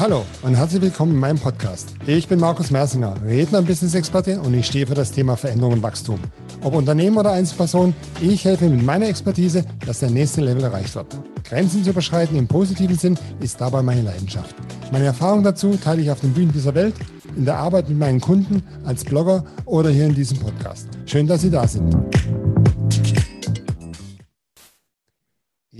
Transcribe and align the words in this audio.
Hallo 0.00 0.24
und 0.40 0.54
herzlich 0.54 0.80
willkommen 0.80 1.12
in 1.12 1.18
meinem 1.18 1.38
Podcast. 1.38 1.92
Ich 2.06 2.26
bin 2.26 2.40
Markus 2.40 2.70
Mersinger, 2.70 3.16
Redner 3.22 3.58
und 3.58 3.66
Business-Experte 3.66 4.40
und 4.40 4.54
ich 4.54 4.64
stehe 4.64 4.86
für 4.86 4.94
das 4.94 5.12
Thema 5.12 5.36
Veränderung 5.36 5.74
und 5.74 5.82
Wachstum. 5.82 6.18
Ob 6.62 6.74
Unternehmen 6.74 7.18
oder 7.18 7.32
Einzelperson, 7.32 7.92
ich 8.18 8.46
helfe 8.46 8.70
mit 8.70 8.82
meiner 8.82 9.08
Expertise, 9.08 9.62
dass 9.84 10.00
der 10.00 10.08
nächste 10.08 10.40
Level 10.40 10.64
erreicht 10.64 10.94
wird. 10.94 11.18
Grenzen 11.44 11.84
zu 11.84 11.90
überschreiten 11.90 12.38
im 12.38 12.46
positiven 12.46 12.96
Sinn 12.96 13.18
ist 13.40 13.60
dabei 13.60 13.82
meine 13.82 14.00
Leidenschaft. 14.00 14.56
Meine 14.90 15.04
Erfahrung 15.04 15.42
dazu 15.42 15.76
teile 15.76 16.00
ich 16.00 16.10
auf 16.10 16.20
den 16.20 16.32
Bühnen 16.32 16.50
dieser 16.50 16.74
Welt, 16.74 16.94
in 17.36 17.44
der 17.44 17.58
Arbeit 17.58 17.90
mit 17.90 17.98
meinen 17.98 18.22
Kunden, 18.22 18.62
als 18.86 19.04
Blogger 19.04 19.44
oder 19.66 19.90
hier 19.90 20.06
in 20.06 20.14
diesem 20.14 20.38
Podcast. 20.38 20.88
Schön, 21.04 21.26
dass 21.26 21.42
Sie 21.42 21.50
da 21.50 21.68
sind. 21.68 21.94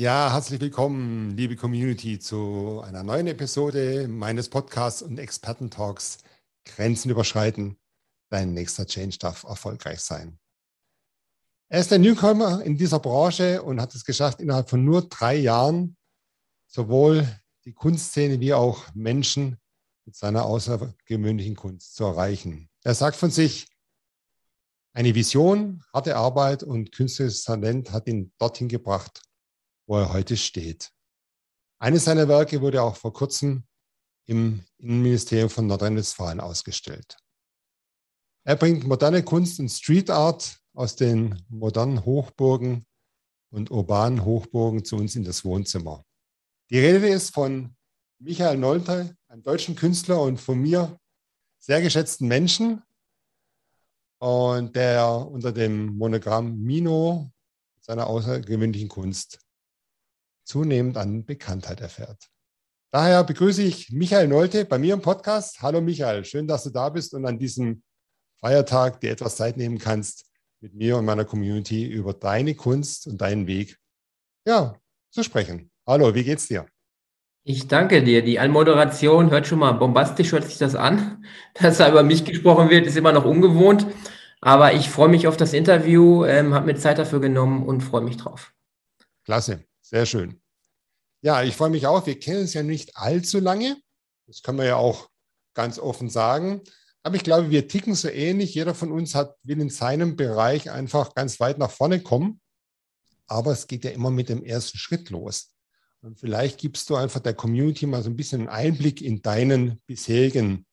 Ja, 0.01 0.33
herzlich 0.33 0.59
willkommen, 0.63 1.37
liebe 1.37 1.57
Community, 1.57 2.19
zu 2.19 2.81
einer 2.87 3.03
neuen 3.03 3.27
Episode 3.27 4.09
meines 4.09 4.49
Podcasts 4.49 5.03
und 5.03 5.19
Experten-Talks 5.19 6.21
Grenzen 6.65 7.11
überschreiten. 7.11 7.77
Dein 8.31 8.55
nächster 8.55 8.87
Change 8.87 9.19
darf 9.19 9.45
erfolgreich 9.45 10.01
sein. 10.01 10.39
Er 11.69 11.81
ist 11.81 11.93
ein 11.93 12.01
Newcomer 12.01 12.63
in 12.63 12.79
dieser 12.79 12.99
Branche 12.99 13.63
und 13.63 13.79
hat 13.79 13.95
es 13.95 14.07
geschafft, 14.07 14.41
innerhalb 14.41 14.71
von 14.71 14.83
nur 14.83 15.07
drei 15.07 15.37
Jahren 15.37 15.99
sowohl 16.67 17.29
die 17.67 17.75
Kunstszene 17.75 18.41
wie 18.41 18.55
auch 18.55 18.87
Menschen 18.95 19.59
mit 20.07 20.17
seiner 20.17 20.47
außergewöhnlichen 20.47 21.57
Kunst 21.57 21.95
zu 21.95 22.05
erreichen. 22.05 22.71
Er 22.85 22.95
sagt 22.95 23.17
von 23.17 23.31
sich, 23.31 23.69
eine 24.95 25.15
Vision, 25.15 25.85
harte 25.93 26.17
Arbeit 26.17 26.63
und 26.63 26.91
künstlerisches 26.91 27.45
Talent 27.45 27.93
hat 27.93 28.09
ihn 28.09 28.33
dorthin 28.39 28.69
gebracht, 28.69 29.21
wo 29.91 29.99
er 29.99 30.13
heute 30.13 30.37
steht. 30.37 30.93
Eines 31.81 32.05
seiner 32.05 32.29
Werke 32.29 32.61
wurde 32.61 32.81
auch 32.81 32.95
vor 32.95 33.13
kurzem 33.13 33.65
im 34.25 34.65
Innenministerium 34.79 35.51
von 35.51 35.67
Nordrhein-Westfalen 35.67 36.39
ausgestellt. 36.39 37.17
Er 38.45 38.55
bringt 38.55 38.87
moderne 38.87 39.25
Kunst 39.25 39.59
und 39.59 39.69
Street 39.69 40.09
Art 40.09 40.61
aus 40.75 40.95
den 40.95 41.45
modernen 41.49 42.05
Hochburgen 42.05 42.87
und 43.51 43.73
urbanen 43.73 44.25
Hochburgen 44.25 44.85
zu 44.85 44.95
uns 44.95 45.17
in 45.17 45.25
das 45.25 45.45
Wohnzimmer. 45.45 46.05
Die 46.71 46.79
Rede 46.79 47.09
ist 47.09 47.35
von 47.35 47.75
Michael 48.21 48.59
Nolte, 48.59 49.17
einem 49.27 49.43
deutschen 49.43 49.75
Künstler 49.75 50.23
und 50.23 50.41
von 50.41 50.61
mir 50.61 51.01
sehr 51.59 51.83
geschätzten 51.83 52.29
Menschen, 52.29 52.81
und 54.21 54.77
der 54.77 55.09
unter 55.09 55.51
dem 55.51 55.97
Monogramm 55.97 56.61
Mino 56.61 57.33
seiner 57.81 58.07
außergewöhnlichen 58.07 58.89
Kunst 58.89 59.41
zunehmend 60.51 60.97
an 60.97 61.25
Bekanntheit 61.25 61.81
erfährt. 61.81 62.29
Daher 62.93 63.23
begrüße 63.23 63.63
ich 63.63 63.93
Michael 63.93 64.27
Nolte 64.27 64.65
bei 64.65 64.79
mir 64.79 64.95
im 64.95 65.01
Podcast. 65.01 65.63
Hallo 65.63 65.81
Michael, 65.81 66.25
schön, 66.25 66.49
dass 66.49 66.65
du 66.65 66.71
da 66.71 66.89
bist 66.89 67.15
und 67.15 67.25
an 67.25 67.39
diesem 67.39 67.85
Feiertag 68.41 69.01
dir 69.01 69.13
etwas 69.13 69.37
Zeit 69.37 69.57
nehmen 69.57 69.79
kannst, 69.79 70.25
mit 70.61 70.75
mir 70.75 70.97
und 70.97 71.05
meiner 71.05 71.25
Community 71.25 71.87
über 71.87 72.15
deine 72.15 72.57
Kunst 72.57 73.07
und 73.07 73.21
deinen 73.21 73.47
Weg 73.47 73.79
ja, 74.45 74.75
zu 75.11 75.23
sprechen. 75.23 75.71
Hallo, 75.87 76.13
wie 76.17 76.25
geht's 76.25 76.49
dir? 76.49 76.67
Ich 77.45 77.69
danke 77.69 78.03
dir. 78.03 78.25
Die 78.25 78.41
Anmoderation 78.41 79.31
hört 79.31 79.47
schon 79.47 79.61
mal 79.61 79.73
bombastisch, 79.73 80.33
hört 80.33 80.45
sich 80.45 80.59
das 80.59 80.75
an. 80.75 81.25
Dass 81.55 81.79
da 81.79 81.89
über 81.89 82.03
mich 82.03 82.25
gesprochen 82.25 82.71
wird, 82.71 82.89
ist 82.89 82.97
immer 82.97 83.13
noch 83.13 83.25
ungewohnt. 83.25 83.87
Aber 84.41 84.73
ich 84.73 84.91
freue 84.91 85.09
mich 85.09 85.29
auf 85.29 85.37
das 85.37 85.53
Interview, 85.53 86.25
ähm, 86.25 86.55
habe 86.55 86.67
mir 86.67 86.77
Zeit 86.77 86.99
dafür 86.99 87.21
genommen 87.21 87.65
und 87.65 87.83
freue 87.83 88.03
mich 88.03 88.17
drauf. 88.17 88.53
Klasse, 89.25 89.65
sehr 89.91 90.07
schön. 90.07 90.41
Ja, 91.21 91.43
ich 91.43 91.57
freue 91.57 91.71
mich 91.71 91.87
auch. 91.87 92.07
Wir 92.07 92.19
kennen 92.19 92.45
es 92.45 92.55
ja 92.55 92.63
nicht 92.63 92.97
allzu 92.97 93.41
lange. 93.41 93.77
Das 94.27 94.43
kann 94.43 94.55
man 94.55 94.67
ja 94.67 94.77
auch 94.77 95.11
ganz 95.55 95.81
offen 95.81 96.09
sagen. 96.09 96.63
Aber 97.03 97.17
ich 97.17 97.25
glaube, 97.25 97.51
wir 97.51 97.67
ticken 97.67 97.97
so 97.97 98.09
ähnlich. 98.09 98.55
Jeder 98.55 98.75
von 98.75 98.93
uns 98.93 99.17
hat, 99.17 99.37
will 99.43 99.61
in 99.61 99.69
seinem 99.69 100.15
Bereich 100.15 100.71
einfach 100.71 101.15
ganz 101.15 101.41
weit 101.41 101.59
nach 101.59 101.73
vorne 101.73 102.01
kommen. 102.01 102.41
Aber 103.27 103.51
es 103.51 103.67
geht 103.67 103.85
ja 103.85 103.91
immer 103.91 104.11
mit 104.11 104.29
dem 104.29 104.45
ersten 104.45 104.79
Schritt 104.79 105.11
los. 105.11 105.55
Und 106.03 106.21
vielleicht 106.21 106.59
gibst 106.61 106.89
du 106.89 106.95
einfach 106.95 107.21
der 107.21 107.35
Community 107.35 107.87
mal 107.87 108.03
so 108.03 108.11
ein 108.11 108.17
bisschen 108.17 108.43
einen 108.43 108.49
Einblick 108.49 109.03
in 109.03 109.23
deinen 109.23 109.83
bisherigen 109.87 110.67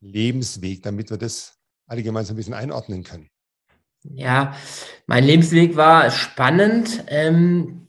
Lebensweg, 0.00 0.82
damit 0.82 1.10
wir 1.10 1.16
das 1.16 1.58
alle 1.86 2.02
gemeinsam 2.02 2.34
ein 2.34 2.38
bisschen 2.38 2.54
einordnen 2.54 3.04
können. 3.04 3.30
Ja, 4.02 4.54
mein 5.06 5.24
Lebensweg 5.24 5.76
war 5.76 6.10
spannend. 6.10 7.04
Ähm, 7.06 7.83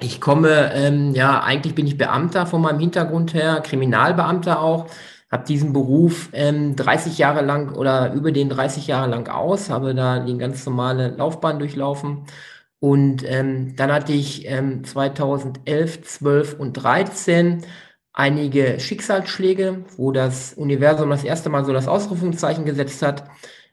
ich 0.00 0.20
komme, 0.20 0.72
ähm, 0.74 1.14
ja, 1.14 1.42
eigentlich 1.42 1.74
bin 1.74 1.86
ich 1.86 1.98
Beamter 1.98 2.46
von 2.46 2.62
meinem 2.62 2.80
Hintergrund 2.80 3.34
her, 3.34 3.60
Kriminalbeamter 3.62 4.60
auch, 4.60 4.86
habe 5.30 5.44
diesen 5.46 5.72
Beruf 5.72 6.28
ähm, 6.32 6.76
30 6.76 7.18
Jahre 7.18 7.42
lang 7.42 7.74
oder 7.74 8.12
über 8.12 8.32
den 8.32 8.48
30 8.50 8.86
Jahre 8.86 9.08
lang 9.10 9.28
aus, 9.28 9.70
habe 9.70 9.94
da 9.94 10.20
die 10.20 10.36
ganz 10.38 10.64
normale 10.66 11.08
Laufbahn 11.16 11.58
durchlaufen. 11.58 12.24
Und 12.80 13.24
ähm, 13.26 13.76
dann 13.76 13.92
hatte 13.92 14.12
ich 14.12 14.46
ähm, 14.48 14.84
2011, 14.84 16.02
12 16.02 16.54
und 16.58 16.72
13 16.74 17.64
einige 18.12 18.80
Schicksalsschläge, 18.80 19.84
wo 19.96 20.12
das 20.12 20.54
Universum 20.54 21.10
das 21.10 21.24
erste 21.24 21.48
Mal 21.48 21.64
so 21.64 21.72
das 21.72 21.88
Ausrufungszeichen 21.88 22.64
gesetzt 22.64 23.02
hat. 23.02 23.24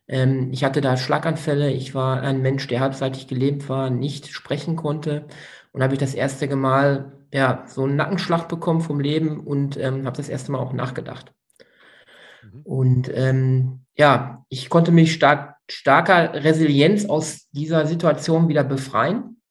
Ähm, 0.09 0.49
ich 0.51 0.63
hatte 0.63 0.81
da 0.81 0.97
Schlaganfälle. 0.97 1.71
Ich 1.71 1.95
war 1.95 2.21
ein 2.21 2.41
Mensch, 2.41 2.67
der 2.67 2.81
halbseitig 2.81 3.27
gelähmt 3.27 3.69
war, 3.69 3.89
nicht 3.89 4.27
sprechen 4.27 4.75
konnte 4.75 5.27
und 5.71 5.83
habe 5.83 5.93
ich 5.93 5.99
das 5.99 6.15
erste 6.15 6.53
Mal 6.55 7.13
ja, 7.31 7.63
so 7.67 7.83
einen 7.83 7.95
Nackenschlag 7.95 8.49
bekommen 8.49 8.81
vom 8.81 8.99
Leben 8.99 9.39
und 9.39 9.77
ähm, 9.77 10.05
habe 10.05 10.17
das 10.17 10.29
erste 10.29 10.51
Mal 10.51 10.57
auch 10.57 10.73
nachgedacht. 10.73 11.31
Mhm. 12.41 12.61
Und 12.63 13.11
ähm, 13.13 13.81
ja, 13.95 14.45
ich 14.49 14.69
konnte 14.69 14.91
mich 14.91 15.13
stark, 15.13 15.57
starker 15.69 16.33
Resilienz 16.43 17.05
aus 17.05 17.47
dieser 17.51 17.85
Situation 17.85 18.49
wieder 18.49 18.63
befreien. 18.63 19.41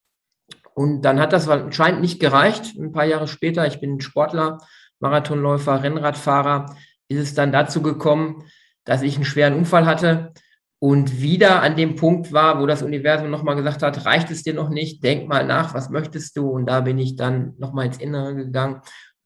Und 0.74 1.02
dann 1.02 1.20
hat 1.20 1.32
das 1.32 1.48
anscheinend 1.48 2.00
nicht 2.00 2.20
gereicht. 2.20 2.76
Ein 2.76 2.92
paar 2.92 3.04
Jahre 3.04 3.28
später, 3.28 3.66
ich 3.66 3.80
bin 3.80 4.00
Sportler, 4.00 4.58
Marathonläufer, 4.98 5.82
Rennradfahrer, 5.84 6.74
ist 7.06 7.20
es 7.20 7.34
dann 7.34 7.52
dazu 7.52 7.80
gekommen, 7.80 8.44
dass 8.84 9.02
ich 9.02 9.14
einen 9.14 9.24
schweren 9.24 9.54
Unfall 9.54 9.86
hatte 9.86 10.32
und 10.80 11.20
wieder 11.20 11.60
an 11.62 11.76
dem 11.76 11.96
Punkt 11.96 12.32
war, 12.32 12.60
wo 12.60 12.66
das 12.66 12.82
Universum 12.82 13.30
nochmal 13.30 13.56
gesagt 13.56 13.82
hat, 13.82 14.04
reicht 14.04 14.30
es 14.30 14.44
dir 14.44 14.54
noch 14.54 14.68
nicht, 14.68 15.02
denk 15.02 15.28
mal 15.28 15.44
nach, 15.44 15.74
was 15.74 15.90
möchtest 15.90 16.36
du? 16.36 16.48
Und 16.48 16.66
da 16.66 16.80
bin 16.82 16.98
ich 16.98 17.16
dann 17.16 17.54
nochmal 17.58 17.86
ins 17.86 17.98
Innere 17.98 18.34
gegangen. 18.34 18.82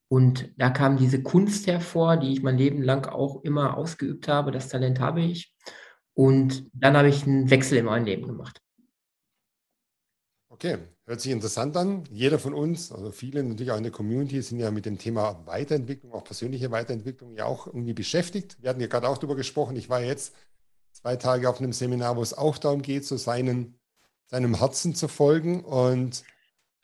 Und 0.08 0.50
da 0.56 0.70
kam 0.70 0.96
diese 0.96 1.22
Kunst 1.22 1.66
hervor, 1.66 2.16
die 2.16 2.32
ich 2.32 2.42
mein 2.42 2.56
Leben 2.56 2.82
lang 2.82 3.06
auch 3.06 3.44
immer 3.44 3.76
ausgeübt 3.76 4.28
habe. 4.28 4.50
Das 4.50 4.68
Talent 4.68 5.00
habe 5.00 5.20
ich. 5.20 5.54
Und 6.14 6.68
dann 6.72 6.96
habe 6.96 7.08
ich 7.08 7.26
einen 7.26 7.50
Wechsel 7.50 7.78
in 7.78 7.86
meinem 7.86 8.04
Leben 8.06 8.26
gemacht. 8.26 8.60
Okay, 10.48 10.78
hört 11.06 11.20
sich 11.20 11.32
interessant 11.32 11.76
an. 11.76 12.04
Jeder 12.10 12.38
von 12.38 12.54
uns, 12.54 12.92
also 12.92 13.10
viele 13.10 13.42
natürlich 13.42 13.72
auch 13.72 13.78
in 13.78 13.82
der 13.82 13.92
Community, 13.92 14.40
sind 14.42 14.58
ja 14.58 14.70
mit 14.70 14.86
dem 14.86 14.98
Thema 14.98 15.46
Weiterentwicklung, 15.46 16.12
auch 16.12 16.24
persönliche 16.24 16.70
Weiterentwicklung 16.70 17.34
ja 17.34 17.46
auch 17.46 17.66
irgendwie 17.66 17.94
beschäftigt. 17.94 18.56
Wir 18.60 18.70
hatten 18.70 18.80
ja 18.80 18.86
gerade 18.86 19.08
auch 19.08 19.18
darüber 19.18 19.36
gesprochen. 19.36 19.76
Ich 19.76 19.88
war 19.88 20.02
jetzt 20.02 20.34
zwei 20.92 21.16
Tage 21.16 21.48
auf 21.48 21.58
einem 21.58 21.72
Seminar, 21.72 22.16
wo 22.16 22.22
es 22.22 22.34
auch 22.34 22.58
darum 22.58 22.82
geht, 22.82 23.04
so 23.04 23.16
seinen, 23.16 23.78
seinem 24.26 24.54
Herzen 24.54 24.94
zu 24.94 25.08
folgen. 25.08 25.64
Und 25.64 26.24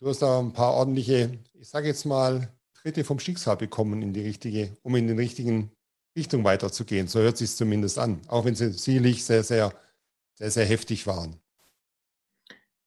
du 0.01 0.09
hast 0.09 0.23
da 0.23 0.39
ein 0.39 0.53
paar 0.53 0.75
ordentliche, 0.75 1.39
ich 1.55 1.69
sage 1.69 1.89
jetzt 1.89 2.05
mal, 2.05 2.53
Tritte 2.75 3.05
vom 3.05 3.19
Schicksal 3.19 3.57
bekommen 3.57 4.03
in 4.03 4.13
die 4.13 4.23
richtige, 4.23 4.77
um 4.83 4.95
in 4.95 5.09
den 5.09 5.19
richtigen 5.19 5.73
Richtung 6.17 6.45
weiterzugehen. 6.45 7.09
So 7.09 7.21
hört 7.21 7.37
sich 7.37 7.55
zumindest 7.55 7.99
an, 7.99 8.21
auch 8.29 8.45
wenn 8.45 8.55
sie 8.55 8.73
sicherlich 8.73 9.25
sehr, 9.25 9.43
sehr, 9.45 9.73
sehr, 10.35 10.51
sehr 10.51 10.65
heftig 10.65 11.07
waren. 11.07 11.37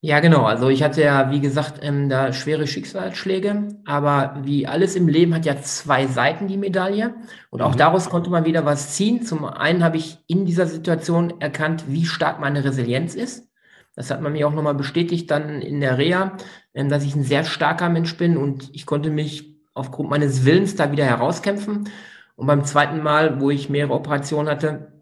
Ja, 0.04 0.20
genau. 0.20 0.46
Also 0.46 0.70
ich 0.70 0.82
hatte 0.82 1.04
ja, 1.04 1.30
wie 1.30 1.42
gesagt, 1.42 1.80
ähm, 1.84 2.10
da 2.10 2.34
schwere 2.34 2.66
Schicksalsschläge, 2.66 3.68
aber 3.86 4.36
wie 4.42 4.66
alles 4.66 4.96
im 4.96 5.08
Leben 5.08 5.36
hat 5.36 5.46
ja 5.46 5.62
zwei 5.62 6.08
Seiten 6.08 6.48
die 6.48 6.58
Medaille 6.58 7.14
und 7.52 7.62
auch 7.62 7.74
mhm. 7.74 7.78
daraus 7.78 8.10
konnte 8.10 8.32
man 8.32 8.44
wieder 8.46 8.66
was 8.66 8.96
ziehen. 8.96 9.22
Zum 9.22 9.46
einen 9.46 9.84
habe 9.84 9.98
ich 9.98 10.18
in 10.26 10.48
dieser 10.48 10.66
Situation 10.66 11.40
erkannt, 11.40 11.84
wie 11.88 12.06
stark 12.06 12.40
meine 12.40 12.64
Resilienz 12.64 13.14
ist. 13.14 13.48
Das 13.96 14.10
hat 14.10 14.22
man 14.22 14.34
mir 14.34 14.48
auch 14.48 14.54
nochmal 14.54 14.74
bestätigt 14.74 15.30
dann 15.30 15.62
in 15.62 15.82
der 15.82 16.00
Reha, 16.00 16.36
ähm, 16.74 16.90
dass 16.90 17.04
ich 17.04 17.16
ein 17.16 17.24
sehr 17.24 17.44
starker 17.44 17.90
Mensch 17.90 18.18
bin 18.18 18.38
und 18.38 18.72
ich 18.74 18.88
konnte 18.88 19.12
mich 19.12 19.56
aufgrund 19.76 20.10
meines 20.10 20.46
Willens 20.46 20.76
da 20.76 20.92
wieder 20.92 21.06
herauskämpfen. 21.06 21.90
Und 22.36 22.48
beim 22.48 22.64
zweiten 22.64 23.04
Mal, 23.04 23.40
wo 23.40 23.52
ich 23.52 23.70
mehrere 23.70 23.94
Operationen 23.94 24.50
hatte, 24.50 24.94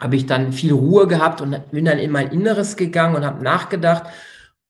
habe 0.00 0.16
ich 0.16 0.24
dann 0.24 0.54
viel 0.54 0.72
Ruhe 0.72 1.06
gehabt 1.06 1.42
und 1.42 1.70
bin 1.70 1.84
dann 1.84 1.98
in 1.98 2.10
mein 2.10 2.30
Inneres 2.30 2.76
gegangen 2.76 3.14
und 3.14 3.26
habe 3.26 3.44
nachgedacht 3.44 4.04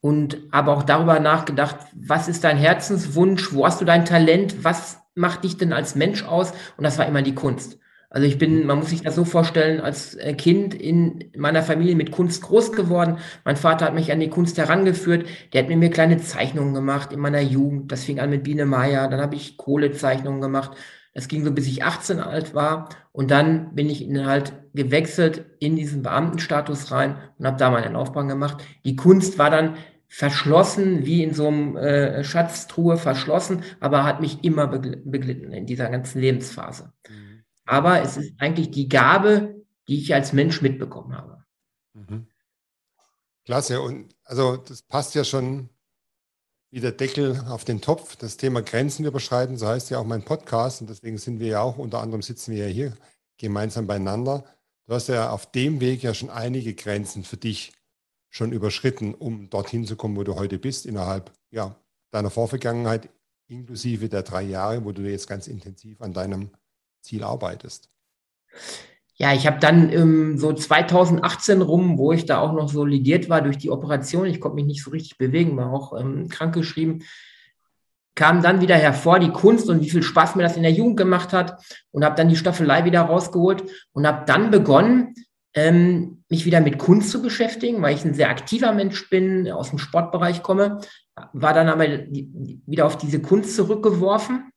und 0.00 0.38
aber 0.50 0.76
auch 0.76 0.82
darüber 0.82 1.20
nachgedacht, 1.20 1.76
was 1.94 2.28
ist 2.28 2.44
dein 2.44 2.56
Herzenswunsch, 2.56 3.52
wo 3.52 3.66
hast 3.66 3.80
du 3.80 3.84
dein 3.84 4.04
Talent, 4.04 4.64
was 4.64 4.98
macht 5.14 5.44
dich 5.44 5.56
denn 5.56 5.72
als 5.72 5.94
Mensch 5.94 6.24
aus? 6.24 6.52
Und 6.76 6.84
das 6.84 6.98
war 6.98 7.06
immer 7.06 7.22
die 7.22 7.34
Kunst. 7.34 7.78
Also 8.10 8.26
ich 8.26 8.38
bin, 8.38 8.64
man 8.64 8.78
muss 8.78 8.88
sich 8.88 9.02
das 9.02 9.16
so 9.16 9.26
vorstellen, 9.26 9.80
als 9.80 10.14
äh, 10.14 10.32
Kind 10.32 10.74
in 10.74 11.30
meiner 11.36 11.62
Familie 11.62 11.94
mit 11.94 12.10
Kunst 12.10 12.42
groß 12.42 12.72
geworden. 12.72 13.18
Mein 13.44 13.56
Vater 13.56 13.84
hat 13.84 13.94
mich 13.94 14.10
an 14.10 14.20
die 14.20 14.30
Kunst 14.30 14.56
herangeführt. 14.56 15.26
Der 15.52 15.62
hat 15.62 15.68
mit 15.68 15.78
mir 15.78 15.90
kleine 15.90 16.16
Zeichnungen 16.16 16.72
gemacht 16.72 17.12
in 17.12 17.20
meiner 17.20 17.40
Jugend. 17.40 17.92
Das 17.92 18.04
fing 18.04 18.18
an 18.18 18.30
mit 18.30 18.44
Biene 18.44 18.64
Meier. 18.64 19.08
Dann 19.08 19.20
habe 19.20 19.34
ich 19.34 19.58
Kohlezeichnungen 19.58 20.40
gemacht. 20.40 20.70
Das 21.18 21.26
ging 21.26 21.44
so, 21.44 21.50
bis 21.50 21.66
ich 21.66 21.82
18 21.82 22.20
alt 22.20 22.54
war. 22.54 22.90
Und 23.10 23.32
dann 23.32 23.74
bin 23.74 23.90
ich 23.90 24.06
halt 24.24 24.52
gewechselt 24.72 25.46
in 25.58 25.74
diesen 25.74 26.04
Beamtenstatus 26.04 26.92
rein 26.92 27.18
und 27.36 27.44
habe 27.44 27.56
da 27.56 27.72
meine 27.72 27.92
Laufbahn 27.92 28.28
gemacht. 28.28 28.62
Die 28.84 28.94
Kunst 28.94 29.36
war 29.36 29.50
dann 29.50 29.76
verschlossen, 30.06 31.04
wie 31.04 31.24
in 31.24 31.34
so 31.34 31.48
einem 31.48 31.76
äh, 31.76 32.22
Schatztruhe 32.22 32.98
verschlossen, 32.98 33.64
aber 33.80 34.04
hat 34.04 34.20
mich 34.20 34.44
immer 34.44 34.68
beglitten 34.68 35.52
in 35.52 35.66
dieser 35.66 35.90
ganzen 35.90 36.20
Lebensphase. 36.20 36.92
Mhm. 37.08 37.42
Aber 37.64 38.00
es 38.00 38.16
ist 38.16 38.34
eigentlich 38.38 38.70
die 38.70 38.88
Gabe, 38.88 39.64
die 39.88 39.98
ich 39.98 40.14
als 40.14 40.32
Mensch 40.32 40.62
mitbekommen 40.62 41.16
habe. 41.16 41.42
Mhm. 41.94 42.28
Klasse. 43.44 43.80
Und 43.80 44.14
also 44.22 44.56
das 44.56 44.82
passt 44.82 45.16
ja 45.16 45.24
schon 45.24 45.68
wie 46.70 46.80
der 46.80 46.92
Deckel 46.92 47.44
auf 47.48 47.64
den 47.64 47.80
Topf. 47.80 48.16
Das 48.16 48.36
Thema 48.36 48.62
Grenzen 48.62 49.06
überschreiten, 49.06 49.56
so 49.56 49.66
heißt 49.66 49.90
ja 49.90 49.98
auch 49.98 50.04
mein 50.04 50.24
Podcast. 50.24 50.80
Und 50.80 50.90
deswegen 50.90 51.18
sind 51.18 51.40
wir 51.40 51.48
ja 51.48 51.60
auch, 51.62 51.78
unter 51.78 52.00
anderem 52.00 52.22
sitzen 52.22 52.52
wir 52.52 52.66
ja 52.66 52.72
hier 52.72 52.96
gemeinsam 53.38 53.86
beieinander. 53.86 54.44
Du 54.86 54.94
hast 54.94 55.08
ja 55.08 55.30
auf 55.30 55.50
dem 55.50 55.80
Weg 55.80 56.02
ja 56.02 56.14
schon 56.14 56.30
einige 56.30 56.74
Grenzen 56.74 57.24
für 57.24 57.36
dich 57.36 57.72
schon 58.30 58.52
überschritten, 58.52 59.14
um 59.14 59.48
dorthin 59.48 59.86
zu 59.86 59.96
kommen, 59.96 60.16
wo 60.16 60.24
du 60.24 60.34
heute 60.34 60.58
bist, 60.58 60.86
innerhalb 60.86 61.32
ja, 61.50 61.76
deiner 62.10 62.30
Vorvergangenheit, 62.30 63.08
inklusive 63.46 64.08
der 64.08 64.22
drei 64.22 64.42
Jahre, 64.42 64.84
wo 64.84 64.92
du 64.92 65.02
jetzt 65.02 65.26
ganz 65.26 65.46
intensiv 65.46 66.00
an 66.02 66.12
deinem 66.12 66.50
Ziel 67.00 67.24
arbeitest. 67.24 67.90
Ja, 69.20 69.34
ich 69.34 69.48
habe 69.48 69.58
dann 69.58 69.92
ähm, 69.92 70.38
so 70.38 70.52
2018 70.52 71.60
rum, 71.60 71.98
wo 71.98 72.12
ich 72.12 72.24
da 72.24 72.38
auch 72.38 72.52
noch 72.52 72.68
solidiert 72.68 73.28
war 73.28 73.42
durch 73.42 73.58
die 73.58 73.70
Operation, 73.70 74.26
ich 74.26 74.40
konnte 74.40 74.54
mich 74.54 74.66
nicht 74.66 74.84
so 74.84 74.90
richtig 74.90 75.18
bewegen, 75.18 75.56
war 75.56 75.72
auch 75.72 75.98
ähm, 75.98 76.28
krankgeschrieben, 76.28 77.02
kam 78.14 78.42
dann 78.42 78.60
wieder 78.60 78.76
hervor 78.76 79.18
die 79.18 79.32
Kunst 79.32 79.68
und 79.68 79.80
wie 79.80 79.90
viel 79.90 80.04
Spaß 80.04 80.36
mir 80.36 80.44
das 80.44 80.56
in 80.56 80.62
der 80.62 80.70
Jugend 80.70 80.96
gemacht 80.96 81.32
hat 81.32 81.60
und 81.90 82.04
habe 82.04 82.14
dann 82.14 82.28
die 82.28 82.36
Staffelei 82.36 82.84
wieder 82.84 83.02
rausgeholt 83.02 83.64
und 83.92 84.06
habe 84.06 84.24
dann 84.24 84.52
begonnen, 84.52 85.14
ähm, 85.54 86.22
mich 86.28 86.44
wieder 86.44 86.60
mit 86.60 86.78
Kunst 86.78 87.10
zu 87.10 87.20
beschäftigen, 87.20 87.82
weil 87.82 87.96
ich 87.96 88.04
ein 88.04 88.14
sehr 88.14 88.30
aktiver 88.30 88.72
Mensch 88.72 89.10
bin, 89.10 89.50
aus 89.50 89.70
dem 89.70 89.78
Sportbereich 89.80 90.44
komme, 90.44 90.80
war 91.32 91.54
dann 91.54 91.68
aber 91.68 91.86
wieder 91.86 92.86
auf 92.86 92.96
diese 92.96 93.20
Kunst 93.20 93.56
zurückgeworfen 93.56 94.52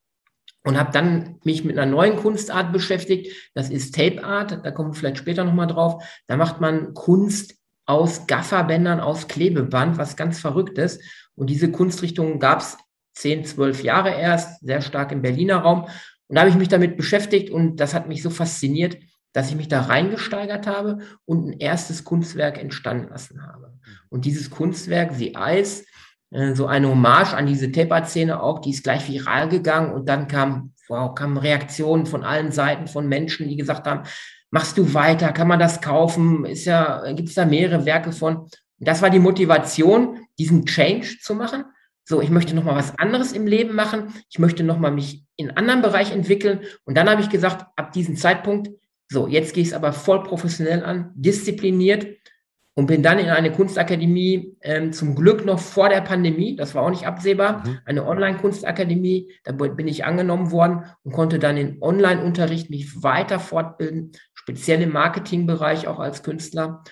und 0.64 0.78
habe 0.78 0.92
dann 0.92 1.40
mich 1.44 1.64
mit 1.64 1.78
einer 1.78 1.92
neuen 1.92 2.18
Kunstart 2.18 2.72
beschäftigt. 2.72 3.52
Das 3.54 3.70
ist 3.70 3.96
Tape 3.96 4.24
Art. 4.24 4.64
Da 4.64 4.72
kommen 4.72 4.92
wir 4.92 4.96
vielleicht 4.96 5.18
später 5.18 5.44
nochmal 5.44 5.68
drauf. 5.68 6.04
Da 6.28 6.38
macht 6.38 6.62
man 6.62 6.94
Kunst 6.94 7.56
aus 7.86 8.28
Gafferbändern, 8.28 9.00
aus 9.00 9.28
Klebeband, 9.28 9.98
was 9.98 10.16
ganz 10.16 10.40
verrückt 10.40 10.78
ist. 10.78 11.02
Und 11.36 11.50
diese 11.50 11.72
Kunstrichtung 11.72 12.40
gab 12.40 12.60
es 12.60 12.78
zehn, 13.14 13.44
zwölf 13.44 13.84
Jahre 13.84 14.12
erst, 14.12 14.62
sehr 14.62 14.82
stark 14.82 15.12
im 15.12 15.22
Berliner 15.22 15.58
Raum. 15.58 15.84
Und 16.28 16.36
da 16.36 16.42
habe 16.42 16.50
ich 16.50 16.58
mich 16.58 16.70
damit 16.70 16.96
beschäftigt 16.96 17.50
und 17.50 17.78
das 17.78 17.94
hat 17.94 18.08
mich 18.08 18.22
so 18.22 18.30
fasziniert, 18.30 18.98
dass 19.34 19.50
ich 19.50 19.56
mich 19.56 19.68
da 19.68 19.82
reingesteigert 19.82 20.68
habe 20.68 21.00
und 21.26 21.48
ein 21.48 21.60
erstes 21.60 22.04
Kunstwerk 22.04 22.58
entstanden 22.58 23.10
lassen 23.10 23.46
habe. 23.46 23.74
Und 24.10 24.26
dieses 24.26 24.50
Kunstwerk, 24.50 25.14
The 25.14 25.36
Eyes, 25.36 25.86
so 26.32 26.66
eine 26.66 26.88
Hommage 26.88 27.34
an 27.34 27.46
diese 27.46 27.72
Taper-Szene 27.72 28.42
auch, 28.42 28.60
die 28.60 28.70
ist 28.70 28.84
gleich 28.84 29.08
viral 29.10 29.50
gegangen 29.50 29.94
und 29.94 30.08
dann 30.08 30.28
kam, 30.28 30.74
wow, 30.88 31.14
kamen 31.14 31.38
Reaktionen 31.38 32.06
von 32.06 32.24
allen 32.24 32.52
Seiten 32.52 32.88
von 32.88 33.08
Menschen, 33.08 33.50
die 33.50 33.58
gesagt 33.58 33.86
haben, 33.86 34.04
machst 34.50 34.78
du 34.78 34.94
weiter, 34.94 35.34
kann 35.34 35.48
man 35.48 35.60
das 35.60 35.82
kaufen, 35.82 36.46
ist 36.46 36.66
ja, 36.66 37.12
gibt 37.14 37.30
es 37.30 37.36
da 37.36 37.46
mehrere 37.46 37.86
Werke 37.86 38.14
von. 38.14 38.38
Und 38.38 38.50
das 38.78 39.02
war 39.02 39.10
die 39.10 39.20
Motivation, 39.20 40.20
diesen 40.40 40.66
Change 40.66 41.18
zu 41.22 41.36
machen. 41.36 41.66
So, 42.06 42.22
ich 42.22 42.30
möchte 42.30 42.56
nochmal 42.56 42.76
was 42.76 42.98
anderes 42.98 43.32
im 43.32 43.46
Leben 43.46 43.76
machen. 43.76 44.14
Ich 44.30 44.40
möchte 44.40 44.64
nochmal 44.64 44.92
mich 44.92 45.24
in 45.36 45.50
einen 45.50 45.58
anderen 45.58 45.82
Bereich 45.82 46.12
entwickeln. 46.12 46.62
Und 46.84 46.96
dann 46.98 47.10
habe 47.10 47.22
ich 47.22 47.30
gesagt, 47.30 47.66
ab 47.76 47.92
diesem 47.92 48.16
Zeitpunkt, 48.16 48.70
so, 49.10 49.28
jetzt 49.28 49.54
gehe 49.54 49.64
ich 49.64 49.70
es 49.70 49.74
aber 49.74 49.94
voll 49.94 50.24
professionell 50.24 50.84
an, 50.84 51.12
diszipliniert 51.16 52.08
und 52.76 52.88
bin 52.88 53.04
dann 53.04 53.20
in 53.20 53.30
eine 53.30 53.52
Kunstakademie, 53.52 54.56
ähm, 54.62 54.94
zum 54.94 55.16
Glück 55.16 55.46
noch 55.46 55.60
vor 55.60 55.90
der 55.90 56.02
Pandemie, 56.02 56.56
das 56.56 56.74
war 56.74 56.84
auch 56.84 56.90
nicht 56.90 57.06
absehbar, 57.06 57.66
mhm. 57.66 57.80
eine 57.86 58.08
Online-Kunstakademie, 58.08 59.32
da 59.44 59.52
bin 59.52 59.88
ich 59.88 60.06
angenommen 60.06 60.52
worden 60.52 60.86
und 61.04 61.12
konnte 61.12 61.38
dann 61.38 61.58
in 61.58 61.82
Online-Unterricht 61.82 62.70
mich 62.70 63.04
weiter 63.04 63.40
fortbilden, 63.40 64.14
speziell 64.34 64.82
im 64.82 64.94
Marketingbereich 64.94 65.88
auch 65.88 66.00
als 66.00 66.24
Künstler. 66.24 66.84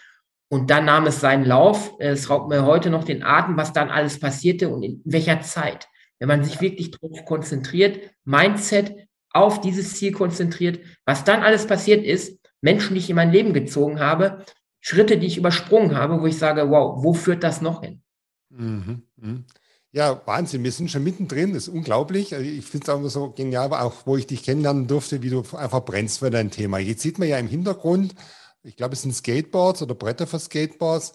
Und 0.52 0.72
dann 0.72 0.86
nahm 0.86 1.06
es 1.06 1.20
seinen 1.20 1.46
Lauf. 1.46 1.94
Es 2.00 2.30
raubt 2.30 2.50
mir 2.50 2.66
heute 2.66 2.90
noch 2.90 3.04
den 3.04 3.24
Atem, 3.24 3.56
was 3.56 3.72
dann 3.72 3.90
alles 3.90 4.20
passierte 4.20 4.70
und 4.70 4.82
in 4.82 5.02
welcher 5.06 5.42
Zeit. 5.42 5.88
Wenn 6.18 6.28
man 6.28 6.44
sich 6.44 6.60
wirklich 6.60 6.92
darauf 6.92 7.24
konzentriert, 7.24 8.00
Mindset 8.26 8.96
auf 9.32 9.62
dieses 9.62 9.96
Ziel 9.96 10.12
konzentriert, 10.12 10.80
was 11.06 11.24
dann 11.24 11.44
alles 11.44 11.68
passiert 11.68 12.04
ist, 12.04 12.40
Menschen, 12.62 12.96
die 12.96 13.00
ich 13.00 13.10
in 13.10 13.16
mein 13.16 13.32
Leben 13.32 13.54
gezogen 13.54 14.00
habe, 14.00 14.44
Schritte, 14.80 15.18
die 15.18 15.28
ich 15.28 15.38
übersprungen 15.38 15.96
habe, 15.96 16.22
wo 16.22 16.26
ich 16.26 16.38
sage, 16.38 16.70
wow, 16.70 17.04
wo 17.04 17.14
führt 17.14 17.44
das 17.44 17.62
noch 17.62 17.82
hin? 17.82 18.02
Mhm, 18.50 19.04
mh. 19.18 19.44
Ja, 19.92 20.22
Wahnsinn. 20.26 20.64
Wir 20.64 20.72
sind 20.72 20.92
schon 20.92 21.04
mittendrin. 21.04 21.54
Das 21.54 21.64
ist 21.68 21.74
unglaublich. 21.74 22.36
Also 22.36 22.46
ich 22.46 22.66
finde 22.66 22.86
es 22.86 22.90
auch 22.90 23.10
so 23.10 23.32
genial, 23.32 23.74
auch 23.74 24.06
wo 24.06 24.18
ich 24.18 24.28
dich 24.28 24.44
kennenlernen 24.44 24.88
durfte, 24.88 25.24
wie 25.24 25.32
du 25.32 25.44
einfach 25.58 25.84
brennst 25.84 26.20
für 26.20 26.30
dein 26.30 26.52
Thema. 26.52 26.78
Jetzt 26.78 27.02
sieht 27.02 27.18
man 27.18 27.28
ja 27.28 27.38
im 27.38 27.48
Hintergrund, 27.48 28.14
ich 28.62 28.76
glaube, 28.76 28.94
es 28.94 29.02
sind 29.02 29.16
Skateboards 29.16 29.82
oder 29.82 29.96
Bretter 29.96 30.28
für 30.28 30.40
Skateboards. 30.40 31.14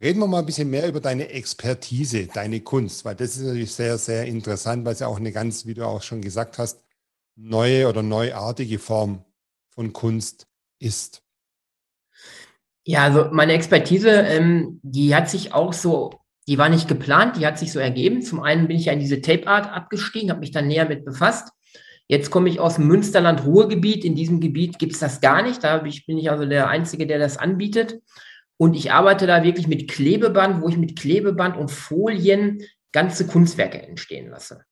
Reden 0.00 0.20
wir 0.20 0.26
mal 0.26 0.40
ein 0.40 0.46
bisschen 0.46 0.70
mehr 0.70 0.88
über 0.88 1.00
deine 1.00 1.28
Expertise, 1.28 2.26
deine 2.26 2.60
Kunst, 2.60 3.04
weil 3.04 3.14
das 3.14 3.36
ist 3.36 3.42
natürlich 3.44 3.72
sehr, 3.72 3.96
sehr 3.96 4.26
interessant, 4.26 4.84
weil 4.84 4.92
es 4.92 5.00
ja 5.00 5.06
auch 5.06 5.16
eine 5.18 5.32
ganz, 5.32 5.66
wie 5.66 5.74
du 5.74 5.86
auch 5.86 6.02
schon 6.02 6.20
gesagt 6.20 6.58
hast, 6.58 6.82
neue 7.36 7.88
oder 7.88 8.02
neuartige 8.02 8.78
Form 8.78 9.24
von 9.70 9.92
Kunst 9.92 10.48
ist. 10.78 11.22
Ja, 12.88 13.02
also 13.02 13.28
meine 13.32 13.52
Expertise, 13.52 14.10
ähm, 14.10 14.78
die 14.84 15.12
hat 15.14 15.28
sich 15.28 15.52
auch 15.52 15.72
so, 15.72 16.20
die 16.46 16.56
war 16.56 16.68
nicht 16.68 16.86
geplant, 16.86 17.36
die 17.36 17.44
hat 17.44 17.58
sich 17.58 17.72
so 17.72 17.80
ergeben. 17.80 18.22
Zum 18.22 18.40
einen 18.40 18.68
bin 18.68 18.76
ich 18.76 18.84
ja 18.84 18.92
in 18.92 19.00
diese 19.00 19.20
Tape 19.20 19.48
Art 19.48 19.66
abgestiegen, 19.72 20.30
habe 20.30 20.38
mich 20.38 20.52
dann 20.52 20.68
näher 20.68 20.88
mit 20.88 21.04
befasst. 21.04 21.48
Jetzt 22.06 22.30
komme 22.30 22.48
ich 22.48 22.60
aus 22.60 22.76
dem 22.76 22.86
Münsterland-Ruhrgebiet. 22.86 24.04
In 24.04 24.14
diesem 24.14 24.40
Gebiet 24.40 24.78
gibt 24.78 24.92
es 24.92 25.00
das 25.00 25.20
gar 25.20 25.42
nicht. 25.42 25.64
Da 25.64 25.78
bin 25.78 26.18
ich 26.18 26.30
also 26.30 26.46
der 26.46 26.68
Einzige, 26.68 27.08
der 27.08 27.18
das 27.18 27.38
anbietet. 27.38 28.00
Und 28.56 28.76
ich 28.76 28.92
arbeite 28.92 29.26
da 29.26 29.42
wirklich 29.42 29.66
mit 29.66 29.90
Klebeband, 29.90 30.62
wo 30.62 30.68
ich 30.68 30.76
mit 30.76 30.96
Klebeband 30.96 31.56
und 31.56 31.72
Folien 31.72 32.62
ganze 32.92 33.26
Kunstwerke 33.26 33.82
entstehen 33.82 34.30
lasse. 34.30 34.62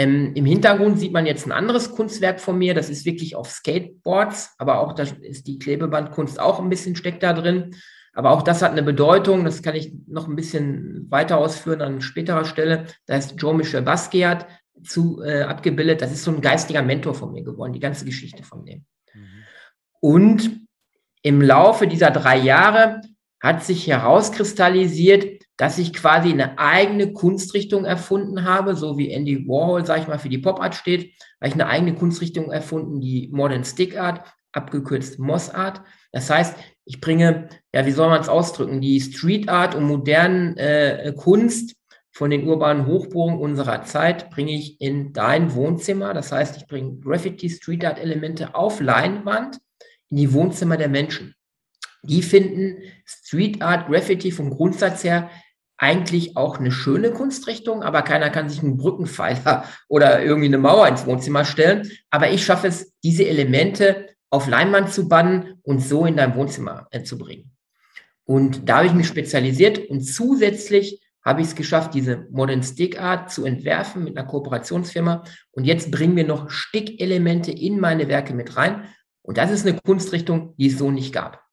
Ähm, 0.00 0.32
Im 0.34 0.46
Hintergrund 0.46 0.98
sieht 0.98 1.12
man 1.12 1.26
jetzt 1.26 1.44
ein 1.44 1.52
anderes 1.52 1.90
Kunstwerk 1.90 2.40
von 2.40 2.56
mir. 2.56 2.72
Das 2.72 2.88
ist 2.88 3.04
wirklich 3.04 3.36
auf 3.36 3.50
Skateboards, 3.50 4.54
aber 4.56 4.80
auch 4.80 4.94
da 4.94 5.02
ist 5.20 5.46
die 5.46 5.58
Klebebandkunst 5.58 6.40
auch 6.40 6.58
ein 6.58 6.70
bisschen 6.70 6.96
steckt 6.96 7.22
da 7.22 7.34
drin. 7.34 7.76
Aber 8.14 8.30
auch 8.30 8.40
das 8.40 8.62
hat 8.62 8.70
eine 8.70 8.82
Bedeutung. 8.82 9.44
Das 9.44 9.62
kann 9.62 9.74
ich 9.74 9.92
noch 10.06 10.26
ein 10.26 10.36
bisschen 10.36 11.06
weiter 11.10 11.36
ausführen 11.36 11.82
an 11.82 12.00
späterer 12.00 12.46
Stelle. 12.46 12.86
Da 13.04 13.16
ist 13.16 13.36
Jean-Michel 13.36 13.82
Basquiat 13.82 14.46
zu 14.82 15.22
äh, 15.22 15.42
abgebildet. 15.42 16.00
Das 16.00 16.12
ist 16.12 16.24
so 16.24 16.30
ein 16.30 16.40
geistiger 16.40 16.80
Mentor 16.80 17.12
von 17.12 17.32
mir 17.32 17.44
geworden, 17.44 17.74
die 17.74 17.78
ganze 17.78 18.06
Geschichte 18.06 18.42
von 18.42 18.64
dem. 18.64 18.86
Mhm. 19.12 19.44
Und 20.00 20.60
im 21.20 21.42
Laufe 21.42 21.86
dieser 21.86 22.10
drei 22.10 22.38
Jahre 22.38 23.02
hat 23.40 23.64
sich 23.64 23.86
herauskristallisiert, 23.86 25.42
dass 25.56 25.78
ich 25.78 25.92
quasi 25.92 26.30
eine 26.30 26.58
eigene 26.58 27.12
Kunstrichtung 27.12 27.84
erfunden 27.84 28.44
habe, 28.44 28.76
so 28.76 28.98
wie 28.98 29.10
Andy 29.10 29.46
Warhol, 29.48 29.84
sage 29.84 30.02
ich 30.02 30.08
mal, 30.08 30.18
für 30.18 30.28
die 30.28 30.38
Pop 30.38 30.60
Art 30.60 30.74
steht, 30.74 31.14
habe 31.40 31.48
ich 31.48 31.54
eine 31.54 31.66
eigene 31.66 31.94
Kunstrichtung 31.94 32.50
erfunden, 32.50 33.00
die 33.00 33.28
Modern 33.32 33.64
Stick 33.64 33.98
Art, 33.98 34.24
abgekürzt 34.52 35.18
Moss 35.18 35.50
Art. 35.50 35.82
Das 36.12 36.28
heißt, 36.28 36.56
ich 36.84 37.00
bringe, 37.00 37.48
ja, 37.74 37.86
wie 37.86 37.92
soll 37.92 38.08
man 38.08 38.20
es 38.20 38.28
ausdrücken, 38.28 38.80
die 38.80 39.00
Street 39.00 39.48
Art 39.48 39.74
und 39.74 39.84
modernen 39.84 40.56
äh, 40.56 41.12
Kunst 41.16 41.76
von 42.12 42.30
den 42.30 42.46
urbanen 42.46 42.86
Hochburgen 42.86 43.38
unserer 43.38 43.84
Zeit 43.84 44.30
bringe 44.30 44.52
ich 44.52 44.80
in 44.80 45.12
dein 45.12 45.54
Wohnzimmer. 45.54 46.12
Das 46.12 46.32
heißt, 46.32 46.56
ich 46.56 46.66
bringe 46.66 46.98
Graffiti, 46.98 47.48
Street 47.48 47.84
Art 47.84 47.98
Elemente 47.98 48.54
auf 48.54 48.80
Leinwand 48.80 49.58
in 50.10 50.16
die 50.16 50.32
Wohnzimmer 50.32 50.76
der 50.76 50.88
Menschen. 50.88 51.34
Die 52.02 52.22
finden 52.22 52.82
Street 53.04 53.62
Art, 53.62 53.88
Graffiti 53.88 54.32
vom 54.32 54.50
Grundsatz 54.50 55.04
her 55.04 55.30
eigentlich 55.80 56.36
auch 56.36 56.58
eine 56.58 56.70
schöne 56.70 57.10
Kunstrichtung, 57.10 57.82
aber 57.82 58.02
keiner 58.02 58.28
kann 58.28 58.50
sich 58.50 58.62
einen 58.62 58.76
Brückenpfeiler 58.76 59.64
oder 59.88 60.22
irgendwie 60.22 60.48
eine 60.48 60.58
Mauer 60.58 60.86
ins 60.86 61.06
Wohnzimmer 61.06 61.44
stellen. 61.44 61.90
Aber 62.10 62.30
ich 62.30 62.44
schaffe 62.44 62.68
es, 62.68 62.92
diese 63.02 63.26
Elemente 63.26 64.08
auf 64.28 64.46
Leinwand 64.46 64.92
zu 64.92 65.08
bannen 65.08 65.58
und 65.62 65.80
so 65.80 66.04
in 66.06 66.16
dein 66.16 66.34
Wohnzimmer 66.34 66.86
äh, 66.90 67.02
zu 67.02 67.18
bringen. 67.18 67.50
Und 68.24 68.68
da 68.68 68.76
habe 68.76 68.86
ich 68.86 68.92
mich 68.92 69.08
spezialisiert 69.08 69.90
und 69.90 70.02
zusätzlich 70.02 71.00
habe 71.24 71.40
ich 71.40 71.48
es 71.48 71.54
geschafft, 71.54 71.94
diese 71.94 72.26
Modern 72.30 72.62
Stick 72.62 73.00
Art 73.00 73.30
zu 73.30 73.44
entwerfen 73.44 74.04
mit 74.04 74.16
einer 74.16 74.26
Kooperationsfirma. 74.26 75.24
Und 75.50 75.64
jetzt 75.64 75.90
bringen 75.90 76.16
wir 76.16 76.26
noch 76.26 76.48
Stickelemente 76.50 77.50
in 77.50 77.80
meine 77.80 78.08
Werke 78.08 78.34
mit 78.34 78.56
rein. 78.56 78.84
Und 79.22 79.36
das 79.36 79.50
ist 79.50 79.66
eine 79.66 79.78
Kunstrichtung, 79.78 80.54
die 80.56 80.68
es 80.68 80.78
so 80.78 80.90
nicht 80.90 81.12
gab. 81.12 81.44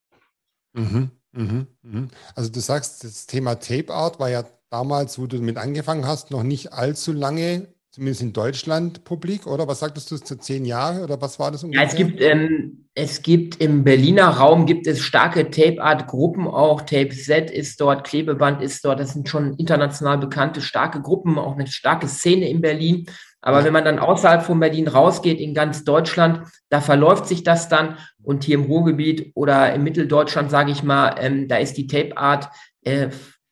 Mhm. 0.77 1.11
Mhm, 1.33 1.67
mhm. 1.83 2.07
Also 2.35 2.49
du 2.51 2.59
sagst, 2.59 3.03
das 3.03 3.27
Thema 3.27 3.55
Tape 3.55 3.93
Art 3.93 4.19
war 4.19 4.29
ja 4.29 4.43
damals, 4.69 5.19
wo 5.19 5.27
du 5.27 5.37
damit 5.37 5.57
angefangen 5.57 6.05
hast, 6.05 6.31
noch 6.31 6.43
nicht 6.43 6.73
allzu 6.73 7.13
lange 7.13 7.67
zumindest 7.97 8.21
in 8.21 8.33
Deutschland 8.33 9.03
publik, 9.05 9.47
oder? 9.47 9.67
Was 9.67 9.79
sagtest 9.79 10.11
du, 10.11 10.17
zu 10.17 10.37
zehn 10.37 10.65
Jahre 10.65 11.03
oder 11.03 11.19
was 11.19 11.39
war 11.39 11.51
das 11.51 11.63
ungefähr? 11.63 11.83
Ja, 11.83 11.89
es 11.89 11.95
gibt, 11.95 12.21
ähm, 12.21 12.85
es 12.93 13.23
gibt 13.23 13.59
im 13.59 13.83
Berliner 13.83 14.27
Raum 14.27 14.67
gibt 14.67 14.85
es 14.85 14.99
starke 14.99 15.49
Tape-Art-Gruppen 15.49 16.47
auch. 16.47 16.81
Tape 16.81 17.09
Z 17.09 17.49
ist 17.49 17.81
dort, 17.81 18.03
Klebeband 18.05 18.61
ist 18.61 18.85
dort. 18.85 18.99
Das 18.99 19.13
sind 19.13 19.27
schon 19.27 19.55
international 19.55 20.19
bekannte 20.19 20.61
starke 20.61 21.01
Gruppen, 21.01 21.39
auch 21.39 21.53
eine 21.53 21.65
starke 21.65 22.07
Szene 22.07 22.47
in 22.49 22.61
Berlin. 22.61 23.07
Aber 23.41 23.63
wenn 23.63 23.73
man 23.73 23.85
dann 23.85 23.99
außerhalb 23.99 24.43
von 24.43 24.59
Berlin 24.59 24.87
rausgeht, 24.87 25.39
in 25.39 25.53
ganz 25.53 25.83
Deutschland, 25.83 26.41
da 26.69 26.81
verläuft 26.81 27.27
sich 27.27 27.43
das 27.43 27.69
dann. 27.69 27.97
Und 28.23 28.43
hier 28.43 28.55
im 28.55 28.65
Ruhrgebiet 28.65 29.31
oder 29.35 29.73
im 29.73 29.83
Mitteldeutschland, 29.83 30.49
sage 30.49 30.71
ich 30.71 30.83
mal, 30.83 31.15
ähm, 31.19 31.47
da 31.47 31.57
ist 31.57 31.77
die 31.77 31.87
Tape 31.87 32.17
Art 32.17 32.49
äh, 32.83 33.09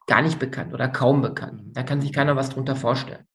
gar 0.07 0.21
nicht 0.21 0.39
bekannt 0.39 0.73
oder 0.73 0.87
kaum 0.87 1.21
bekannt. 1.21 1.61
Da 1.73 1.83
kann 1.83 2.01
sich 2.01 2.13
keiner 2.13 2.35
was 2.35 2.49
drunter 2.49 2.75
vorstellen. 2.75 3.25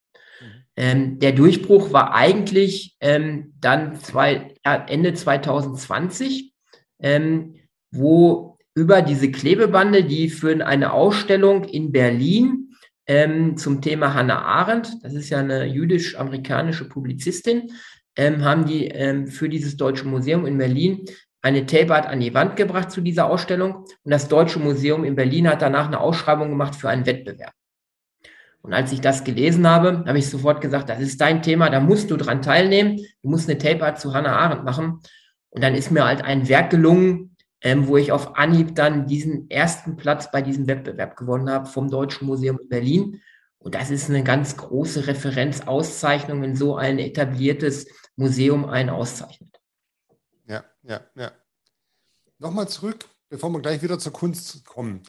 Ähm, 0.77 1.19
der 1.19 1.33
Durchbruch 1.33 1.93
war 1.93 2.15
eigentlich 2.15 2.97
ähm, 3.01 3.53
dann 3.61 3.97
zwei, 3.97 4.55
ja, 4.65 4.85
Ende 4.89 5.15
2020, 5.15 6.53
ähm, 7.01 7.57
wo 7.91 8.57
über 8.75 9.03
diese 9.03 9.31
Klebebande, 9.31 10.05
die 10.05 10.31
für 10.31 10.65
eine 10.65 10.93
Ausstellung 10.93 11.65
in 11.65 11.93
Berlin 11.93 12.70
ähm, 13.11 13.57
zum 13.57 13.83
Thema 13.83 14.15
Hannah 14.15 14.41
Arendt, 14.41 15.03
das 15.03 15.15
ist 15.15 15.31
ja 15.31 15.39
eine 15.39 15.65
jüdisch-amerikanische 15.65 16.89
Publizistin, 16.89 17.73
ähm, 18.15 18.45
haben 18.45 18.67
die 18.67 18.87
ähm, 18.87 19.27
für 19.27 19.49
dieses 19.49 19.77
Deutsche 19.77 20.07
Museum 20.07 20.47
in 20.47 20.57
Berlin 20.57 21.07
eine 21.43 21.67
Tapeart 21.67 22.07
an 22.07 22.21
die 22.21 22.35
Wand 22.35 22.55
gebracht 22.55 22.93
zu 22.93 23.01
dieser 23.01 23.29
Ausstellung 23.29 23.85
und 24.05 24.13
das 24.13 24.29
Deutsche 24.29 24.61
Museum 24.61 25.03
in 25.03 25.17
Berlin 25.17 25.49
hat 25.49 25.61
danach 25.61 25.89
eine 25.89 25.99
Ausschreibung 25.99 26.51
gemacht 26.51 26.77
für 26.77 26.89
einen 26.89 27.05
Wettbewerb. 27.05 27.53
Und 28.63 28.75
als 28.75 28.93
ich 28.93 29.01
das 29.01 29.25
gelesen 29.25 29.67
habe, 29.67 30.05
habe 30.07 30.19
ich 30.19 30.31
sofort 30.31 30.61
gesagt, 30.61 30.89
das 30.89 31.01
ist 31.01 31.21
dein 31.21 31.43
Thema, 31.43 31.69
da 31.69 31.81
musst 31.81 32.13
du 32.13 32.17
dran 32.17 32.43
teilnehmen. 32.43 32.99
Du 33.23 33.29
musst 33.31 33.49
eine 33.49 33.59
Tape-Art 33.59 33.99
zu 33.99 34.15
Hannah 34.15 34.37
Arendt 34.37 34.65
machen. 34.65 35.01
Und 35.49 35.65
dann 35.65 35.75
ist 35.75 35.91
mir 35.91 36.05
halt 36.05 36.23
ein 36.23 36.49
Werk 36.49 36.71
gelungen, 36.71 37.30
ähm, 37.63 37.87
wo 37.87 37.97
ich 37.97 38.13
auf 38.13 38.37
Anhieb 38.37 38.75
dann 38.75 39.07
diesen 39.07 39.51
ersten 39.51 39.97
Platz 39.97 40.31
bei 40.31 40.43
diesem 40.43 40.67
Wettbewerb 40.67 41.17
gewonnen 41.17 41.51
habe 41.51 41.67
vom 41.67 41.91
Deutschen 41.91 42.27
Museum 42.27 42.59
in 42.59 42.69
Berlin. 42.69 43.23
Und 43.59 43.75
das 43.75 43.91
ist 43.91 44.09
eine 44.09 44.25
ganz 44.25 44.57
große 44.57 45.07
Referenzauszeichnung, 45.07 46.41
wenn 46.41 46.57
so 46.57 46.77
ein 46.77 46.99
etabliertes 46.99 47.87
Museum 48.17 48.65
einen 48.65 48.89
auszeichnet. 48.91 49.61
Ja, 50.47 50.65
ja, 50.83 51.01
ja. 51.15 51.33
Nochmal 52.39 52.69
zurück, 52.69 53.05
bevor 53.29 53.51
wir 53.51 53.61
gleich 53.61 53.83
wieder 53.83 53.99
zur 53.99 54.13
Kunst 54.13 54.65
kommen. 54.65 55.03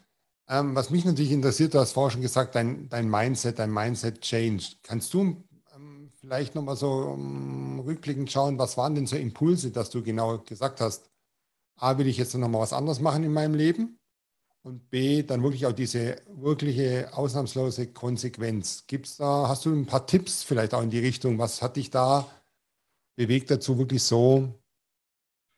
Ähm, 0.50 0.75
was 0.75 0.89
mich 0.89 1.05
natürlich 1.05 1.31
interessiert, 1.31 1.74
du 1.74 1.79
hast 1.79 1.93
vorher 1.93 2.12
schon 2.12 2.22
gesagt, 2.22 2.55
dein, 2.55 2.89
dein 2.89 3.10
Mindset, 3.10 3.58
dein 3.60 3.72
Mindset 3.72 4.20
Change. 4.20 4.65
Kannst 4.84 5.13
du 5.13 5.41
ähm, 5.74 6.10
vielleicht 6.20 6.55
nochmal 6.55 6.75
so 6.75 6.91
um, 6.91 7.79
rückblickend 7.79 8.29
schauen, 8.29 8.60
was 8.60 8.75
waren 8.75 8.96
denn 8.96 9.08
so 9.08 9.15
Impulse, 9.15 9.72
dass 9.72 9.89
du 9.89 10.03
genau 10.03 10.39
gesagt 10.39 10.81
hast, 10.81 11.11
A, 11.81 11.97
will 11.97 12.07
ich 12.07 12.17
jetzt 12.17 12.35
nochmal 12.35 12.61
was 12.61 12.73
anderes 12.73 13.00
machen 13.00 13.23
in 13.23 13.33
meinem 13.33 13.55
Leben? 13.55 13.97
Und 14.63 14.91
B, 14.91 15.23
dann 15.23 15.41
wirklich 15.41 15.65
auch 15.65 15.71
diese 15.71 16.17
wirkliche 16.27 17.09
ausnahmslose 17.13 17.88
Konsequenz. 17.88 18.85
Gibt's 18.85 19.17
da, 19.17 19.47
hast 19.47 19.65
du 19.65 19.73
ein 19.73 19.88
paar 19.88 20.05
Tipps 20.05 20.43
vielleicht 20.43 20.75
auch 20.75 20.83
in 20.83 20.91
die 20.91 21.00
Richtung? 21.00 21.39
Was 21.39 21.63
hat 21.63 21.77
dich 21.77 21.89
da 21.89 22.27
bewegt 23.15 23.50
dazu, 23.50 23.79
wirklich 23.79 24.03
so, 24.03 24.53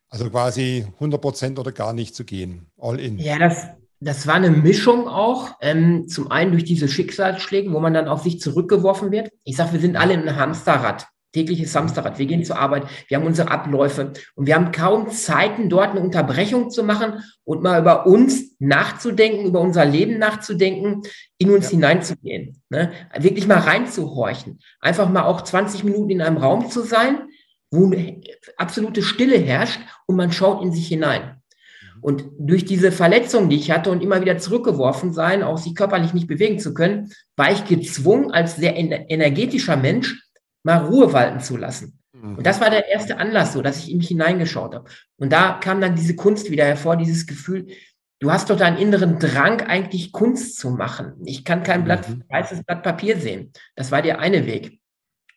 also 0.10 0.30
quasi 0.30 0.88
100 0.94 1.22
Prozent 1.22 1.60
oder 1.60 1.74
gar 1.74 1.92
nicht 1.92 2.16
zu 2.16 2.24
gehen? 2.24 2.68
All 2.78 2.98
in. 2.98 3.20
Ja, 3.20 3.38
das, 3.38 3.68
das 4.00 4.26
war 4.26 4.36
eine 4.36 4.52
Mischung 4.52 5.10
auch. 5.10 5.58
Ähm, 5.60 6.08
zum 6.08 6.32
einen 6.32 6.52
durch 6.54 6.64
diese 6.64 6.88
Schicksalsschläge, 6.88 7.74
wo 7.74 7.82
man 7.82 7.94
dann 7.94 8.08
auf 8.08 8.24
sich 8.24 8.40
zurückgeworfen 8.40 9.12
wird. 9.12 9.30
Ich 9.44 9.58
sage, 9.58 9.74
wir 9.74 9.80
sind 9.82 9.98
alle 9.98 10.14
in 10.14 10.22
einem 10.22 10.38
Hamsterrad, 10.38 11.08
tägliches 11.34 11.76
Hamsterrad. 11.76 12.20
Wir 12.20 12.26
gehen 12.26 12.46
zur 12.46 12.58
Arbeit, 12.58 12.86
wir 13.08 13.18
haben 13.18 13.26
unsere 13.26 13.52
Abläufe 13.52 14.14
und 14.36 14.48
wir 14.48 14.56
haben 14.56 14.72
kaum 14.72 15.10
Zeiten, 15.10 15.70
dort 15.70 15.92
eine 15.92 16.00
Unterbrechung 16.00 16.70
zu 16.70 16.84
machen 16.84 17.24
und 17.44 17.62
mal 17.62 17.82
über 17.82 18.06
uns 18.06 18.56
nachzudenken, 18.60 19.48
über 19.48 19.60
unser 19.60 19.84
Leben 19.84 20.20
nachzudenken, 20.20 21.02
in 21.38 21.52
uns 21.52 21.66
ja. 21.66 21.72
hineinzugehen. 21.72 22.62
Ne? 22.70 22.92
Wirklich 23.18 23.48
mal 23.48 23.60
reinzuhorchen. 23.60 24.60
Einfach 24.80 25.10
mal 25.10 25.24
auch 25.24 25.42
20 25.42 25.84
Minuten 25.84 26.12
in 26.12 26.22
einem 26.22 26.38
Raum 26.38 26.70
zu 26.70 26.82
sein, 26.82 27.24
wo 27.72 27.92
absolute 28.58 29.02
Stille 29.02 29.38
herrscht 29.38 29.80
und 30.06 30.16
man 30.16 30.32
schaut 30.32 30.64
in 30.64 30.72
sich 30.72 30.88
hinein. 30.88 31.42
Und 32.02 32.26
durch 32.38 32.66
diese 32.66 32.92
Verletzung, 32.92 33.50
die 33.50 33.56
ich 33.56 33.72
hatte 33.72 33.90
und 33.90 34.04
immer 34.04 34.20
wieder 34.22 34.38
zurückgeworfen 34.38 35.14
sein, 35.14 35.42
auch 35.42 35.58
sich 35.58 35.74
körperlich 35.74 36.14
nicht 36.14 36.28
bewegen 36.28 36.60
zu 36.60 36.74
können, 36.74 37.12
war 37.38 37.52
ich 37.52 37.66
gezwungen, 37.66 38.30
als 38.30 38.58
sehr 38.58 38.76
energetischer 38.76 39.78
Mensch 39.78 40.23
mal 40.64 40.86
Ruhe 40.86 41.14
walten 41.14 41.40
zu 41.40 41.58
lassen. 41.58 42.00
Mhm. 42.14 42.38
Und 42.38 42.46
das 42.46 42.60
war 42.62 42.70
der 42.70 42.88
erste 42.88 43.18
Anlass, 43.18 43.54
so 43.54 43.62
dass 43.62 43.80
ich 43.80 43.92
in 43.92 43.98
mich 43.98 44.08
hineingeschaut 44.08 44.74
habe. 44.74 44.90
Und 45.18 45.32
da 45.32 45.60
kam 45.62 45.82
dann 45.82 45.96
diese 45.96 46.16
Kunst 46.16 46.50
wieder 46.50 46.66
hervor, 46.66 46.96
dieses 46.96 47.28
Gefühl, 47.28 47.68
du 48.20 48.32
hast 48.32 48.50
doch 48.50 48.58
deinen 48.58 48.78
inneren 48.78 49.20
Drang, 49.20 49.62
eigentlich 49.62 50.12
Kunst 50.12 50.58
zu 50.58 50.72
machen. 50.72 51.16
Ich 51.26 51.44
kann 51.44 51.64
kein 51.64 51.84
Blatt, 51.84 52.10
mhm. 52.10 52.24
weißes 52.30 52.64
Blatt 52.64 52.84
Papier 52.84 53.18
sehen. 53.20 53.52
Das 53.76 53.92
war 53.92 54.02
der 54.02 54.20
eine 54.20 54.46
Weg. 54.46 54.80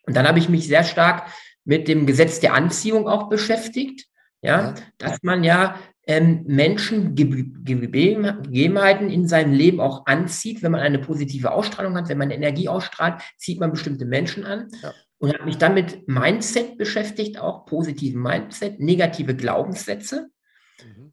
Und 0.02 0.16
dann 0.16 0.26
habe 0.26 0.38
ich 0.38 0.48
mich 0.48 0.66
sehr 0.68 0.84
stark 0.84 1.28
mit 1.64 1.88
dem 1.88 2.06
Gesetz 2.06 2.38
der 2.40 2.54
Anziehung 2.54 3.08
auch 3.08 3.28
beschäftigt. 3.28 4.06
Ja, 4.42 4.74
dass 4.98 5.22
man 5.22 5.42
ja 5.42 5.76
ähm, 6.06 6.44
Menschen 6.46 7.16
Gegebenheiten 7.16 9.10
in 9.10 9.26
seinem 9.26 9.52
Leben 9.52 9.80
auch 9.80 10.06
anzieht. 10.06 10.62
Wenn 10.62 10.70
man 10.70 10.82
eine 10.82 11.00
positive 11.00 11.50
Ausstrahlung 11.50 11.96
hat, 11.96 12.08
wenn 12.08 12.18
man 12.18 12.30
Energie 12.30 12.68
ausstrahlt, 12.68 13.20
zieht 13.36 13.58
man 13.58 13.72
bestimmte 13.72 14.04
Menschen 14.04 14.44
an. 14.44 14.68
Ja. 14.82 14.92
Und 15.18 15.32
habe 15.32 15.44
mich 15.44 15.58
dann 15.58 15.74
mit 15.74 16.06
Mindset 16.08 16.76
beschäftigt, 16.76 17.38
auch 17.38 17.64
positiven 17.64 18.22
Mindset, 18.22 18.80
negative 18.80 19.34
Glaubenssätze. 19.34 20.30
Mhm. 20.82 21.12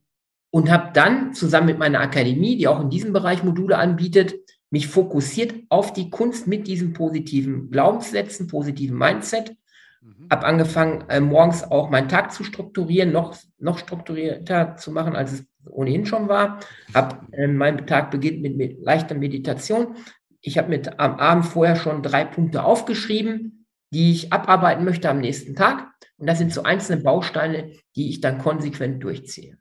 Und 0.49 0.71
habe 0.71 0.91
dann 0.93 1.33
zusammen 1.33 1.67
mit 1.67 1.79
meiner 1.79 2.01
Akademie, 2.01 2.57
die 2.57 2.67
auch 2.67 2.81
in 2.81 2.89
diesem 2.89 3.13
Bereich 3.13 3.43
Module 3.43 3.77
anbietet, 3.77 4.35
mich 4.69 4.87
fokussiert 4.87 5.53
auf 5.69 5.93
die 5.93 6.09
Kunst 6.09 6.47
mit 6.47 6.67
diesen 6.67 6.93
positiven 6.93 7.69
Glaubenssätzen, 7.69 8.47
positiven 8.47 8.97
Mindset 8.97 9.55
Mhm. 10.03 10.27
Habe 10.29 10.45
angefangen, 10.45 11.05
äh, 11.09 11.19
morgens 11.19 11.63
auch 11.63 11.89
meinen 11.89 12.09
Tag 12.09 12.33
zu 12.33 12.43
strukturieren, 12.43 13.11
noch, 13.11 13.35
noch 13.57 13.77
strukturierter 13.77 14.75
zu 14.75 14.91
machen, 14.91 15.15
als 15.15 15.31
es 15.31 15.45
ohnehin 15.65 16.05
schon 16.05 16.27
war. 16.27 16.59
Hab, 16.93 17.27
äh, 17.31 17.47
mein 17.47 17.87
Tag 17.87 18.11
beginnt 18.11 18.41
mit, 18.41 18.57
mit 18.57 18.83
leichter 18.83 19.15
Meditation. 19.15 19.95
Ich 20.41 20.57
habe 20.57 20.69
mit 20.69 20.99
am 20.99 21.15
Abend 21.15 21.45
vorher 21.45 21.77
schon 21.77 22.03
drei 22.03 22.25
Punkte 22.25 22.63
aufgeschrieben, 22.63 23.62
die 23.93 24.11
ich 24.11 24.33
abarbeiten 24.33 24.83
möchte 24.83 25.09
am 25.09 25.19
nächsten 25.19 25.55
Tag. 25.55 25.93
Und 26.17 26.27
das 26.27 26.37
sind 26.37 26.53
so 26.53 26.63
einzelne 26.63 27.01
Bausteine, 27.01 27.71
die 27.95 28.09
ich 28.09 28.21
dann 28.21 28.39
konsequent 28.39 29.03
durchziehe. 29.03 29.57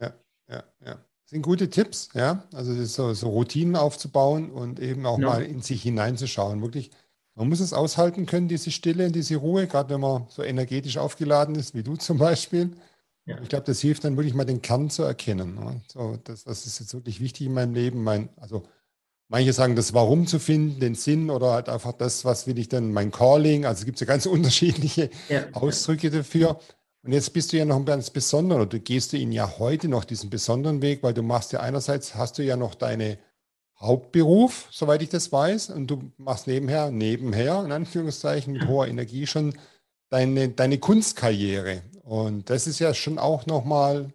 Ja, 0.00 0.14
ja, 0.48 0.64
ja. 0.84 0.94
Das 0.94 1.30
sind 1.30 1.42
gute 1.42 1.70
Tipps, 1.70 2.08
ja. 2.14 2.44
Also 2.52 2.72
so, 2.84 3.14
so 3.14 3.28
Routinen 3.28 3.76
aufzubauen 3.76 4.50
und 4.50 4.80
eben 4.80 5.06
auch 5.06 5.16
genau. 5.16 5.30
mal 5.30 5.42
in 5.42 5.62
sich 5.62 5.82
hineinzuschauen. 5.82 6.60
Wirklich 6.62 6.90
man 7.34 7.48
muss 7.48 7.60
es 7.60 7.72
aushalten 7.72 8.26
können, 8.26 8.48
diese 8.48 8.70
Stille, 8.70 9.10
diese 9.10 9.36
Ruhe, 9.36 9.66
gerade 9.66 9.94
wenn 9.94 10.00
man 10.00 10.26
so 10.28 10.42
energetisch 10.42 10.98
aufgeladen 10.98 11.54
ist, 11.54 11.74
wie 11.74 11.82
du 11.82 11.96
zum 11.96 12.18
Beispiel. 12.18 12.72
Ja. 13.24 13.40
Ich 13.40 13.48
glaube, 13.48 13.64
das 13.64 13.80
hilft 13.80 14.04
dann 14.04 14.16
wirklich 14.16 14.34
mal 14.34 14.44
den 14.44 14.62
Kern 14.62 14.90
zu 14.90 15.04
erkennen. 15.04 15.54
Ne? 15.54 15.80
So, 15.86 16.18
das, 16.24 16.44
das 16.44 16.66
ist 16.66 16.80
jetzt 16.80 16.92
wirklich 16.92 17.20
wichtig 17.20 17.46
in 17.46 17.54
meinem 17.54 17.72
Leben. 17.72 18.02
Mein, 18.02 18.28
also 18.36 18.64
manche 19.32 19.54
sagen, 19.54 19.76
das 19.76 19.94
Warum 19.94 20.26
zu 20.26 20.38
finden, 20.38 20.78
den 20.78 20.94
Sinn 20.94 21.30
oder 21.30 21.52
halt 21.52 21.70
einfach 21.70 21.94
das, 21.94 22.26
was 22.26 22.46
will 22.46 22.58
ich 22.58 22.68
denn, 22.68 22.92
mein 22.92 23.10
Calling. 23.10 23.64
Also 23.64 23.80
es 23.80 23.86
gibt 23.86 23.98
ja 23.98 24.06
ganz 24.06 24.26
unterschiedliche 24.36 25.08
ja. 25.30 25.46
Ausdrücke 25.52 26.10
dafür. 26.10 26.60
Und 27.02 27.12
jetzt 27.12 27.32
bist 27.32 27.52
du 27.52 27.56
ja 27.56 27.64
noch 27.64 27.76
ein 27.76 27.86
ganz 27.86 28.10
besonderer, 28.10 28.60
oder 28.60 28.66
du 28.66 28.78
gehst 28.78 29.12
du 29.12 29.16
ihn 29.16 29.32
ja 29.32 29.58
heute 29.58 29.88
noch 29.88 30.04
diesen 30.04 30.28
besonderen 30.28 30.82
Weg, 30.82 31.02
weil 31.02 31.14
du 31.14 31.22
machst 31.22 31.50
ja 31.52 31.60
einerseits, 31.60 32.14
hast 32.14 32.38
du 32.38 32.44
ja 32.44 32.56
noch 32.56 32.74
deine 32.74 33.18
Hauptberuf, 33.80 34.68
soweit 34.70 35.02
ich 35.02 35.08
das 35.08 35.32
weiß, 35.32 35.70
und 35.70 35.86
du 35.86 36.12
machst 36.18 36.46
nebenher, 36.46 36.90
nebenher, 36.90 37.64
in 37.64 37.72
Anführungszeichen, 37.72 38.52
mit 38.52 38.68
hoher 38.68 38.86
Energie 38.86 39.26
schon 39.26 39.54
deine, 40.10 40.50
deine 40.50 40.78
Kunstkarriere. 40.78 41.82
Und 42.02 42.50
das 42.50 42.66
ist 42.66 42.78
ja 42.78 42.92
schon 42.92 43.18
auch 43.18 43.46
nochmal, 43.46 44.12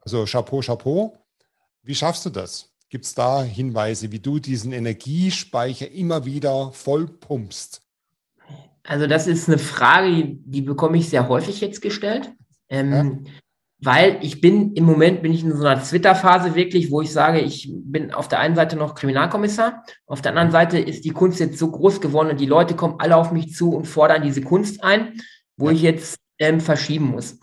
also 0.00 0.26
Chapeau, 0.26 0.60
Chapeau. 0.60 1.16
Wie 1.82 1.94
schaffst 1.94 2.26
du 2.26 2.30
das? 2.30 2.71
Gibt 2.92 3.06
es 3.06 3.14
da 3.14 3.42
Hinweise, 3.42 4.12
wie 4.12 4.20
du 4.20 4.38
diesen 4.38 4.70
Energiespeicher 4.70 5.90
immer 5.90 6.24
wieder 6.24 6.70
vollpumpst? 6.72 7.82
Also 8.84 9.08
das 9.08 9.26
ist 9.26 9.48
eine 9.48 9.58
Frage, 9.58 10.36
die 10.44 10.60
bekomme 10.60 10.98
ich 10.98 11.08
sehr 11.08 11.28
häufig 11.28 11.60
jetzt 11.60 11.82
gestellt. 11.82 12.30
Ähm, 12.68 12.92
ja 12.92 13.32
weil 13.84 14.18
ich 14.22 14.40
bin 14.40 14.74
im 14.74 14.84
Moment 14.84 15.22
bin 15.22 15.32
ich 15.32 15.42
in 15.42 15.56
so 15.56 15.64
einer 15.64 15.82
Twitter-Phase 15.82 16.54
wirklich, 16.54 16.92
wo 16.92 17.00
ich 17.00 17.12
sage, 17.12 17.40
ich 17.40 17.68
bin 17.72 18.12
auf 18.12 18.28
der 18.28 18.38
einen 18.38 18.54
Seite 18.54 18.76
noch 18.76 18.94
Kriminalkommissar, 18.94 19.84
auf 20.06 20.22
der 20.22 20.30
anderen 20.30 20.52
Seite 20.52 20.78
ist 20.78 21.04
die 21.04 21.10
Kunst 21.10 21.40
jetzt 21.40 21.58
so 21.58 21.68
groß 21.68 22.00
geworden 22.00 22.30
und 22.30 22.38
die 22.38 22.46
Leute 22.46 22.76
kommen 22.76 22.94
alle 22.98 23.16
auf 23.16 23.32
mich 23.32 23.52
zu 23.52 23.74
und 23.74 23.86
fordern 23.86 24.22
diese 24.22 24.40
Kunst 24.40 24.84
ein, 24.84 25.20
wo 25.56 25.68
ich 25.68 25.82
jetzt 25.82 26.16
ähm, 26.38 26.60
verschieben 26.60 27.06
muss. 27.06 27.40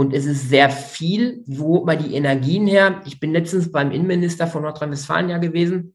Und 0.00 0.14
es 0.14 0.24
ist 0.24 0.48
sehr 0.48 0.70
viel, 0.70 1.44
wo 1.46 1.84
mal 1.84 1.98
die 1.98 2.14
Energien 2.14 2.66
her. 2.66 3.02
Ich 3.04 3.20
bin 3.20 3.34
letztens 3.34 3.70
beim 3.70 3.90
Innenminister 3.90 4.46
von 4.46 4.62
Nordrhein-Westfalen 4.62 5.28
ja 5.28 5.36
gewesen. 5.36 5.94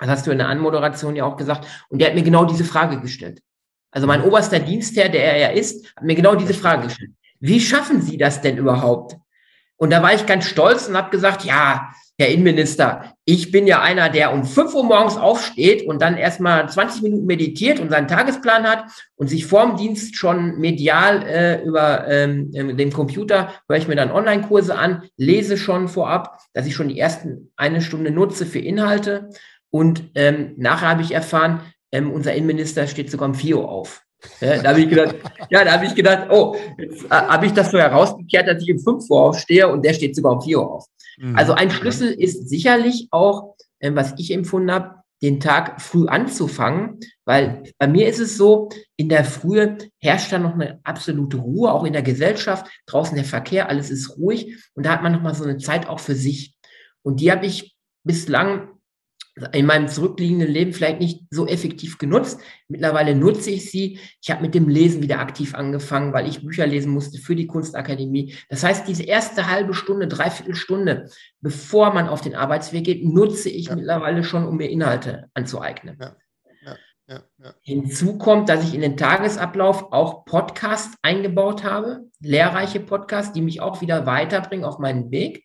Das 0.00 0.08
hast 0.08 0.26
du 0.26 0.30
in 0.30 0.38
der 0.38 0.48
Anmoderation 0.48 1.14
ja 1.14 1.26
auch 1.26 1.36
gesagt. 1.36 1.68
Und 1.90 1.98
der 1.98 2.08
hat 2.08 2.14
mir 2.14 2.22
genau 2.22 2.46
diese 2.46 2.64
Frage 2.64 3.02
gestellt. 3.02 3.42
Also 3.90 4.06
mein 4.06 4.22
oberster 4.22 4.60
Dienstherr, 4.60 5.10
der 5.10 5.24
er 5.24 5.38
ja 5.40 5.48
ist, 5.48 5.94
hat 5.94 6.04
mir 6.04 6.14
genau 6.14 6.36
diese 6.36 6.54
Frage 6.54 6.84
gestellt. 6.84 7.10
Wie 7.38 7.60
schaffen 7.60 8.00
Sie 8.00 8.16
das 8.16 8.40
denn 8.40 8.56
überhaupt? 8.56 9.18
Und 9.76 9.90
da 9.90 10.02
war 10.02 10.14
ich 10.14 10.24
ganz 10.24 10.46
stolz 10.46 10.88
und 10.88 10.96
habe 10.96 11.10
gesagt, 11.10 11.44
ja, 11.44 11.92
Herr 12.16 12.28
Innenminister, 12.28 13.12
ich 13.24 13.50
bin 13.50 13.66
ja 13.66 13.82
einer, 13.82 14.08
der 14.08 14.32
um 14.32 14.44
5 14.44 14.72
Uhr 14.72 14.84
morgens 14.84 15.16
aufsteht 15.16 15.84
und 15.84 16.00
dann 16.00 16.16
erstmal 16.16 16.68
20 16.68 17.02
Minuten 17.02 17.26
meditiert 17.26 17.80
und 17.80 17.90
seinen 17.90 18.06
Tagesplan 18.06 18.62
hat 18.62 18.84
und 19.16 19.26
sich 19.26 19.46
vorm 19.46 19.76
Dienst 19.76 20.16
schon 20.16 20.60
medial 20.60 21.26
äh, 21.26 21.64
über 21.64 22.06
ähm, 22.06 22.52
den 22.52 22.92
Computer, 22.92 23.52
höre 23.68 23.78
ich 23.78 23.88
mir 23.88 23.96
dann 23.96 24.12
Online-Kurse 24.12 24.76
an, 24.76 25.02
lese 25.16 25.56
schon 25.56 25.88
vorab, 25.88 26.38
dass 26.52 26.66
ich 26.66 26.76
schon 26.76 26.88
die 26.88 27.00
ersten 27.00 27.50
eine 27.56 27.82
Stunde 27.82 28.12
nutze 28.12 28.46
für 28.46 28.60
Inhalte. 28.60 29.30
Und 29.70 30.10
ähm, 30.14 30.54
nachher 30.56 30.90
habe 30.90 31.02
ich 31.02 31.10
erfahren, 31.10 31.62
ähm, 31.90 32.12
unser 32.12 32.32
Innenminister 32.32 32.86
steht 32.86 33.10
sogar 33.10 33.28
um 33.28 33.34
4 33.34 33.58
Uhr 33.58 33.68
auf. 33.68 34.02
Ja, 34.40 34.62
da 34.62 34.70
habe 34.70 34.80
ich 34.80 34.88
gedacht, 34.88 35.16
ja, 35.50 35.64
da 35.64 35.72
habe 35.72 35.86
ich 35.86 35.96
gedacht, 35.96 36.28
oh, 36.30 36.54
jetzt 36.78 37.06
äh, 37.06 37.08
habe 37.10 37.46
ich 37.46 37.52
das 37.52 37.72
so 37.72 37.78
herausgekehrt, 37.78 38.46
dass 38.46 38.62
ich 38.62 38.72
um 38.72 38.78
5 38.78 39.10
Uhr 39.10 39.20
aufstehe 39.20 39.66
und 39.66 39.84
der 39.84 39.94
steht 39.94 40.14
sogar 40.14 40.34
um 40.34 40.42
4 40.42 40.60
Uhr 40.60 40.74
auf. 40.74 40.86
Mhm. 41.18 41.36
Also 41.36 41.52
ein 41.52 41.70
Schlüssel 41.70 42.12
ist 42.12 42.48
sicherlich 42.48 43.08
auch, 43.10 43.56
äh, 43.78 43.94
was 43.94 44.14
ich 44.18 44.32
empfunden 44.32 44.70
habe, 44.70 45.04
den 45.22 45.40
Tag 45.40 45.80
früh 45.80 46.06
anzufangen, 46.06 47.00
weil 47.24 47.62
bei 47.78 47.88
mir 47.88 48.08
ist 48.08 48.18
es 48.18 48.36
so, 48.36 48.68
in 48.96 49.08
der 49.08 49.24
Frühe 49.24 49.78
herrscht 49.98 50.32
da 50.32 50.38
noch 50.38 50.52
eine 50.52 50.80
absolute 50.84 51.38
Ruhe, 51.38 51.72
auch 51.72 51.84
in 51.84 51.94
der 51.94 52.02
Gesellschaft, 52.02 52.66
draußen 52.86 53.14
der 53.14 53.24
Verkehr, 53.24 53.70
alles 53.70 53.90
ist 53.90 54.18
ruhig 54.18 54.54
und 54.74 54.84
da 54.84 54.90
hat 54.92 55.02
man 55.02 55.12
noch 55.12 55.22
mal 55.22 55.34
so 55.34 55.44
eine 55.44 55.56
Zeit 55.56 55.88
auch 55.88 56.00
für 56.00 56.14
sich. 56.14 56.54
Und 57.02 57.20
die 57.20 57.30
habe 57.30 57.46
ich 57.46 57.74
bislang 58.02 58.68
in 59.52 59.66
meinem 59.66 59.88
zurückliegenden 59.88 60.48
Leben 60.48 60.72
vielleicht 60.72 61.00
nicht 61.00 61.22
so 61.30 61.46
effektiv 61.46 61.98
genutzt. 61.98 62.40
Mittlerweile 62.68 63.16
nutze 63.16 63.50
ich 63.50 63.70
sie. 63.70 63.98
Ich 64.22 64.30
habe 64.30 64.42
mit 64.42 64.54
dem 64.54 64.68
Lesen 64.68 65.02
wieder 65.02 65.18
aktiv 65.18 65.54
angefangen, 65.54 66.12
weil 66.12 66.28
ich 66.28 66.42
Bücher 66.42 66.66
lesen 66.66 66.92
musste 66.92 67.18
für 67.18 67.34
die 67.34 67.48
Kunstakademie. 67.48 68.34
Das 68.48 68.62
heißt, 68.62 68.86
diese 68.86 69.02
erste 69.02 69.50
halbe 69.50 69.74
Stunde, 69.74 70.06
dreiviertel 70.06 70.54
Stunde, 70.54 71.10
bevor 71.40 71.92
man 71.92 72.08
auf 72.08 72.20
den 72.20 72.36
Arbeitsweg 72.36 72.84
geht, 72.84 73.04
nutze 73.04 73.48
ich 73.48 73.66
ja. 73.66 73.74
mittlerweile 73.74 74.22
schon, 74.22 74.46
um 74.46 74.56
mir 74.56 74.70
Inhalte 74.70 75.28
anzueignen. 75.34 75.98
Ja. 76.00 76.16
Ja, 77.06 77.22
ja. 77.36 77.54
Hinzu 77.60 78.16
kommt, 78.16 78.48
dass 78.48 78.64
ich 78.64 78.74
in 78.74 78.80
den 78.80 78.96
Tagesablauf 78.96 79.92
auch 79.92 80.24
Podcasts 80.24 80.96
eingebaut 81.02 81.62
habe, 81.62 82.08
lehrreiche 82.20 82.80
Podcasts, 82.80 83.32
die 83.34 83.42
mich 83.42 83.60
auch 83.60 83.82
wieder 83.82 84.06
weiterbringen 84.06 84.64
auf 84.64 84.78
meinen 84.78 85.10
Weg. 85.10 85.44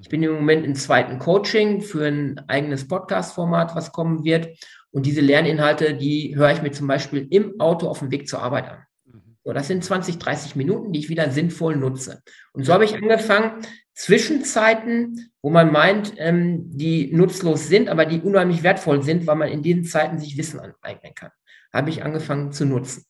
Ich 0.00 0.08
bin 0.08 0.22
im 0.22 0.32
Moment 0.32 0.64
im 0.64 0.74
zweiten 0.74 1.18
Coaching 1.18 1.80
für 1.80 2.06
ein 2.06 2.38
eigenes 2.48 2.86
Podcast-Format, 2.88 3.74
was 3.74 3.92
kommen 3.92 4.24
wird. 4.24 4.58
Und 4.90 5.06
diese 5.06 5.20
Lerninhalte, 5.20 5.94
die 5.94 6.36
höre 6.36 6.52
ich 6.52 6.62
mir 6.62 6.72
zum 6.72 6.86
Beispiel 6.86 7.26
im 7.30 7.60
Auto 7.60 7.88
auf 7.88 7.98
dem 7.98 8.10
Weg 8.10 8.28
zur 8.28 8.42
Arbeit 8.42 8.68
an. 8.68 8.78
Mhm. 9.04 9.36
So, 9.44 9.52
das 9.52 9.68
sind 9.68 9.84
20, 9.84 10.18
30 10.18 10.56
Minuten, 10.56 10.92
die 10.92 11.00
ich 11.00 11.08
wieder 11.08 11.30
sinnvoll 11.30 11.76
nutze. 11.76 12.22
Und 12.52 12.64
so 12.64 12.72
habe 12.72 12.84
ich 12.84 12.94
angefangen, 12.94 13.62
Zwischenzeiten, 13.98 15.32
wo 15.42 15.50
man 15.50 15.72
meint, 15.72 16.14
ähm, 16.18 16.76
die 16.76 17.12
nutzlos 17.12 17.66
sind, 17.66 17.88
aber 17.88 18.06
die 18.06 18.20
unheimlich 18.20 18.62
wertvoll 18.62 19.02
sind, 19.02 19.26
weil 19.26 19.34
man 19.34 19.48
in 19.48 19.62
diesen 19.62 19.84
Zeiten 19.84 20.18
sich 20.18 20.36
Wissen 20.38 20.60
aneignen 20.60 21.14
kann, 21.16 21.32
habe 21.72 21.90
ich 21.90 22.04
angefangen 22.04 22.52
zu 22.52 22.64
nutzen. 22.64 23.04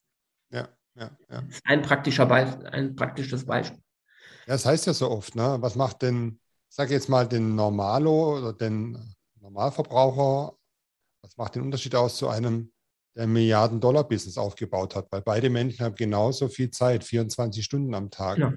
Ja, 0.50 0.68
ja, 0.94 1.10
ja. 1.30 1.42
Ein, 1.64 1.82
praktischer 1.82 2.24
Be 2.24 2.70
ein 2.72 2.96
praktisches 2.96 3.44
Beispiel. 3.44 3.82
Ja, 4.46 4.54
das 4.54 4.64
heißt 4.64 4.86
ja 4.86 4.94
so 4.94 5.10
oft, 5.10 5.36
ne? 5.36 5.58
was 5.60 5.76
macht 5.76 6.00
denn 6.00 6.40
sage 6.68 6.94
jetzt 6.94 7.08
mal, 7.08 7.28
den 7.28 7.54
Normalo 7.54 8.38
oder 8.38 8.52
den 8.52 8.98
Normalverbraucher, 9.40 10.56
was 11.22 11.36
macht 11.36 11.54
den 11.54 11.62
Unterschied 11.62 11.94
aus 11.94 12.16
zu 12.16 12.28
einem, 12.28 12.72
der 13.16 13.24
ein 13.24 13.32
Milliarden-Dollar-Business 13.32 14.38
aufgebaut 14.38 14.94
hat? 14.94 15.10
Weil 15.10 15.22
beide 15.22 15.50
Menschen 15.50 15.84
haben 15.84 15.94
genauso 15.94 16.48
viel 16.48 16.70
Zeit, 16.70 17.04
24 17.04 17.64
Stunden 17.64 17.94
am 17.94 18.10
Tag. 18.10 18.38
Ja. 18.38 18.52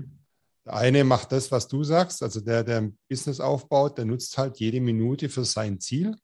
Der 0.66 0.76
eine 0.76 1.04
macht 1.04 1.32
das, 1.32 1.52
was 1.52 1.68
du 1.68 1.84
sagst, 1.84 2.22
also 2.22 2.40
der, 2.40 2.64
der 2.64 2.78
ein 2.78 2.98
Business 3.10 3.40
aufbaut, 3.40 3.98
der 3.98 4.06
nutzt 4.06 4.38
halt 4.38 4.60
jede 4.60 4.80
Minute 4.80 5.28
für 5.28 5.44
sein 5.44 5.80
Ziel, 5.80 6.16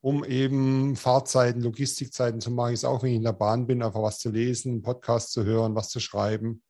um 0.00 0.24
eben 0.24 0.96
Fahrzeiten, 0.96 1.60
Logistikzeiten 1.60 2.40
zu 2.40 2.50
machen. 2.50 2.72
Ich 2.72 2.86
auch, 2.86 3.02
wenn 3.02 3.10
ich 3.10 3.16
in 3.16 3.22
der 3.22 3.32
Bahn 3.32 3.66
bin, 3.66 3.82
einfach 3.82 4.02
was 4.02 4.18
zu 4.18 4.30
lesen, 4.30 4.72
einen 4.72 4.82
Podcast 4.82 5.32
zu 5.32 5.44
hören, 5.44 5.74
was 5.74 5.90
zu 5.90 6.00
schreiben 6.00 6.62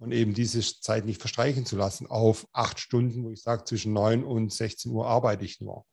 und 0.00 0.12
eben 0.12 0.32
diese 0.32 0.60
Zeit 0.60 1.04
nicht 1.04 1.20
verstreichen 1.20 1.66
zu 1.66 1.76
lassen 1.76 2.06
auf 2.06 2.48
acht 2.52 2.80
Stunden, 2.80 3.22
wo 3.22 3.30
ich 3.30 3.42
sage, 3.42 3.64
zwischen 3.64 3.92
neun 3.92 4.24
und 4.24 4.52
16 4.52 4.90
Uhr 4.90 5.06
arbeite 5.06 5.44
ich 5.44 5.60
nur. 5.60 5.84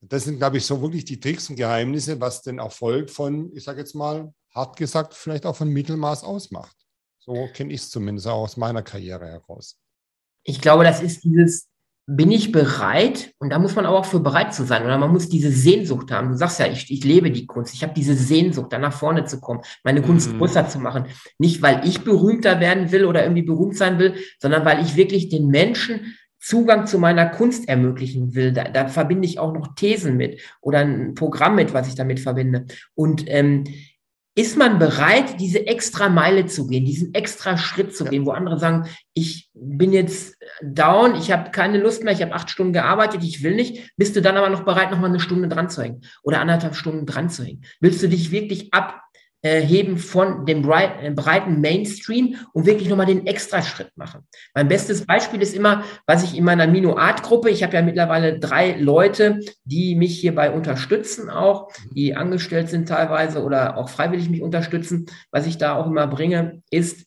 Das 0.00 0.24
sind, 0.24 0.38
glaube 0.38 0.56
ich, 0.56 0.64
so 0.64 0.80
wirklich 0.80 1.04
die 1.04 1.20
Tricks 1.20 1.50
und 1.50 1.56
Geheimnisse, 1.56 2.20
was 2.20 2.42
den 2.42 2.58
Erfolg 2.58 3.10
von, 3.10 3.54
ich 3.54 3.64
sage 3.64 3.80
jetzt 3.80 3.94
mal, 3.94 4.32
hart 4.54 4.76
gesagt, 4.76 5.14
vielleicht 5.14 5.44
auch 5.44 5.56
von 5.56 5.68
Mittelmaß 5.68 6.24
ausmacht. 6.24 6.76
So 7.18 7.48
kenne 7.52 7.72
ich 7.72 7.82
es 7.82 7.90
zumindest 7.90 8.26
auch 8.26 8.42
aus 8.42 8.56
meiner 8.56 8.82
Karriere 8.82 9.26
heraus. 9.26 9.78
Ich 10.42 10.60
glaube, 10.60 10.84
das 10.84 11.02
ist 11.02 11.22
dieses 11.24 11.68
bin 12.08 12.30
ich 12.30 12.52
bereit, 12.52 13.32
und 13.38 13.50
da 13.50 13.58
muss 13.58 13.74
man 13.74 13.84
aber 13.84 13.98
auch 13.98 14.04
für 14.04 14.20
bereit 14.20 14.54
zu 14.54 14.64
sein, 14.64 14.84
oder 14.84 14.96
man 14.96 15.12
muss 15.12 15.28
diese 15.28 15.50
Sehnsucht 15.50 16.12
haben. 16.12 16.28
Du 16.28 16.36
sagst 16.36 16.60
ja, 16.60 16.66
ich, 16.66 16.88
ich 16.90 17.02
lebe 17.02 17.32
die 17.32 17.46
Kunst, 17.46 17.74
ich 17.74 17.82
habe 17.82 17.94
diese 17.94 18.14
Sehnsucht, 18.14 18.72
da 18.72 18.78
nach 18.78 18.92
vorne 18.92 19.24
zu 19.24 19.40
kommen, 19.40 19.60
meine 19.82 20.02
Kunst 20.02 20.32
mhm. 20.32 20.38
größer 20.38 20.68
zu 20.68 20.78
machen. 20.78 21.06
Nicht, 21.38 21.62
weil 21.62 21.82
ich 21.84 22.02
berühmter 22.02 22.60
werden 22.60 22.92
will 22.92 23.06
oder 23.06 23.24
irgendwie 23.24 23.42
berühmt 23.42 23.76
sein 23.76 23.98
will, 23.98 24.14
sondern 24.40 24.64
weil 24.64 24.84
ich 24.84 24.94
wirklich 24.94 25.28
den 25.28 25.48
Menschen 25.48 26.16
Zugang 26.38 26.86
zu 26.86 27.00
meiner 27.00 27.26
Kunst 27.26 27.68
ermöglichen 27.68 28.36
will. 28.36 28.52
Da, 28.52 28.64
da 28.64 28.86
verbinde 28.86 29.26
ich 29.26 29.40
auch 29.40 29.52
noch 29.52 29.74
Thesen 29.74 30.16
mit 30.16 30.40
oder 30.60 30.78
ein 30.78 31.14
Programm 31.14 31.56
mit, 31.56 31.74
was 31.74 31.88
ich 31.88 31.96
damit 31.96 32.20
verbinde. 32.20 32.66
Und 32.94 33.24
ähm, 33.26 33.64
ist 34.38 34.58
man 34.58 34.78
bereit, 34.78 35.40
diese 35.40 35.66
extra 35.66 36.10
Meile 36.10 36.44
zu 36.44 36.66
gehen, 36.66 36.84
diesen 36.84 37.14
extra 37.14 37.56
Schritt 37.56 37.96
zu 37.96 38.04
ja. 38.04 38.10
gehen, 38.10 38.26
wo 38.26 38.32
andere 38.32 38.58
sagen, 38.58 38.86
ich 39.14 39.48
bin 39.54 39.94
jetzt 39.94 40.36
down, 40.62 41.14
ich 41.16 41.32
habe 41.32 41.50
keine 41.50 41.78
Lust 41.78 42.04
mehr, 42.04 42.12
ich 42.12 42.20
habe 42.20 42.34
acht 42.34 42.50
Stunden 42.50 42.74
gearbeitet, 42.74 43.24
ich 43.24 43.42
will 43.42 43.54
nicht, 43.54 43.90
bist 43.96 44.14
du 44.14 44.20
dann 44.20 44.36
aber 44.36 44.50
noch 44.50 44.64
bereit, 44.64 44.90
noch 44.90 45.00
mal 45.00 45.08
eine 45.08 45.20
Stunde 45.20 45.48
dran 45.48 45.70
zu 45.70 45.82
hängen 45.82 46.02
oder 46.22 46.40
anderthalb 46.40 46.76
Stunden 46.76 47.06
dran 47.06 47.30
zu 47.30 47.44
hängen? 47.44 47.64
Willst 47.80 48.02
du 48.02 48.10
dich 48.10 48.30
wirklich 48.30 48.74
ab 48.74 49.05
heben 49.46 49.98
von 49.98 50.46
dem 50.46 50.68
äh, 50.70 51.10
breiten 51.10 51.60
Mainstream 51.60 52.36
und 52.52 52.66
wirklich 52.66 52.88
nochmal 52.88 53.06
den 53.06 53.26
Extraschritt 53.26 53.90
machen. 53.96 54.26
Mein 54.54 54.68
bestes 54.68 55.06
Beispiel 55.06 55.42
ist 55.42 55.54
immer, 55.54 55.84
was 56.06 56.24
ich 56.24 56.36
in 56.36 56.44
meiner 56.44 56.66
Mino-Art-Gruppe, 56.66 57.50
ich 57.50 57.62
habe 57.62 57.74
ja 57.74 57.82
mittlerweile 57.82 58.38
drei 58.38 58.72
Leute, 58.78 59.40
die 59.64 59.94
mich 59.94 60.18
hierbei 60.18 60.50
unterstützen 60.50 61.30
auch, 61.30 61.70
die 61.94 62.14
angestellt 62.14 62.68
sind 62.68 62.88
teilweise 62.88 63.42
oder 63.42 63.76
auch 63.76 63.88
freiwillig 63.88 64.30
mich 64.30 64.42
unterstützen. 64.42 65.06
Was 65.30 65.46
ich 65.46 65.58
da 65.58 65.76
auch 65.76 65.86
immer 65.86 66.06
bringe, 66.06 66.62
ist, 66.70 67.06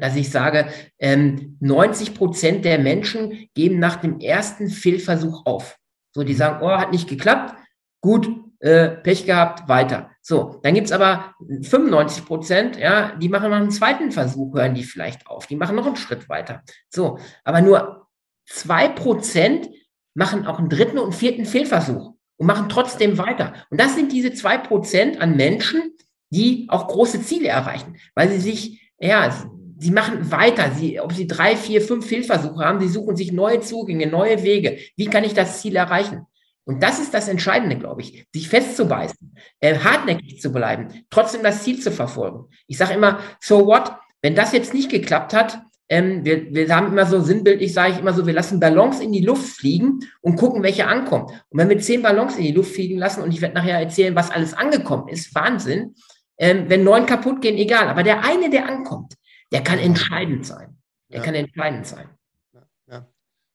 dass 0.00 0.16
ich 0.16 0.30
sage, 0.30 0.68
ähm, 0.98 1.56
90 1.60 2.14
Prozent 2.14 2.64
der 2.64 2.78
Menschen 2.78 3.48
geben 3.54 3.78
nach 3.78 3.96
dem 3.96 4.18
ersten 4.18 4.68
Fehlversuch 4.68 5.44
auf. 5.44 5.76
So, 6.12 6.24
die 6.24 6.34
sagen, 6.34 6.60
oh, 6.62 6.70
hat 6.70 6.92
nicht 6.92 7.08
geklappt. 7.08 7.54
Gut, 8.00 8.28
äh, 8.60 8.88
Pech 8.88 9.26
gehabt, 9.26 9.68
weiter. 9.68 10.10
So, 10.22 10.60
dann 10.62 10.74
gibt's 10.74 10.92
aber 10.92 11.34
95 11.62 12.24
Prozent, 12.24 12.76
ja, 12.76 13.16
die 13.16 13.28
machen 13.28 13.50
noch 13.50 13.56
einen 13.56 13.70
zweiten 13.70 14.12
Versuch, 14.12 14.54
hören 14.54 14.74
die 14.74 14.84
vielleicht 14.84 15.26
auf, 15.26 15.46
die 15.46 15.56
machen 15.56 15.76
noch 15.76 15.86
einen 15.86 15.96
Schritt 15.96 16.28
weiter. 16.28 16.62
So, 16.88 17.18
aber 17.44 17.62
nur 17.62 18.06
zwei 18.46 18.88
Prozent 18.88 19.68
machen 20.14 20.46
auch 20.46 20.58
einen 20.58 20.68
dritten 20.68 20.98
und 20.98 21.14
vierten 21.14 21.46
Fehlversuch 21.46 22.14
und 22.36 22.46
machen 22.46 22.68
trotzdem 22.68 23.18
weiter. 23.18 23.54
Und 23.70 23.80
das 23.80 23.94
sind 23.94 24.12
diese 24.12 24.32
zwei 24.32 24.58
Prozent 24.58 25.20
an 25.20 25.36
Menschen, 25.36 25.96
die 26.30 26.66
auch 26.68 26.88
große 26.88 27.22
Ziele 27.22 27.48
erreichen, 27.48 27.96
weil 28.14 28.30
sie 28.30 28.40
sich, 28.40 28.92
ja, 28.98 29.34
sie 29.78 29.90
machen 29.90 30.30
weiter. 30.30 30.70
Sie, 30.72 31.00
ob 31.00 31.12
sie 31.12 31.26
drei, 31.26 31.56
vier, 31.56 31.80
fünf 31.80 32.06
Fehlversuche 32.06 32.64
haben, 32.64 32.80
sie 32.80 32.88
suchen 32.88 33.16
sich 33.16 33.32
neue 33.32 33.60
Zugänge, 33.60 34.06
neue 34.06 34.42
Wege. 34.42 34.78
Wie 34.96 35.06
kann 35.06 35.24
ich 35.24 35.34
das 35.34 35.60
Ziel 35.60 35.76
erreichen? 35.76 36.26
Und 36.64 36.82
das 36.82 37.00
ist 37.00 37.14
das 37.14 37.28
Entscheidende, 37.28 37.78
glaube 37.78 38.02
ich, 38.02 38.26
sich 38.32 38.48
festzubeißen, 38.48 39.34
äh, 39.60 39.78
hartnäckig 39.78 40.40
zu 40.40 40.52
bleiben, 40.52 41.04
trotzdem 41.10 41.42
das 41.42 41.62
Ziel 41.62 41.80
zu 41.80 41.90
verfolgen. 41.90 42.46
Ich 42.66 42.78
sage 42.78 42.94
immer, 42.94 43.20
so 43.40 43.66
what, 43.66 43.92
wenn 44.22 44.34
das 44.34 44.52
jetzt 44.52 44.74
nicht 44.74 44.90
geklappt 44.90 45.32
hat, 45.32 45.60
ähm, 45.88 46.24
wir, 46.24 46.54
wir 46.54 46.74
haben 46.74 46.88
immer 46.88 47.06
so 47.06 47.20
sinnbildlich, 47.20 47.72
sage 47.72 47.94
ich 47.94 47.98
immer 47.98 48.12
so, 48.12 48.24
wir 48.24 48.34
lassen 48.34 48.60
Ballons 48.60 49.00
in 49.00 49.10
die 49.10 49.24
Luft 49.24 49.56
fliegen 49.56 50.00
und 50.20 50.36
gucken, 50.36 50.62
welche 50.62 50.86
ankommen. 50.86 51.26
Und 51.48 51.58
wenn 51.58 51.68
wir 51.68 51.78
zehn 51.80 52.02
Ballons 52.02 52.36
in 52.36 52.44
die 52.44 52.52
Luft 52.52 52.74
fliegen 52.74 52.98
lassen, 52.98 53.22
und 53.22 53.32
ich 53.32 53.40
werde 53.40 53.56
nachher 53.56 53.80
erzählen, 53.80 54.14
was 54.14 54.30
alles 54.30 54.54
angekommen 54.54 55.08
ist, 55.08 55.34
Wahnsinn, 55.34 55.94
ähm, 56.38 56.66
wenn 56.68 56.84
neun 56.84 57.06
kaputt 57.06 57.42
gehen, 57.42 57.56
egal. 57.56 57.88
Aber 57.88 58.04
der 58.04 58.24
eine, 58.24 58.50
der 58.50 58.68
ankommt, 58.68 59.14
der 59.50 59.64
kann 59.64 59.80
entscheidend 59.80 60.46
sein. 60.46 60.78
Der 61.10 61.18
ja. 61.18 61.24
kann 61.24 61.34
entscheidend 61.34 61.86
sein. 61.86 62.08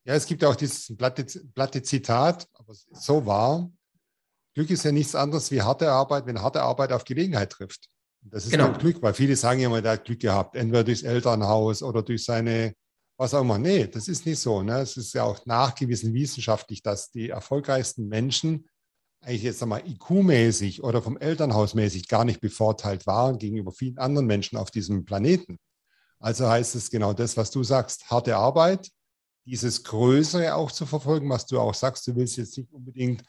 Ja, 0.06 0.14
es 0.14 0.24
gibt 0.24 0.44
auch 0.44 0.54
dieses 0.54 0.96
platte, 0.96 1.26
platte 1.52 1.82
Zitat, 1.82 2.46
aber 2.66 2.76
so 2.92 3.26
wahr. 3.26 3.70
Glück 4.54 4.70
ist 4.70 4.84
ja 4.84 4.92
nichts 4.92 5.14
anderes 5.14 5.50
wie 5.50 5.62
harte 5.62 5.90
Arbeit, 5.90 6.26
wenn 6.26 6.40
harte 6.40 6.62
Arbeit 6.62 6.92
auf 6.92 7.04
Gelegenheit 7.04 7.50
trifft. 7.50 7.88
Das 8.22 8.44
ist 8.44 8.50
genau. 8.50 8.72
Glück, 8.72 9.00
weil 9.02 9.14
viele 9.14 9.36
sagen 9.36 9.60
ja 9.60 9.66
immer, 9.68 9.82
der 9.82 9.92
hat 9.92 10.04
Glück 10.04 10.20
gehabt, 10.20 10.56
entweder 10.56 10.82
durchs 10.82 11.02
Elternhaus 11.02 11.82
oder 11.82 12.02
durch 12.02 12.24
seine, 12.24 12.74
was 13.16 13.34
auch 13.34 13.42
immer. 13.42 13.58
Nee, 13.58 13.86
das 13.86 14.08
ist 14.08 14.26
nicht 14.26 14.40
so. 14.40 14.62
Ne? 14.62 14.80
Es 14.80 14.96
ist 14.96 15.14
ja 15.14 15.22
auch 15.22 15.44
nachgewiesen 15.46 16.12
wissenschaftlich, 16.12 16.82
dass 16.82 17.10
die 17.10 17.28
erfolgreichsten 17.28 18.08
Menschen 18.08 18.68
eigentlich 19.20 19.42
jetzt 19.42 19.62
einmal 19.62 19.82
IQ-mäßig 19.86 20.82
oder 20.82 21.02
vom 21.02 21.16
Elternhausmäßig 21.16 22.08
gar 22.08 22.24
nicht 22.24 22.40
bevorteilt 22.40 23.06
war 23.06 23.36
gegenüber 23.36 23.72
vielen 23.72 23.98
anderen 23.98 24.26
Menschen 24.26 24.56
auf 24.56 24.70
diesem 24.70 25.04
Planeten. 25.04 25.58
Also 26.18 26.48
heißt 26.48 26.74
es 26.74 26.90
genau 26.90 27.12
das, 27.12 27.36
was 27.36 27.50
du 27.50 27.62
sagst, 27.62 28.10
harte 28.10 28.36
Arbeit, 28.36 28.90
dieses 29.46 29.84
Größere 29.84 30.54
auch 30.54 30.72
zu 30.72 30.86
verfolgen, 30.86 31.30
was 31.30 31.46
du 31.46 31.60
auch 31.60 31.74
sagst, 31.74 32.06
du 32.06 32.16
willst 32.16 32.36
jetzt 32.36 32.58
nicht 32.58 32.72
unbedingt, 32.72 33.22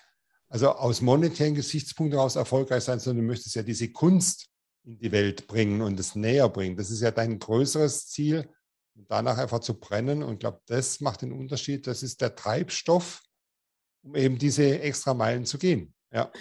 also 0.49 0.71
aus 0.71 1.01
monetären 1.01 1.55
Gesichtspunkten 1.55 2.17
heraus 2.17 2.35
erfolgreich 2.35 2.83
sein, 2.83 2.99
sondern 2.99 3.23
du 3.23 3.31
möchtest 3.31 3.55
ja 3.55 3.63
diese 3.63 3.91
Kunst 3.91 4.49
in 4.83 4.97
die 4.97 5.11
Welt 5.11 5.47
bringen 5.47 5.81
und 5.81 5.99
es 5.99 6.15
näher 6.15 6.49
bringen. 6.49 6.75
Das 6.75 6.89
ist 6.89 7.01
ja 7.01 7.11
dein 7.11 7.37
größeres 7.37 8.07
Ziel, 8.07 8.49
danach 8.95 9.37
einfach 9.37 9.59
zu 9.59 9.79
brennen. 9.79 10.23
Und 10.23 10.33
ich 10.33 10.39
glaube, 10.39 10.61
das 10.65 11.01
macht 11.01 11.21
den 11.21 11.33
Unterschied. 11.33 11.85
Das 11.85 12.01
ist 12.01 12.21
der 12.21 12.35
Treibstoff, 12.35 13.21
um 14.01 14.15
eben 14.15 14.37
diese 14.37 14.79
extra 14.79 15.13
Meilen 15.13 15.45
zu 15.45 15.57
gehen. 15.57 15.93
Ja. 16.11 16.31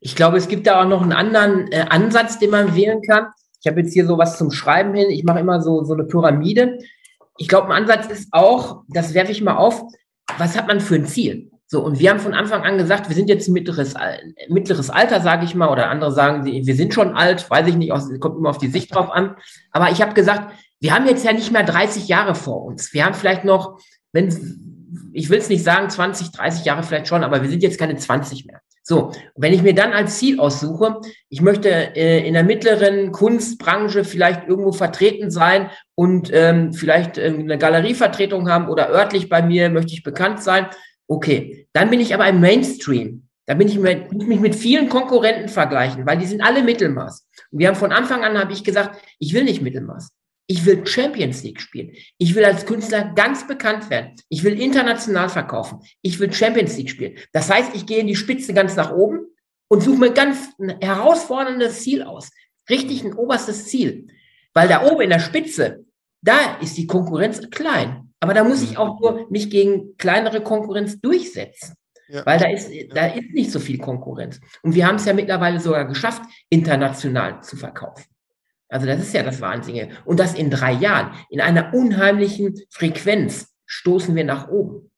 Ich 0.00 0.14
glaube, 0.14 0.36
es 0.38 0.48
gibt 0.48 0.66
da 0.66 0.82
auch 0.82 0.88
noch 0.88 1.02
einen 1.02 1.12
anderen 1.12 1.70
äh, 1.72 1.86
Ansatz, 1.88 2.38
den 2.38 2.50
man 2.50 2.74
wählen 2.74 3.02
kann. 3.02 3.26
Ich 3.60 3.66
habe 3.66 3.80
jetzt 3.80 3.92
hier 3.92 4.06
so 4.06 4.16
was 4.16 4.38
zum 4.38 4.52
Schreiben 4.52 4.94
hin. 4.94 5.10
Ich 5.10 5.24
mache 5.24 5.40
immer 5.40 5.60
so, 5.60 5.82
so 5.84 5.94
eine 5.94 6.04
Pyramide. 6.04 6.78
Ich 7.38 7.48
glaube, 7.48 7.68
ein 7.68 7.82
Ansatz 7.82 8.06
ist 8.06 8.28
auch, 8.32 8.82
das 8.88 9.14
werfe 9.14 9.32
ich 9.32 9.42
mal 9.42 9.56
auf, 9.56 9.82
was 10.38 10.56
hat 10.56 10.66
man 10.66 10.80
für 10.80 10.96
ein 10.96 11.06
Ziel? 11.06 11.50
So, 11.68 11.84
und 11.84 11.98
wir 11.98 12.10
haben 12.10 12.20
von 12.20 12.34
Anfang 12.34 12.62
an 12.62 12.78
gesagt, 12.78 13.08
wir 13.08 13.16
sind 13.16 13.28
jetzt 13.28 13.48
mittleres, 13.48 13.94
mittleres 14.48 14.88
Alter, 14.88 15.20
sage 15.20 15.44
ich 15.44 15.56
mal, 15.56 15.68
oder 15.68 15.90
andere 15.90 16.12
sagen, 16.12 16.44
wir 16.44 16.76
sind 16.76 16.94
schon 16.94 17.16
alt, 17.16 17.50
weiß 17.50 17.66
ich 17.66 17.76
nicht, 17.76 17.92
kommt 18.20 18.38
immer 18.38 18.50
auf 18.50 18.58
die 18.58 18.68
Sicht 18.68 18.94
drauf 18.94 19.10
an. 19.10 19.34
Aber 19.72 19.90
ich 19.90 20.00
habe 20.00 20.14
gesagt, 20.14 20.54
wir 20.78 20.94
haben 20.94 21.06
jetzt 21.06 21.24
ja 21.24 21.32
nicht 21.32 21.50
mehr 21.50 21.64
30 21.64 22.06
Jahre 22.06 22.36
vor 22.36 22.64
uns. 22.64 22.92
Wir 22.92 23.04
haben 23.04 23.14
vielleicht 23.14 23.44
noch, 23.44 23.80
wenn, 24.12 24.28
ich 25.12 25.28
will 25.28 25.38
es 25.38 25.48
nicht 25.48 25.64
sagen, 25.64 25.90
20, 25.90 26.30
30 26.30 26.64
Jahre 26.64 26.84
vielleicht 26.84 27.08
schon, 27.08 27.24
aber 27.24 27.42
wir 27.42 27.48
sind 27.48 27.64
jetzt 27.64 27.78
keine 27.78 27.96
20 27.96 28.46
mehr. 28.46 28.60
So, 28.88 29.10
wenn 29.34 29.52
ich 29.52 29.64
mir 29.64 29.74
dann 29.74 29.92
als 29.92 30.18
Ziel 30.18 30.38
aussuche, 30.38 31.00
ich 31.28 31.42
möchte 31.42 31.68
äh, 31.96 32.24
in 32.24 32.34
der 32.34 32.44
mittleren 32.44 33.10
Kunstbranche 33.10 34.04
vielleicht 34.04 34.46
irgendwo 34.46 34.70
vertreten 34.70 35.28
sein 35.28 35.70
und 35.96 36.30
ähm, 36.32 36.72
vielleicht 36.72 37.18
äh, 37.18 37.24
eine 37.24 37.58
Galerievertretung 37.58 38.48
haben 38.48 38.68
oder 38.68 38.88
örtlich 38.90 39.28
bei 39.28 39.42
mir 39.42 39.70
möchte 39.70 39.92
ich 39.92 40.04
bekannt 40.04 40.40
sein, 40.40 40.68
okay, 41.08 41.66
dann 41.72 41.90
bin 41.90 41.98
ich 41.98 42.14
aber 42.14 42.28
im 42.28 42.38
Mainstream. 42.38 43.26
Da 43.46 43.54
bin 43.54 43.66
ich, 43.66 43.76
mit, 43.76 44.12
mich 44.12 44.38
mit 44.38 44.54
vielen 44.54 44.88
Konkurrenten 44.88 45.48
vergleichen, 45.48 46.06
weil 46.06 46.18
die 46.18 46.26
sind 46.26 46.40
alle 46.40 46.62
Mittelmaß. 46.62 47.26
Und 47.50 47.58
wir 47.58 47.66
haben 47.66 47.74
von 47.74 47.90
Anfang 47.90 48.22
an, 48.22 48.38
habe 48.38 48.52
ich 48.52 48.62
gesagt, 48.62 49.00
ich 49.18 49.34
will 49.34 49.42
nicht 49.42 49.62
Mittelmaß. 49.62 50.12
Ich 50.48 50.64
will 50.64 50.86
Champions 50.86 51.42
League 51.42 51.60
spielen. 51.60 51.92
Ich 52.18 52.34
will 52.34 52.44
als 52.44 52.66
Künstler 52.66 53.12
ganz 53.14 53.46
bekannt 53.46 53.90
werden. 53.90 54.14
Ich 54.28 54.44
will 54.44 54.60
international 54.60 55.28
verkaufen. 55.28 55.80
Ich 56.02 56.20
will 56.20 56.32
Champions 56.32 56.76
League 56.76 56.90
spielen. 56.90 57.16
Das 57.32 57.50
heißt, 57.50 57.74
ich 57.74 57.86
gehe 57.86 57.98
in 57.98 58.06
die 58.06 58.14
Spitze 58.16 58.54
ganz 58.54 58.76
nach 58.76 58.92
oben 58.92 59.26
und 59.68 59.82
suche 59.82 59.98
mir 59.98 60.12
ganz 60.12 60.50
ein 60.60 60.80
herausforderndes 60.80 61.82
Ziel 61.82 62.02
aus. 62.02 62.30
Richtig 62.70 63.04
ein 63.04 63.14
oberstes 63.14 63.66
Ziel. 63.66 64.06
Weil 64.54 64.68
da 64.68 64.84
oben 64.84 65.02
in 65.02 65.10
der 65.10 65.18
Spitze, 65.18 65.84
da 66.22 66.58
ist 66.60 66.76
die 66.76 66.86
Konkurrenz 66.86 67.50
klein. 67.50 68.12
Aber 68.20 68.32
da 68.32 68.44
muss 68.44 68.62
ich 68.62 68.78
auch 68.78 69.00
nur 69.00 69.26
mich 69.30 69.50
gegen 69.50 69.96
kleinere 69.96 70.42
Konkurrenz 70.42 71.00
durchsetzen. 71.00 71.74
Ja. 72.08 72.24
Weil 72.24 72.38
da 72.38 72.48
ist, 72.48 72.70
da 72.94 73.06
ist 73.06 73.30
nicht 73.32 73.50
so 73.50 73.58
viel 73.58 73.78
Konkurrenz. 73.78 74.40
Und 74.62 74.74
wir 74.74 74.86
haben 74.86 74.96
es 74.96 75.04
ja 75.04 75.12
mittlerweile 75.12 75.58
sogar 75.58 75.86
geschafft, 75.86 76.22
international 76.48 77.42
zu 77.42 77.56
verkaufen. 77.56 78.04
Also 78.68 78.86
das 78.86 79.00
ist 79.00 79.14
ja 79.14 79.22
das 79.22 79.40
Wahnsinnige. 79.40 79.90
Und 80.04 80.18
das 80.18 80.34
in 80.34 80.50
drei 80.50 80.72
Jahren. 80.72 81.14
In 81.30 81.40
einer 81.40 81.72
unheimlichen 81.72 82.54
Frequenz 82.70 83.54
stoßen 83.66 84.14
wir 84.14 84.24
nach 84.24 84.48
oben. 84.48 84.90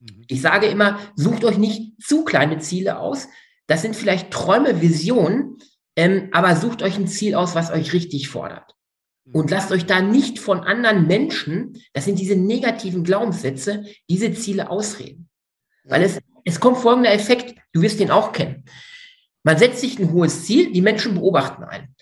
Mhm. 0.00 0.24
Ich 0.28 0.40
sage 0.40 0.66
immer, 0.66 0.98
sucht 1.16 1.44
euch 1.44 1.58
nicht 1.58 2.02
zu 2.02 2.24
kleine 2.24 2.58
Ziele 2.58 2.98
aus. 2.98 3.28
Das 3.66 3.82
sind 3.82 3.96
vielleicht 3.96 4.30
Träume, 4.30 4.80
Visionen, 4.82 5.58
ähm, 5.96 6.28
aber 6.32 6.56
sucht 6.56 6.82
euch 6.82 6.98
ein 6.98 7.06
Ziel 7.06 7.34
aus, 7.34 7.54
was 7.54 7.70
euch 7.70 7.92
richtig 7.92 8.28
fordert. 8.28 8.74
Mhm. 9.24 9.34
Und 9.34 9.50
lasst 9.50 9.72
euch 9.72 9.86
da 9.86 10.02
nicht 10.02 10.38
von 10.38 10.60
anderen 10.60 11.06
Menschen, 11.06 11.82
das 11.92 12.04
sind 12.04 12.18
diese 12.18 12.36
negativen 12.36 13.04
Glaubenssätze, 13.04 13.84
diese 14.10 14.32
Ziele 14.34 14.70
ausreden. 14.70 15.28
Weil 15.84 16.02
es, 16.02 16.18
es 16.44 16.60
kommt 16.60 16.78
folgender 16.78 17.12
Effekt, 17.12 17.54
du 17.72 17.82
wirst 17.82 18.00
den 18.00 18.10
auch 18.10 18.32
kennen. 18.32 18.64
Man 19.42 19.58
setzt 19.58 19.80
sich 19.80 19.98
ein 19.98 20.12
hohes 20.12 20.44
Ziel, 20.44 20.72
die 20.72 20.80
Menschen 20.80 21.14
beobachten 21.14 21.64
einen. 21.64 21.94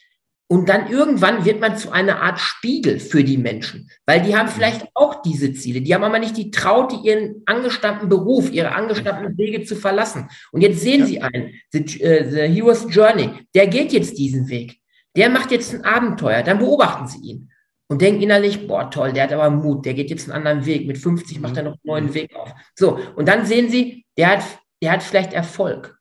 Und 0.53 0.69
dann 0.69 0.91
irgendwann 0.91 1.47
wird 1.47 1.63
man 1.63 1.79
zu 1.79 1.93
einer 1.93 2.21
Art 2.21 2.39
Spiegel 2.39 3.01
für 3.01 3.25
die 3.25 3.39
Menschen, 3.39 3.89
weil 4.05 4.21
die 4.21 4.37
haben 4.37 4.49
vielleicht 4.49 4.87
auch 4.93 5.23
diese 5.23 5.55
Ziele. 5.55 5.81
Die 5.81 5.95
haben 5.95 6.05
aber 6.05 6.19
nicht 6.19 6.37
die 6.37 6.51
Traute, 6.51 6.97
ihren 7.03 7.41
angestammten 7.47 8.11
Beruf, 8.11 8.53
ihre 8.53 8.73
angestammten 8.73 9.39
Wege 9.39 9.65
zu 9.65 9.77
verlassen. 9.77 10.29
Und 10.51 10.61
jetzt 10.61 10.81
sehen 10.81 11.01
ja. 11.01 11.07
sie 11.07 11.23
einen, 11.23 11.55
the, 11.71 11.81
uh, 11.81 12.31
the 12.31 12.41
Hero's 12.55 12.85
Journey, 12.91 13.31
der 13.55 13.67
geht 13.67 13.95
jetzt 13.95 14.19
diesen 14.19 14.51
Weg. 14.51 14.77
Der 15.17 15.31
macht 15.31 15.53
jetzt 15.53 15.73
ein 15.73 15.87
Abenteuer. 15.87 16.43
Dann 16.43 16.59
beobachten 16.59 17.07
sie 17.07 17.31
ihn 17.31 17.51
und 17.89 18.03
denken 18.03 18.21
innerlich, 18.21 18.67
boah, 18.67 18.91
toll, 18.91 19.15
der 19.15 19.23
hat 19.23 19.33
aber 19.33 19.49
Mut, 19.49 19.87
der 19.87 19.95
geht 19.95 20.11
jetzt 20.11 20.31
einen 20.31 20.37
anderen 20.37 20.67
Weg. 20.67 20.87
Mit 20.87 20.99
50 20.99 21.41
macht 21.41 21.57
er 21.57 21.63
noch 21.63 21.73
einen 21.73 21.81
neuen 21.85 22.07
mhm. 22.09 22.15
Weg 22.15 22.37
auf. 22.37 22.53
So, 22.75 22.99
und 23.17 23.27
dann 23.27 23.47
sehen 23.47 23.71
sie, 23.71 24.05
der 24.19 24.33
hat, 24.33 24.45
der 24.83 24.93
hat 24.93 25.03
vielleicht 25.03 25.33
Erfolg. 25.33 25.97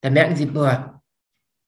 Dann 0.00 0.14
merken 0.14 0.34
sie, 0.34 0.46
boah, 0.46 1.00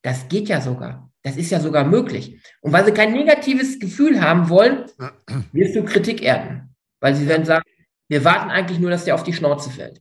das 0.02 0.26
geht 0.26 0.48
ja 0.48 0.60
sogar. 0.60 1.05
Das 1.26 1.36
ist 1.36 1.50
ja 1.50 1.58
sogar 1.58 1.82
möglich. 1.82 2.40
Und 2.60 2.72
weil 2.72 2.84
sie 2.84 2.92
kein 2.92 3.12
negatives 3.12 3.80
Gefühl 3.80 4.20
haben 4.20 4.48
wollen, 4.48 4.84
wirst 5.50 5.74
du 5.74 5.84
Kritik 5.84 6.22
ernten. 6.22 6.72
Weil 7.00 7.16
sie 7.16 7.26
werden 7.26 7.44
sagen, 7.44 7.64
wir 8.08 8.24
warten 8.24 8.48
eigentlich 8.48 8.78
nur, 8.78 8.90
dass 8.90 9.06
der 9.06 9.16
auf 9.16 9.24
die 9.24 9.32
Schnauze 9.32 9.70
fällt. 9.70 10.00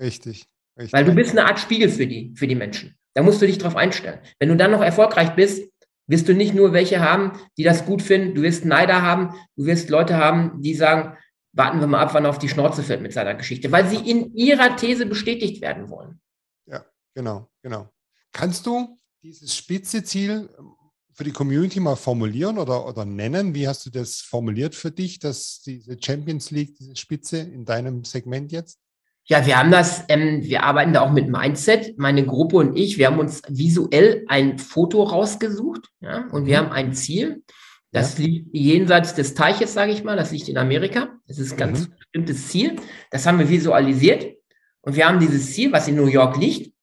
Richtig, 0.00 0.46
richtig. 0.76 0.92
Weil 0.92 1.04
du 1.04 1.14
bist 1.14 1.30
eine 1.30 1.46
Art 1.46 1.60
Spiegel 1.60 1.88
für 1.88 2.08
die, 2.08 2.34
für 2.34 2.48
die 2.48 2.56
Menschen. 2.56 2.96
Da 3.14 3.22
musst 3.22 3.40
du 3.40 3.46
dich 3.46 3.58
drauf 3.58 3.76
einstellen. 3.76 4.18
Wenn 4.40 4.48
du 4.48 4.56
dann 4.56 4.72
noch 4.72 4.82
erfolgreich 4.82 5.36
bist, 5.36 5.62
wirst 6.08 6.28
du 6.28 6.34
nicht 6.34 6.56
nur 6.56 6.72
welche 6.72 6.98
haben, 6.98 7.38
die 7.56 7.62
das 7.62 7.86
gut 7.86 8.02
finden, 8.02 8.34
du 8.34 8.42
wirst 8.42 8.64
Neider 8.64 9.00
haben, 9.00 9.32
du 9.54 9.66
wirst 9.66 9.90
Leute 9.90 10.16
haben, 10.16 10.60
die 10.60 10.74
sagen, 10.74 11.16
warten 11.52 11.78
wir 11.78 11.86
mal 11.86 12.00
ab, 12.00 12.14
wann 12.14 12.24
er 12.24 12.30
auf 12.30 12.40
die 12.40 12.48
Schnauze 12.48 12.82
fällt 12.82 13.00
mit 13.00 13.12
seiner 13.12 13.34
Geschichte, 13.34 13.70
weil 13.70 13.86
sie 13.86 14.10
in 14.10 14.34
ihrer 14.34 14.74
These 14.74 15.06
bestätigt 15.06 15.62
werden 15.62 15.88
wollen. 15.88 16.20
Ja, 16.66 16.84
genau, 17.14 17.48
genau. 17.62 17.90
Kannst 18.32 18.66
du 18.66 18.98
dieses 19.24 19.56
Spitze-Ziel 19.56 20.50
ähm, 20.58 20.74
für 21.12 21.24
die 21.24 21.32
Community 21.32 21.80
mal 21.80 21.96
formulieren 21.96 22.58
oder, 22.58 22.86
oder 22.86 23.04
nennen? 23.04 23.54
Wie 23.54 23.66
hast 23.66 23.86
du 23.86 23.90
das 23.90 24.20
formuliert 24.20 24.74
für 24.74 24.90
dich, 24.90 25.18
dass 25.18 25.62
diese 25.64 25.96
Champions 26.00 26.50
League, 26.50 26.76
diese 26.76 26.96
Spitze 26.96 27.38
in 27.38 27.64
deinem 27.64 28.04
Segment 28.04 28.52
jetzt? 28.52 28.78
Ja, 29.26 29.46
wir 29.46 29.58
haben 29.58 29.70
das, 29.70 30.04
ähm, 30.08 30.42
wir 30.42 30.64
arbeiten 30.64 30.92
da 30.92 31.00
auch 31.00 31.12
mit 31.12 31.28
Mindset, 31.28 31.98
meine 31.98 32.26
Gruppe 32.26 32.56
und 32.56 32.76
ich, 32.76 32.98
wir 32.98 33.06
haben 33.06 33.18
uns 33.18 33.40
visuell 33.48 34.24
ein 34.28 34.58
Foto 34.58 35.02
rausgesucht, 35.02 35.88
ja, 36.00 36.28
und 36.30 36.44
wir 36.44 36.60
mhm. 36.60 36.66
haben 36.66 36.72
ein 36.72 36.92
Ziel. 36.92 37.42
Das 37.90 38.18
ja. 38.18 38.24
liegt 38.24 38.54
jenseits 38.54 39.14
des 39.14 39.34
Teiches, 39.34 39.72
sage 39.72 39.92
ich 39.92 40.04
mal, 40.04 40.16
das 40.16 40.32
liegt 40.32 40.48
in 40.48 40.58
Amerika. 40.58 41.16
Das 41.26 41.38
ist 41.38 41.52
ein 41.52 41.58
ganz 41.58 41.86
mhm. 41.86 41.94
bestimmtes 41.96 42.48
Ziel. 42.48 42.76
Das 43.10 43.24
haben 43.24 43.38
wir 43.38 43.48
visualisiert. 43.48 44.36
Und 44.82 44.96
wir 44.96 45.06
haben 45.06 45.20
dieses 45.20 45.54
Ziel, 45.54 45.72
was 45.72 45.88
in 45.88 45.94
New 45.94 46.08
York 46.08 46.36
liegt. 46.36 46.73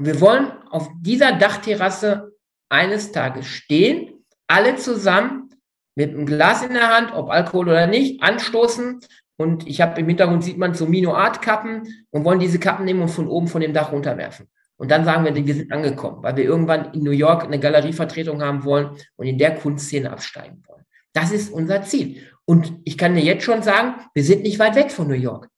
Und 0.00 0.06
wir 0.06 0.22
wollen 0.22 0.50
auf 0.70 0.88
dieser 1.02 1.32
Dachterrasse 1.32 2.32
eines 2.70 3.12
Tages 3.12 3.46
stehen, 3.46 4.24
alle 4.46 4.76
zusammen 4.76 5.50
mit 5.94 6.14
einem 6.14 6.24
Glas 6.24 6.62
in 6.62 6.72
der 6.72 6.88
Hand, 6.88 7.12
ob 7.12 7.28
Alkohol 7.28 7.68
oder 7.68 7.86
nicht, 7.86 8.22
anstoßen. 8.22 9.00
Und 9.36 9.68
ich 9.68 9.82
habe 9.82 10.00
im 10.00 10.08
Hintergrund 10.08 10.42
sieht 10.42 10.56
man 10.56 10.72
so 10.72 10.86
Mino-Art-Kappen 10.86 12.06
und 12.08 12.24
wollen 12.24 12.40
diese 12.40 12.58
Kappen 12.58 12.86
nehmen 12.86 13.02
und 13.02 13.10
von 13.10 13.28
oben 13.28 13.46
von 13.46 13.60
dem 13.60 13.74
Dach 13.74 13.92
runterwerfen. 13.92 14.48
Und 14.78 14.90
dann 14.90 15.04
sagen 15.04 15.26
wir, 15.26 15.34
wir 15.34 15.54
sind 15.54 15.70
angekommen, 15.70 16.22
weil 16.22 16.34
wir 16.34 16.44
irgendwann 16.44 16.94
in 16.94 17.02
New 17.02 17.10
York 17.10 17.44
eine 17.44 17.60
Galerievertretung 17.60 18.40
haben 18.40 18.64
wollen 18.64 18.96
und 19.16 19.26
in 19.26 19.36
der 19.36 19.54
Kunstszene 19.56 20.10
absteigen 20.10 20.62
wollen. 20.66 20.86
Das 21.12 21.30
ist 21.30 21.52
unser 21.52 21.82
Ziel. 21.82 22.22
Und 22.46 22.72
ich 22.84 22.96
kann 22.96 23.14
dir 23.14 23.22
jetzt 23.22 23.44
schon 23.44 23.62
sagen, 23.62 23.96
wir 24.14 24.24
sind 24.24 24.44
nicht 24.44 24.58
weit 24.58 24.76
weg 24.76 24.92
von 24.92 25.08
New 25.08 25.12
York. 25.12 25.50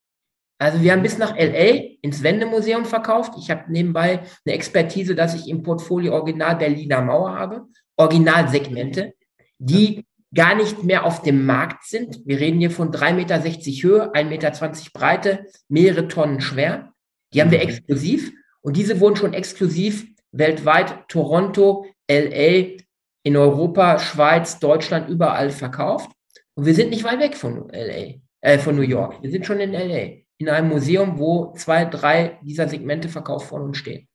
Also 0.62 0.80
wir 0.80 0.92
haben 0.92 1.02
bis 1.02 1.18
nach 1.18 1.36
LA 1.36 1.96
ins 2.02 2.22
Wendemuseum 2.22 2.84
verkauft. 2.84 3.32
Ich 3.36 3.50
habe 3.50 3.64
nebenbei 3.66 4.20
eine 4.46 4.54
Expertise, 4.54 5.16
dass 5.16 5.34
ich 5.34 5.48
im 5.48 5.64
Portfolio 5.64 6.12
Original 6.12 6.54
Berliner 6.54 7.02
Mauer 7.02 7.36
habe, 7.36 7.66
Originalsegmente, 7.96 9.12
die 9.58 10.06
gar 10.32 10.54
nicht 10.54 10.84
mehr 10.84 11.04
auf 11.04 11.22
dem 11.22 11.46
Markt 11.46 11.86
sind. 11.86 12.20
Wir 12.26 12.38
reden 12.38 12.60
hier 12.60 12.70
von 12.70 12.92
3,60 12.92 13.12
Meter 13.14 13.42
Höhe, 13.42 14.12
1,20 14.14 14.24
Meter 14.28 14.72
Breite, 14.94 15.46
mehrere 15.68 16.06
Tonnen 16.06 16.40
schwer. 16.40 16.92
Die 17.34 17.40
haben 17.40 17.50
wir 17.50 17.58
mhm. 17.58 17.68
exklusiv 17.68 18.32
und 18.60 18.76
diese 18.76 19.00
wurden 19.00 19.16
schon 19.16 19.34
exklusiv 19.34 20.06
weltweit, 20.30 21.08
Toronto, 21.08 21.86
LA, 22.08 22.76
in 23.24 23.36
Europa, 23.36 23.98
Schweiz, 23.98 24.60
Deutschland, 24.60 25.08
überall 25.08 25.50
verkauft. 25.50 26.12
Und 26.54 26.66
wir 26.66 26.74
sind 26.74 26.90
nicht 26.90 27.02
weit 27.02 27.18
weg 27.18 27.34
von 27.34 27.68
LA, 27.68 28.20
äh, 28.42 28.58
von 28.58 28.76
New 28.76 28.82
York. 28.82 29.20
Wir 29.22 29.30
sind 29.32 29.44
schon 29.44 29.58
in 29.58 29.72
LA 29.72 30.21
in 30.42 30.48
einem 30.48 30.68
Museum, 30.68 31.18
wo 31.18 31.52
zwei, 31.56 31.84
drei 31.84 32.38
dieser 32.42 32.68
Segmente 32.68 33.08
verkauft 33.08 33.50
worden 33.50 33.64
und 33.64 33.76
stehen. 33.76 34.08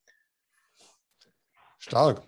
Stark. 1.80 2.22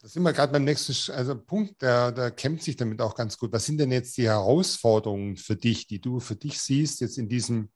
Da 0.00 0.08
sind 0.08 0.22
wir 0.22 0.32
gerade 0.32 0.52
beim 0.52 0.64
nächsten 0.64 1.12
also 1.12 1.38
Punkt, 1.38 1.82
der, 1.82 2.10
der 2.12 2.30
kämpft 2.30 2.64
sich 2.64 2.76
damit 2.76 3.02
auch 3.02 3.14
ganz 3.14 3.36
gut. 3.36 3.52
Was 3.52 3.66
sind 3.66 3.78
denn 3.78 3.92
jetzt 3.92 4.16
die 4.16 4.28
Herausforderungen 4.28 5.36
für 5.36 5.56
dich, 5.56 5.86
die 5.86 6.00
du 6.00 6.20
für 6.20 6.36
dich 6.36 6.58
siehst, 6.58 7.00
jetzt 7.00 7.18
in 7.18 7.28
diesem, 7.28 7.70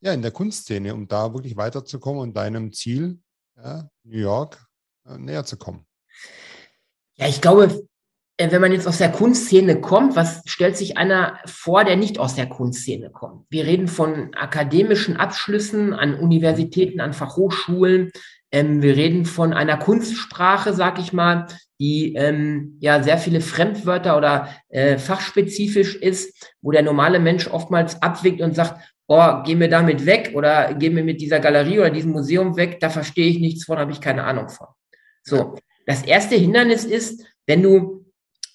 ja, 0.00 0.12
in 0.12 0.22
der 0.22 0.32
Kunstszene, 0.32 0.92
um 0.92 1.06
da 1.06 1.32
wirklich 1.32 1.56
weiterzukommen 1.56 2.20
und 2.20 2.36
deinem 2.36 2.72
Ziel 2.72 3.20
ja, 3.56 3.88
New 4.02 4.18
York 4.18 4.64
äh, 5.06 5.16
näher 5.18 5.44
zu 5.44 5.56
kommen? 5.56 5.86
Ja, 7.14 7.28
ich 7.28 7.40
glaube, 7.40 7.86
wenn 8.50 8.60
man 8.60 8.72
jetzt 8.72 8.88
aus 8.88 8.98
der 8.98 9.12
Kunstszene 9.12 9.80
kommt, 9.80 10.16
was 10.16 10.42
stellt 10.46 10.76
sich 10.76 10.96
einer 10.96 11.38
vor, 11.44 11.84
der 11.84 11.96
nicht 11.96 12.18
aus 12.18 12.34
der 12.34 12.46
Kunstszene 12.46 13.10
kommt? 13.10 13.46
Wir 13.50 13.66
reden 13.66 13.88
von 13.88 14.34
akademischen 14.34 15.16
Abschlüssen 15.16 15.92
an 15.92 16.14
Universitäten, 16.14 17.00
an 17.00 17.12
Fachhochschulen. 17.12 18.10
Ähm, 18.50 18.82
wir 18.82 18.96
reden 18.96 19.26
von 19.26 19.52
einer 19.52 19.76
Kunstsprache, 19.76 20.72
sag 20.72 20.98
ich 20.98 21.12
mal, 21.12 21.46
die 21.78 22.14
ähm, 22.14 22.78
ja 22.80 23.02
sehr 23.02 23.18
viele 23.18 23.40
Fremdwörter 23.40 24.16
oder 24.16 24.48
äh, 24.68 24.98
fachspezifisch 24.98 25.94
ist, 25.96 26.50
wo 26.62 26.70
der 26.70 26.82
normale 26.82 27.20
Mensch 27.20 27.48
oftmals 27.48 28.00
abwickt 28.02 28.40
und 28.40 28.54
sagt, 28.54 28.80
oh, 29.08 29.42
geh 29.44 29.54
mir 29.54 29.68
damit 29.68 30.06
weg 30.06 30.32
oder 30.34 30.74
geh 30.74 30.90
mir 30.90 31.04
mit 31.04 31.20
dieser 31.20 31.40
Galerie 31.40 31.80
oder 31.80 31.90
diesem 31.90 32.12
Museum 32.12 32.56
weg, 32.56 32.80
da 32.80 32.88
verstehe 32.88 33.28
ich 33.28 33.40
nichts 33.40 33.64
von, 33.64 33.78
habe 33.78 33.92
ich 33.92 34.00
keine 34.00 34.24
Ahnung 34.24 34.48
von. 34.48 34.68
So, 35.22 35.56
das 35.86 36.02
erste 36.02 36.36
Hindernis 36.36 36.84
ist, 36.84 37.24
wenn 37.46 37.62
du 37.62 38.01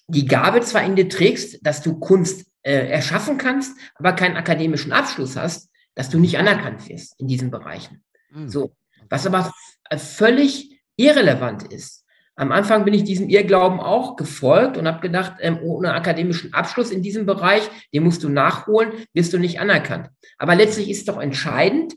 die 0.08 0.26
Gabe 0.26 0.60
zwar 0.62 0.84
in 0.84 0.96
dir 0.96 1.08
trägst, 1.08 1.64
dass 1.64 1.82
du 1.82 1.98
Kunst 1.98 2.46
äh, 2.62 2.88
erschaffen 2.88 3.38
kannst, 3.38 3.76
aber 3.94 4.12
keinen 4.12 4.36
akademischen 4.36 4.92
Abschluss 4.92 5.36
hast, 5.36 5.70
dass 5.94 6.10
du 6.10 6.18
nicht 6.18 6.38
anerkannt 6.38 6.88
wirst 6.88 7.18
in 7.20 7.28
diesen 7.28 7.50
Bereichen. 7.50 8.02
Mhm. 8.30 8.48
So, 8.48 8.74
was 9.08 9.26
aber 9.26 9.52
völlig 9.96 10.80
irrelevant 10.96 11.72
ist. 11.72 12.04
Am 12.36 12.52
Anfang 12.52 12.84
bin 12.84 12.94
ich 12.94 13.02
diesem 13.02 13.28
Irrglauben 13.28 13.80
auch 13.80 14.14
gefolgt 14.14 14.76
und 14.76 14.86
habe 14.86 15.00
gedacht, 15.00 15.34
ähm, 15.40 15.58
ohne 15.60 15.92
akademischen 15.92 16.54
Abschluss 16.54 16.90
in 16.90 17.02
diesem 17.02 17.26
Bereich, 17.26 17.68
den 17.92 18.04
musst 18.04 18.22
du 18.22 18.28
nachholen, 18.28 18.92
wirst 19.12 19.32
du 19.32 19.38
nicht 19.38 19.58
anerkannt. 19.58 20.08
Aber 20.38 20.54
letztlich 20.54 20.88
ist 20.88 21.08
doch 21.08 21.20
entscheidend, 21.20 21.94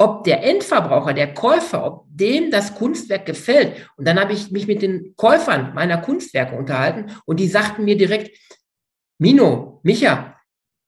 ob 0.00 0.24
der 0.24 0.42
Endverbraucher, 0.42 1.12
der 1.12 1.34
Käufer, 1.34 1.84
ob 1.84 2.06
dem 2.08 2.50
das 2.50 2.74
Kunstwerk 2.74 3.26
gefällt. 3.26 3.86
Und 3.98 4.08
dann 4.08 4.18
habe 4.18 4.32
ich 4.32 4.50
mich 4.50 4.66
mit 4.66 4.80
den 4.80 5.12
Käufern 5.14 5.74
meiner 5.74 5.98
Kunstwerke 5.98 6.56
unterhalten 6.56 7.12
und 7.26 7.38
die 7.38 7.48
sagten 7.48 7.84
mir 7.84 7.98
direkt, 7.98 8.34
Mino, 9.18 9.80
Micha, 9.82 10.36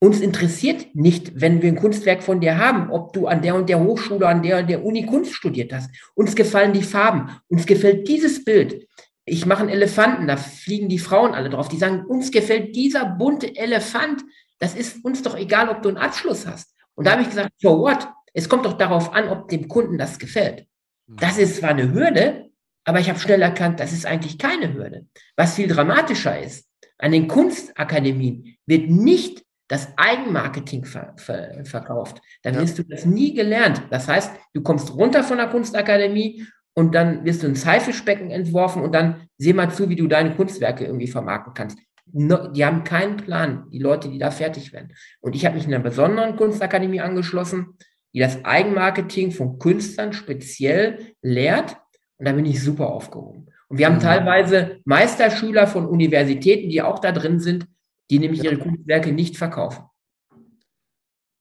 uns 0.01 0.21
interessiert 0.21 0.95
nicht, 0.95 1.39
wenn 1.39 1.61
wir 1.61 1.71
ein 1.71 1.77
Kunstwerk 1.77 2.23
von 2.23 2.41
dir 2.41 2.57
haben, 2.57 2.91
ob 2.91 3.13
du 3.13 3.27
an 3.27 3.43
der 3.43 3.55
und 3.55 3.69
der 3.69 3.81
Hochschule, 3.81 4.27
an 4.27 4.43
der 4.43 4.61
und 4.61 4.71
der 4.71 4.83
Uni 4.83 5.05
Kunst 5.05 5.35
studiert 5.35 5.75
hast. 5.75 5.91
Uns 6.15 6.35
gefallen 6.35 6.73
die 6.73 6.83
Farben, 6.83 7.39
uns 7.49 7.67
gefällt 7.67 8.09
dieses 8.09 8.43
Bild. 8.47 8.89
Ich 9.27 9.45
mache 9.45 9.61
einen 9.61 9.69
Elefanten, 9.69 10.27
da 10.27 10.39
fliegen 10.39 10.89
die 10.89 10.99
Frauen 10.99 11.35
alle 11.35 11.51
drauf. 11.51 11.69
Die 11.69 11.77
sagen, 11.77 12.07
uns 12.07 12.31
gefällt 12.31 12.75
dieser 12.75 13.05
bunte 13.05 13.55
Elefant. 13.55 14.23
Das 14.59 14.75
ist 14.75 15.05
uns 15.05 15.23
doch 15.23 15.37
egal, 15.37 15.69
ob 15.69 15.83
du 15.83 15.91
einen 15.91 15.99
Abschluss 15.99 16.47
hast. 16.47 16.75
Und 16.95 17.07
da 17.07 17.13
habe 17.13 17.23
ich 17.23 17.29
gesagt, 17.29 17.51
for 17.61 17.79
what? 17.79 18.09
Es 18.35 18.49
kommt 18.49 18.65
doch 18.65 18.75
darauf 18.75 19.13
an, 19.15 19.29
ob 19.29 19.49
dem 19.49 19.69
Kunden 19.69 19.99
das 19.99 20.19
gefällt. 20.19 20.67
Hm. 21.09 21.17
Das 21.17 21.39
ist 21.39 21.57
zwar 21.57 21.71
eine 21.71 21.93
Hürde, 21.93 22.51
aber 22.85 23.01
ich 23.01 23.09
habe 23.09 23.19
schnell 23.19 23.43
erkannt, 23.43 23.81
das 23.81 23.93
ist 23.93 24.07
eigentlich 24.07 24.39
keine 24.39 24.75
Hürde. 24.75 25.07
Was 25.37 25.55
viel 25.55 25.69
dramatischer 25.69 26.41
ist, 26.41 26.69
an 26.99 27.13
den 27.13 27.29
Kunstakademien 27.29 28.57
wird 28.67 28.91
nicht 28.91 29.45
das 29.69 29.89
Eigenmarketing 29.97 30.85
ver 30.85 31.15
ver 31.17 31.65
verkauft. 31.65 32.21
Dann 32.43 32.55
ja. 32.55 32.61
wirst 32.61 32.79
du 32.79 32.83
das 32.83 33.07
nie 33.07 33.35
gelernt. 33.35 33.83
Das 33.91 34.07
heißt, 34.07 34.33
du 34.53 34.63
kommst 34.63 34.95
runter 34.95 35.25
von 35.25 35.39
der 35.39 35.49
Kunstakademie 35.49 36.47
und 36.75 36.95
dann 36.95 37.25
wirst 37.25 37.43
du 37.43 37.47
ein 37.47 37.55
Haifischbecken 37.55 38.31
entworfen 38.31 38.83
und 38.83 38.95
dann 38.95 39.29
seh 39.39 39.53
mal 39.53 39.71
zu, 39.71 39.89
wie 39.89 39.97
du 39.97 40.07
deine 40.09 40.35
Kunstwerke 40.35 40.85
irgendwie 40.85 41.07
vermarkten 41.07 41.55
kannst. 41.55 41.79
No, 42.13 42.49
die 42.49 42.65
haben 42.65 42.85
keinen 42.85 43.17
Plan, 43.17 43.69
die 43.71 43.79
Leute, 43.79 44.11
die 44.11 44.19
da 44.19 44.31
fertig 44.31 44.73
werden. 44.73 44.93
Und 45.21 45.35
ich 45.35 45.47
habe 45.47 45.55
mich 45.57 45.67
in 45.67 45.73
einer 45.73 45.83
besonderen 45.83 46.37
Kunstakademie 46.37 47.01
angeschlossen, 47.01 47.79
die 48.15 48.21
das 48.21 48.45
Eigenmarketing 48.45 49.33
von 49.33 49.59
Künstlern 49.59 50.13
speziell 50.13 51.15
lehrt. 51.23 51.77
Und 52.19 52.27
da 52.27 52.33
bin 52.33 52.47
ich 52.47 52.63
super 52.63 52.91
aufgehoben. 52.91 53.47
Und 53.69 53.79
wir 53.79 53.87
haben 53.87 53.97
mhm. 53.97 54.01
teilweise 54.01 54.81
Meisterschüler 54.85 55.67
von 55.67 55.87
Universitäten, 55.87 56.69
die 56.69 56.83
auch 56.83 56.99
da 56.99 57.13
drin 57.13 57.41
sind, 57.41 57.67
die 58.11 58.19
nämlich 58.19 58.45
ihre 58.45 58.59
Kunstwerke 58.59 59.13
nicht 59.13 59.39
verkaufen. 59.39 59.85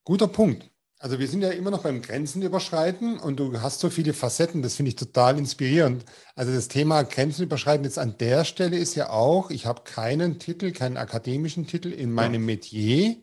Guter 0.05 0.27
Punkt. 0.27 0.71
Also 0.97 1.19
wir 1.19 1.27
sind 1.27 1.41
ja 1.41 1.49
immer 1.49 1.71
noch 1.71 1.81
beim 1.81 2.01
Grenzen 2.03 2.43
überschreiten 2.43 3.17
und 3.17 3.39
du 3.39 3.59
hast 3.59 3.79
so 3.79 3.89
viele 3.89 4.13
Facetten, 4.13 4.61
das 4.61 4.75
finde 4.75 4.89
ich 4.89 4.95
total 4.95 5.39
inspirierend. 5.39 6.05
Also 6.35 6.53
das 6.53 6.67
Thema 6.67 7.01
Grenzen 7.01 7.43
überschreiten 7.43 7.83
jetzt 7.83 7.97
an 7.97 8.17
der 8.19 8.45
Stelle 8.45 8.77
ist 8.77 8.93
ja 8.93 9.09
auch, 9.09 9.49
ich 9.49 9.65
habe 9.65 9.81
keinen 9.83 10.37
Titel, 10.37 10.71
keinen 10.71 10.97
akademischen 10.97 11.65
Titel 11.65 11.91
in 11.91 12.11
meinem 12.11 12.45
Metier. 12.45 13.15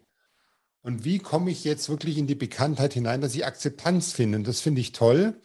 Und 0.82 1.04
wie 1.04 1.18
komme 1.18 1.50
ich 1.50 1.64
jetzt 1.64 1.88
wirklich 1.88 2.18
in 2.18 2.26
die 2.26 2.34
Bekanntheit 2.34 2.94
hinein, 2.94 3.20
dass 3.20 3.34
ich 3.34 3.44
Akzeptanz 3.44 4.12
finde? 4.12 4.38
Und 4.38 4.48
das 4.48 4.60
finde 4.60 4.80
ich 4.80 4.92
toll, 4.92 5.40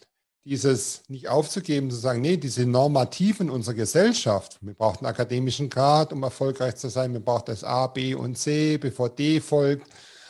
dieses 0.45 1.03
nicht 1.07 1.29
aufzugeben, 1.29 1.89
zu 1.89 1.97
sagen, 1.97 2.21
nee, 2.21 2.37
diese 2.37 2.65
Normativen 2.65 3.49
unserer 3.49 3.75
Gesellschaft, 3.75 4.57
wir 4.61 4.73
brauchen 4.73 5.05
einen 5.05 5.13
akademischen 5.13 5.69
Grad, 5.69 6.11
um 6.11 6.21
erfolgreich 6.23 6.75
zu 6.75 6.89
sein, 6.89 7.13
wir 7.13 7.21
brauchen 7.21 7.45
das 7.45 7.63
A, 7.63 7.87
B 7.87 8.13
und 8.13 8.37
C, 8.37 8.77
bevor 8.77 9.09
D 9.09 9.39
folgt. 9.39 9.87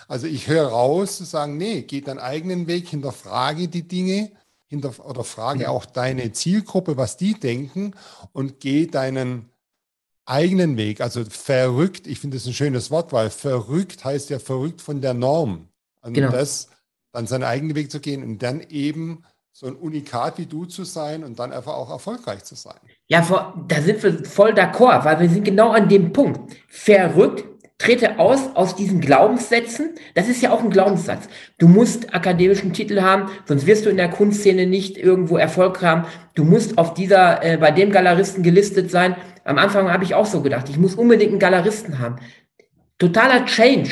Also 0.07 0.27
ich 0.27 0.47
höre 0.47 0.67
raus, 0.67 1.17
zu 1.17 1.23
sagen, 1.23 1.57
nee, 1.57 1.81
geh 1.81 2.01
deinen 2.01 2.19
eigenen 2.19 2.67
Weg, 2.67 2.89
hinterfrage 2.89 3.67
die 3.67 3.87
Dinge, 3.87 4.31
hinter, 4.67 4.93
oder 5.05 5.23
frage 5.23 5.69
auch 5.69 5.85
deine 5.85 6.31
Zielgruppe, 6.31 6.97
was 6.97 7.17
die 7.17 7.39
denken 7.39 7.93
und 8.31 8.59
geh 8.59 8.87
deinen 8.87 9.49
eigenen 10.25 10.77
Weg, 10.77 11.01
also 11.01 11.23
verrückt, 11.25 12.07
ich 12.07 12.19
finde 12.19 12.37
das 12.37 12.45
ein 12.45 12.53
schönes 12.53 12.91
Wort, 12.91 13.11
weil 13.11 13.29
verrückt 13.29 14.05
heißt 14.05 14.29
ja 14.29 14.39
verrückt 14.39 14.81
von 14.81 15.01
der 15.01 15.13
Norm. 15.13 15.67
Also 16.01 16.13
genau. 16.13 16.31
das, 16.31 16.69
dann 17.11 17.27
seinen 17.27 17.43
eigenen 17.43 17.75
Weg 17.75 17.91
zu 17.91 17.99
gehen 17.99 18.23
und 18.23 18.41
dann 18.41 18.61
eben 18.69 19.23
so 19.51 19.67
ein 19.67 19.75
Unikat 19.75 20.39
wie 20.39 20.47
du 20.47 20.65
zu 20.65 20.83
sein 20.83 21.23
und 21.23 21.37
dann 21.37 21.53
einfach 21.53 21.73
auch 21.73 21.89
erfolgreich 21.89 22.43
zu 22.43 22.55
sein. 22.55 22.79
Ja, 23.07 23.53
da 23.67 23.81
sind 23.81 24.01
wir 24.01 24.25
voll 24.25 24.51
d'accord, 24.53 25.05
weil 25.05 25.19
wir 25.19 25.29
sind 25.29 25.43
genau 25.43 25.71
an 25.71 25.87
dem 25.87 26.11
Punkt. 26.11 26.55
Verrückt 26.67 27.45
trete 27.83 28.17
aus 28.17 28.55
aus 28.55 28.75
diesen 28.75 29.01
Glaubenssätzen. 29.01 29.91
Das 30.15 30.29
ist 30.29 30.41
ja 30.41 30.51
auch 30.51 30.63
ein 30.63 30.69
Glaubenssatz. 30.69 31.27
Du 31.57 31.67
musst 31.67 32.15
akademischen 32.15 32.71
Titel 32.71 33.01
haben, 33.01 33.29
sonst 33.45 33.65
wirst 33.67 33.85
du 33.85 33.89
in 33.89 33.97
der 33.97 34.09
Kunstszene 34.09 34.65
nicht 34.65 34.97
irgendwo 34.97 35.37
Erfolg 35.37 35.81
haben. 35.81 36.05
Du 36.33 36.45
musst 36.45 36.77
auf 36.77 36.93
dieser, 36.93 37.43
äh, 37.43 37.57
bei 37.57 37.71
dem 37.71 37.91
Galeristen 37.91 38.41
gelistet 38.41 38.89
sein. 38.89 39.15
Am 39.43 39.57
Anfang 39.57 39.91
habe 39.91 40.05
ich 40.05 40.15
auch 40.15 40.25
so 40.25 40.41
gedacht, 40.41 40.69
ich 40.69 40.77
muss 40.77 40.95
unbedingt 40.95 41.31
einen 41.31 41.39
Galeristen 41.39 41.99
haben. 41.99 42.15
Totaler 42.99 43.45
Change, 43.45 43.89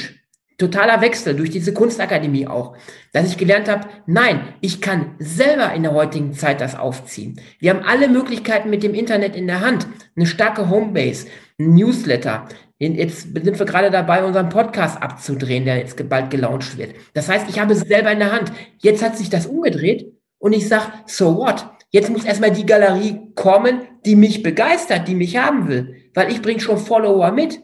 totaler 0.58 1.02
Wechsel 1.02 1.36
durch 1.36 1.50
diese 1.50 1.74
Kunstakademie 1.74 2.48
auch, 2.48 2.78
dass 3.12 3.28
ich 3.28 3.38
gelernt 3.38 3.68
habe, 3.68 3.90
nein, 4.06 4.54
ich 4.62 4.80
kann 4.80 5.16
selber 5.20 5.74
in 5.74 5.84
der 5.84 5.94
heutigen 5.94 6.34
Zeit 6.34 6.62
das 6.62 6.80
aufziehen. 6.80 7.42
Wir 7.60 7.72
haben 7.72 7.84
alle 7.84 8.08
Möglichkeiten 8.08 8.70
mit 8.70 8.84
dem 8.84 8.94
Internet 8.94 9.36
in 9.36 9.48
der 9.48 9.60
Hand, 9.60 9.86
eine 10.16 10.28
starke 10.28 10.70
Homebase, 10.70 11.28
ein 11.60 11.74
Newsletter, 11.74 12.48
Jetzt 12.82 13.34
sind 13.34 13.60
wir 13.60 13.66
gerade 13.68 13.92
dabei, 13.92 14.24
unseren 14.24 14.50
Podcast 14.50 15.00
abzudrehen, 15.00 15.66
der 15.66 15.78
jetzt 15.78 16.10
bald 16.10 16.32
gelauncht 16.32 16.80
wird. 16.80 16.96
Das 17.14 17.30
heißt, 17.30 17.48
ich 17.48 17.60
habe 17.60 17.74
es 17.74 17.82
selber 17.82 18.12
in 18.12 18.18
der 18.18 18.32
Hand. 18.32 18.52
Jetzt 18.80 19.04
hat 19.04 19.16
sich 19.16 19.30
das 19.30 19.46
umgedreht 19.46 20.12
und 20.40 20.54
ich 20.54 20.68
sage, 20.68 20.86
so 21.06 21.38
what? 21.38 21.64
Jetzt 21.92 22.10
muss 22.10 22.26
erstmal 22.26 22.50
die 22.50 22.66
Galerie 22.66 23.20
kommen, 23.36 23.82
die 24.04 24.16
mich 24.16 24.42
begeistert, 24.42 25.08
die 25.08 25.14
mich 25.14 25.38
haben 25.38 25.68
will. 25.68 25.96
Weil 26.16 26.32
ich 26.32 26.42
bringe 26.42 26.60
schon 26.60 26.80
Follower 26.80 27.32
mit. 27.32 27.60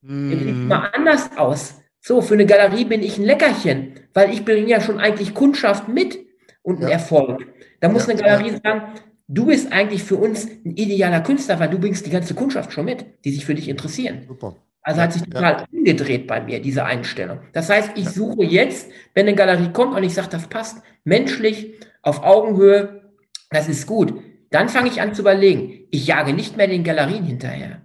Mm. 0.00 0.30
Sieht 0.30 0.68
mal 0.68 0.88
anders 0.94 1.36
aus. 1.36 1.74
So, 2.00 2.22
für 2.22 2.34
eine 2.34 2.46
Galerie 2.46 2.86
bin 2.86 3.02
ich 3.02 3.18
ein 3.18 3.24
Leckerchen, 3.24 4.00
weil 4.14 4.32
ich 4.32 4.42
bringe 4.42 4.68
ja 4.68 4.80
schon 4.80 4.98
eigentlich 4.98 5.34
Kundschaft 5.34 5.86
mit 5.88 6.18
und 6.62 6.76
einen 6.76 6.88
ja. 6.88 6.94
Erfolg. 6.94 7.46
Da 7.80 7.90
muss 7.90 8.06
ja. 8.06 8.14
eine 8.14 8.22
Galerie 8.22 8.58
sagen, 8.64 8.94
du 9.32 9.46
bist 9.46 9.72
eigentlich 9.72 10.02
für 10.02 10.16
uns 10.16 10.46
ein 10.64 10.76
idealer 10.76 11.20
Künstler, 11.20 11.58
weil 11.58 11.70
du 11.70 11.78
bringst 11.78 12.06
die 12.06 12.10
ganze 12.10 12.34
Kundschaft 12.34 12.72
schon 12.72 12.84
mit, 12.84 13.04
die 13.24 13.32
sich 13.32 13.44
für 13.44 13.54
dich 13.54 13.68
interessieren. 13.68 14.22
Super. 14.28 14.56
Also 14.82 15.00
hat 15.00 15.12
sich 15.12 15.22
total 15.22 15.52
ja. 15.52 15.66
umgedreht 15.72 16.26
bei 16.26 16.40
mir, 16.40 16.60
diese 16.60 16.84
Einstellung. 16.84 17.38
Das 17.52 17.70
heißt, 17.70 17.92
ich 17.94 18.08
suche 18.08 18.44
jetzt, 18.44 18.90
wenn 19.14 19.26
eine 19.26 19.36
Galerie 19.36 19.72
kommt 19.72 19.94
und 19.94 20.02
ich 20.02 20.14
sage, 20.14 20.28
das 20.30 20.48
passt 20.48 20.82
menschlich, 21.04 21.74
auf 22.02 22.24
Augenhöhe, 22.24 23.12
das 23.50 23.68
ist 23.68 23.86
gut. 23.86 24.20
Dann 24.50 24.68
fange 24.68 24.88
ich 24.88 25.00
an 25.00 25.14
zu 25.14 25.22
überlegen, 25.22 25.86
ich 25.90 26.08
jage 26.08 26.32
nicht 26.32 26.56
mehr 26.56 26.66
den 26.66 26.82
Galerien 26.82 27.24
hinterher. 27.24 27.81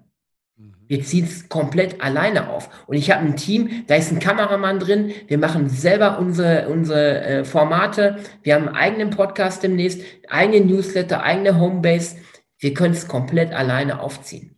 Wir 0.87 1.03
ziehen 1.03 1.25
es 1.25 1.49
komplett 1.49 2.01
alleine 2.01 2.49
auf. 2.49 2.69
Und 2.87 2.95
ich 2.95 3.11
habe 3.11 3.25
ein 3.25 3.35
Team, 3.35 3.83
da 3.87 3.95
ist 3.95 4.11
ein 4.11 4.19
Kameramann 4.19 4.79
drin. 4.79 5.11
Wir 5.27 5.37
machen 5.37 5.69
selber 5.69 6.17
unsere, 6.17 6.69
unsere 6.69 7.21
äh, 7.21 7.45
Formate. 7.45 8.17
Wir 8.41 8.55
haben 8.55 8.67
einen 8.69 8.75
eigenen 8.75 9.09
Podcast 9.09 9.63
demnächst, 9.63 10.01
eigene 10.29 10.65
Newsletter, 10.65 11.23
eigene 11.23 11.59
Homebase. 11.59 12.17
Wir 12.57 12.73
können 12.73 12.93
es 12.93 13.07
komplett 13.07 13.53
alleine 13.53 13.99
aufziehen. 13.99 14.57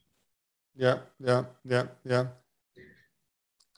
Ja, 0.76 1.02
ja, 1.18 1.50
ja, 1.64 1.90
ja. 2.04 2.36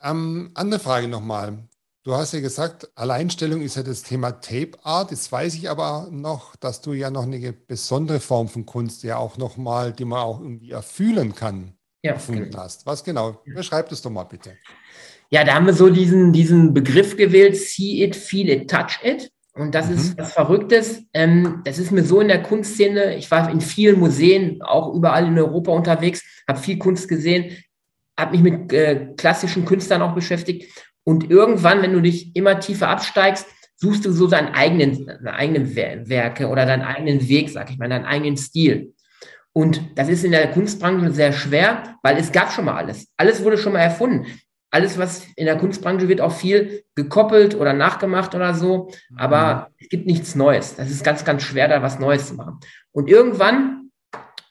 Ähm, 0.02 0.50
andere 0.54 0.80
Frage 0.80 1.08
nochmal. 1.08 1.58
Du 2.04 2.14
hast 2.14 2.32
ja 2.34 2.40
gesagt, 2.40 2.90
Alleinstellung 2.96 3.62
ist 3.62 3.76
ja 3.76 3.84
das 3.84 4.02
Thema 4.02 4.32
Tape 4.32 4.72
Art. 4.82 5.12
Jetzt 5.12 5.30
weiß 5.30 5.54
ich 5.54 5.70
aber 5.70 6.08
noch, 6.10 6.56
dass 6.56 6.80
du 6.80 6.92
ja 6.92 7.10
noch 7.10 7.22
eine 7.22 7.52
besondere 7.52 8.20
Form 8.20 8.48
von 8.48 8.66
Kunst 8.66 9.04
ja 9.04 9.16
auch 9.16 9.38
nochmal, 9.38 9.92
die 9.92 10.04
man 10.04 10.18
auch 10.18 10.40
irgendwie 10.40 10.72
erfühlen 10.72 11.34
kann 11.34 11.74
ja, 12.02 12.12
gefunden 12.14 12.44
genau. 12.44 12.58
hast. 12.58 12.84
Was 12.86 13.02
genau? 13.02 13.40
Beschreib 13.46 13.88
das 13.88 14.02
doch 14.02 14.10
mal 14.10 14.24
bitte. 14.24 14.56
Ja, 15.30 15.44
da 15.44 15.54
haben 15.54 15.66
wir 15.66 15.72
so 15.72 15.88
diesen, 15.88 16.32
diesen 16.32 16.74
Begriff 16.74 17.16
gewählt, 17.16 17.56
see 17.56 18.04
it, 18.04 18.14
feel 18.14 18.50
it, 18.50 18.70
touch 18.70 18.98
it. 19.02 19.30
Und 19.54 19.74
das 19.74 19.88
mhm. 19.88 19.94
ist 19.94 20.18
was 20.18 20.32
Verrücktes. 20.32 21.02
Ähm, 21.14 21.62
das 21.64 21.78
ist 21.78 21.90
mir 21.90 22.04
so 22.04 22.20
in 22.20 22.28
der 22.28 22.42
Kunstszene. 22.42 23.16
Ich 23.16 23.30
war 23.30 23.50
in 23.50 23.60
vielen 23.60 23.98
Museen, 23.98 24.62
auch 24.62 24.94
überall 24.94 25.26
in 25.26 25.38
Europa 25.38 25.72
unterwegs, 25.72 26.22
habe 26.48 26.58
viel 26.58 26.78
Kunst 26.78 27.08
gesehen, 27.08 27.56
habe 28.18 28.32
mich 28.32 28.42
mit 28.42 28.72
äh, 28.72 29.08
klassischen 29.16 29.64
Künstlern 29.64 30.02
auch 30.02 30.14
beschäftigt. 30.14 30.70
Und 31.04 31.30
irgendwann, 31.30 31.82
wenn 31.82 31.92
du 31.92 32.00
dich 32.00 32.34
immer 32.34 32.60
tiefer 32.60 32.88
absteigst, 32.88 33.46
suchst 33.76 34.04
du 34.04 34.12
so 34.12 34.26
deinen 34.26 34.54
eigenen, 34.54 35.06
deine 35.06 35.34
eigenen 35.34 35.74
Werke 35.74 36.48
oder 36.48 36.66
deinen 36.66 36.82
eigenen 36.82 37.28
Weg, 37.28 37.50
sag 37.50 37.70
ich 37.70 37.78
mal, 37.78 37.88
deinen 37.88 38.04
eigenen 38.04 38.36
Stil. 38.36 38.94
Und 39.52 39.82
das 39.96 40.08
ist 40.08 40.24
in 40.24 40.32
der 40.32 40.50
Kunstbranche 40.50 41.12
sehr 41.12 41.32
schwer, 41.32 41.98
weil 42.02 42.16
es 42.16 42.32
gab 42.32 42.52
schon 42.52 42.64
mal 42.64 42.76
alles. 42.76 43.08
Alles 43.16 43.44
wurde 43.44 43.58
schon 43.58 43.74
mal 43.74 43.80
erfunden 43.80 44.26
alles, 44.72 44.96
was 44.96 45.26
in 45.36 45.44
der 45.44 45.58
Kunstbranche 45.58 46.08
wird 46.08 46.22
auch 46.22 46.32
viel 46.32 46.82
gekoppelt 46.94 47.54
oder 47.54 47.74
nachgemacht 47.74 48.34
oder 48.34 48.54
so, 48.54 48.90
aber 49.16 49.68
mhm. 49.68 49.74
es 49.78 49.88
gibt 49.90 50.06
nichts 50.06 50.34
Neues. 50.34 50.74
Das 50.76 50.90
ist 50.90 51.04
ganz, 51.04 51.24
ganz 51.24 51.42
schwer, 51.42 51.68
da 51.68 51.82
was 51.82 52.00
Neues 52.00 52.28
zu 52.28 52.34
machen. 52.34 52.58
Und 52.90 53.08
irgendwann, 53.08 53.90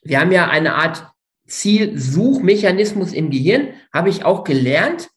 wir 0.04 0.22
haben 0.22 0.32
ja 0.32 0.48
eine 0.48 0.76
Art 0.76 1.08
Zielsuchmechanismus 1.48 3.14
im 3.14 3.32
Gehirn, 3.32 3.70
habe 3.92 4.10
ich 4.10 4.24
auch 4.24 4.44
gelernt 4.44 5.10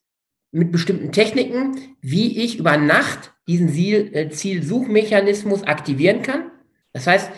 mit 0.53 0.73
bestimmten 0.73 1.13
Techniken, 1.13 1.97
wie 2.01 2.43
ich 2.43 2.59
über 2.59 2.79
Nacht 2.79 3.35
diesen 3.47 3.69
äh, 3.69 4.31
Zielsuchmechanismus 4.31 5.65
aktivieren 5.65 6.23
kann. 6.23 6.51
Das 6.95 7.07
heißt, 7.07 7.31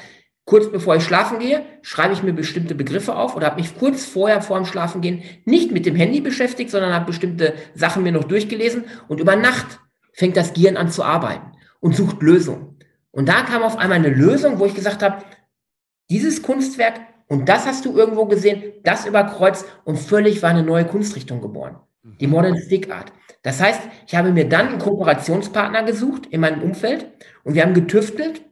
kurz 0.47 0.71
bevor 0.71 0.97
ich 0.97 1.03
schlafen 1.03 1.39
gehe, 1.41 1.67
schreibe 1.83 2.15
ich 2.15 2.23
mir 2.23 2.33
bestimmte 2.33 2.75
Begriffe 2.75 3.15
auf 3.15 3.37
oder 3.37 3.47
habe 3.47 3.61
mich 3.61 3.77
kurz 3.77 4.07
vorher 4.07 4.41
vor 4.41 4.57
dem 4.57 4.65
Schlafengehen 4.65 5.23
nicht 5.45 5.73
mit 5.73 5.85
dem 5.85 5.97
Handy 5.97 6.23
beschäftigt, 6.23 6.71
sondern 6.71 6.95
habe 6.95 7.07
bestimmte 7.07 7.55
Sachen 7.75 8.03
mir 8.03 8.13
noch 8.13 8.25
durchgelesen 8.25 8.85
und 9.09 9.21
über 9.21 9.37
Nacht 9.37 9.81
fängt 10.13 10.37
das 10.37 10.55
Gehirn 10.55 10.79
an 10.79 10.91
zu 10.91 11.05
arbeiten 11.05 11.53
und 11.81 11.95
sucht 11.95 12.23
Lösungen. 12.23 12.79
Und 13.11 13.29
da 13.29 13.43
kam 13.43 13.63
auf 13.63 13.77
einmal 13.77 13.99
eine 13.99 14.09
Lösung, 14.09 14.59
wo 14.59 14.67
ich 14.67 14.75
gesagt 14.75 15.03
habe, 15.03 15.25
dieses 16.09 16.43
Kunstwerk 16.43 17.01
und 17.29 17.49
das 17.49 17.67
hast 17.67 17.85
du 17.85 17.97
irgendwo 17.97 18.27
gesehen, 18.27 18.63
das 18.85 19.05
überkreuzt 19.05 19.67
und 19.85 19.99
völlig 19.99 20.43
war 20.43 20.51
eine 20.51 20.63
neue 20.63 20.85
Kunstrichtung 20.85 21.41
geboren. 21.41 21.77
Die 22.21 22.29
Modern 22.29 22.57
Stick 22.57 22.91
Art. 22.93 23.13
Das 23.43 23.61
heißt, 23.61 23.81
ich 24.07 24.15
habe 24.15 24.31
mir 24.31 24.49
dann 24.49 24.69
einen 24.69 24.79
Kooperationspartner 24.79 25.83
gesucht 25.83 26.27
in 26.27 26.41
meinem 26.41 26.63
Umfeld 26.63 27.11
und 27.43 27.55
wir 27.55 27.63
haben 27.63 27.75
getüftelt 27.75 28.43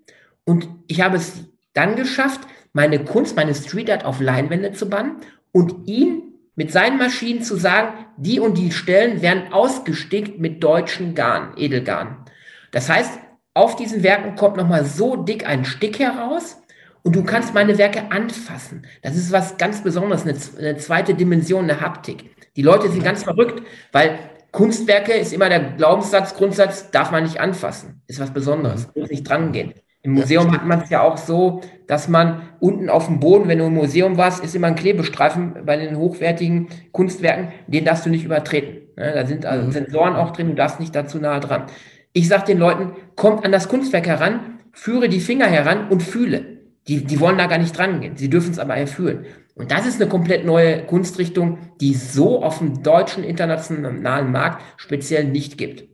und 0.44 0.68
ich 0.88 1.00
habe 1.00 1.16
es 1.16 1.53
dann 1.74 1.96
geschafft, 1.96 2.40
meine 2.72 3.04
Kunst, 3.04 3.36
meine 3.36 3.54
Street 3.54 3.90
Art 3.90 4.04
auf 4.04 4.20
Leinwände 4.20 4.72
zu 4.72 4.88
bannen 4.88 5.16
und 5.52 5.86
ihn 5.86 6.22
mit 6.56 6.72
seinen 6.72 6.98
Maschinen 6.98 7.42
zu 7.42 7.56
sagen, 7.56 8.06
die 8.16 8.40
und 8.40 8.56
die 8.58 8.72
Stellen 8.72 9.22
werden 9.22 9.52
ausgestickt 9.52 10.38
mit 10.38 10.62
deutschen 10.62 11.14
Garn, 11.14 11.52
Edelgarn. 11.56 12.24
Das 12.70 12.88
heißt, 12.88 13.18
auf 13.54 13.76
diesen 13.76 14.02
Werken 14.02 14.34
kommt 14.34 14.56
nochmal 14.56 14.84
so 14.84 15.16
dick 15.16 15.46
ein 15.46 15.64
Stick 15.64 15.98
heraus 15.98 16.60
und 17.02 17.14
du 17.14 17.22
kannst 17.22 17.54
meine 17.54 17.78
Werke 17.78 18.10
anfassen. 18.10 18.86
Das 19.02 19.16
ist 19.16 19.30
was 19.30 19.56
ganz 19.58 19.82
Besonderes, 19.82 20.22
eine, 20.22 20.36
eine 20.58 20.76
zweite 20.78 21.14
Dimension, 21.14 21.64
eine 21.64 21.80
Haptik. 21.80 22.34
Die 22.56 22.62
Leute 22.62 22.88
sind 22.88 23.04
ganz 23.04 23.22
verrückt, 23.22 23.62
weil 23.92 24.18
Kunstwerke 24.50 25.12
ist 25.12 25.32
immer 25.32 25.48
der 25.48 25.60
Glaubenssatz, 25.72 26.34
Grundsatz, 26.34 26.90
darf 26.90 27.10
man 27.10 27.24
nicht 27.24 27.40
anfassen. 27.40 28.02
Ist 28.06 28.20
was 28.20 28.32
Besonderes, 28.32 28.88
muss 28.94 29.10
nicht 29.10 29.28
drangehen. 29.28 29.74
Im 30.04 30.12
Museum 30.12 30.52
hat 30.52 30.66
man 30.66 30.82
es 30.82 30.90
ja 30.90 31.00
auch 31.00 31.16
so, 31.16 31.62
dass 31.86 32.08
man 32.08 32.42
unten 32.60 32.90
auf 32.90 33.06
dem 33.06 33.20
Boden, 33.20 33.48
wenn 33.48 33.58
du 33.58 33.64
im 33.64 33.74
Museum 33.74 34.18
warst, 34.18 34.44
ist 34.44 34.54
immer 34.54 34.66
ein 34.66 34.74
Klebestreifen 34.74 35.64
bei 35.64 35.78
den 35.78 35.96
hochwertigen 35.96 36.68
Kunstwerken, 36.92 37.48
den 37.68 37.86
darfst 37.86 38.04
du 38.04 38.10
nicht 38.10 38.22
übertreten. 38.22 38.82
Da 38.96 39.24
sind 39.24 39.46
also 39.46 39.70
Sensoren 39.70 40.14
auch 40.14 40.32
drin, 40.32 40.48
du 40.48 40.54
darfst 40.54 40.78
nicht 40.78 40.94
dazu 40.94 41.16
nahe 41.18 41.40
dran. 41.40 41.64
Ich 42.12 42.28
sage 42.28 42.44
den 42.44 42.58
Leuten, 42.58 42.92
kommt 43.16 43.46
an 43.46 43.52
das 43.52 43.68
Kunstwerk 43.68 44.06
heran, 44.06 44.58
führe 44.72 45.08
die 45.08 45.20
Finger 45.20 45.46
heran 45.46 45.88
und 45.88 46.02
fühle. 46.02 46.58
Die, 46.86 47.02
die 47.02 47.18
wollen 47.18 47.38
da 47.38 47.46
gar 47.46 47.58
nicht 47.58 47.76
dran 47.76 48.02
gehen, 48.02 48.18
sie 48.18 48.28
dürfen 48.28 48.50
es 48.50 48.58
aber 48.58 48.76
erfühlen. 48.76 49.24
Und 49.54 49.70
das 49.70 49.86
ist 49.86 50.02
eine 50.02 50.10
komplett 50.10 50.44
neue 50.44 50.84
Kunstrichtung, 50.84 51.58
die 51.80 51.94
so 51.94 52.42
auf 52.42 52.58
dem 52.58 52.82
deutschen 52.82 53.24
internationalen 53.24 54.30
Markt 54.30 54.62
speziell 54.76 55.24
nicht 55.24 55.56
gibt. 55.56 55.93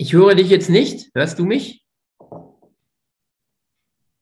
Ich 0.00 0.14
höre 0.14 0.34
dich 0.34 0.48
jetzt 0.48 0.70
nicht. 0.70 1.10
Hörst 1.14 1.38
du 1.38 1.44
mich? 1.44 1.84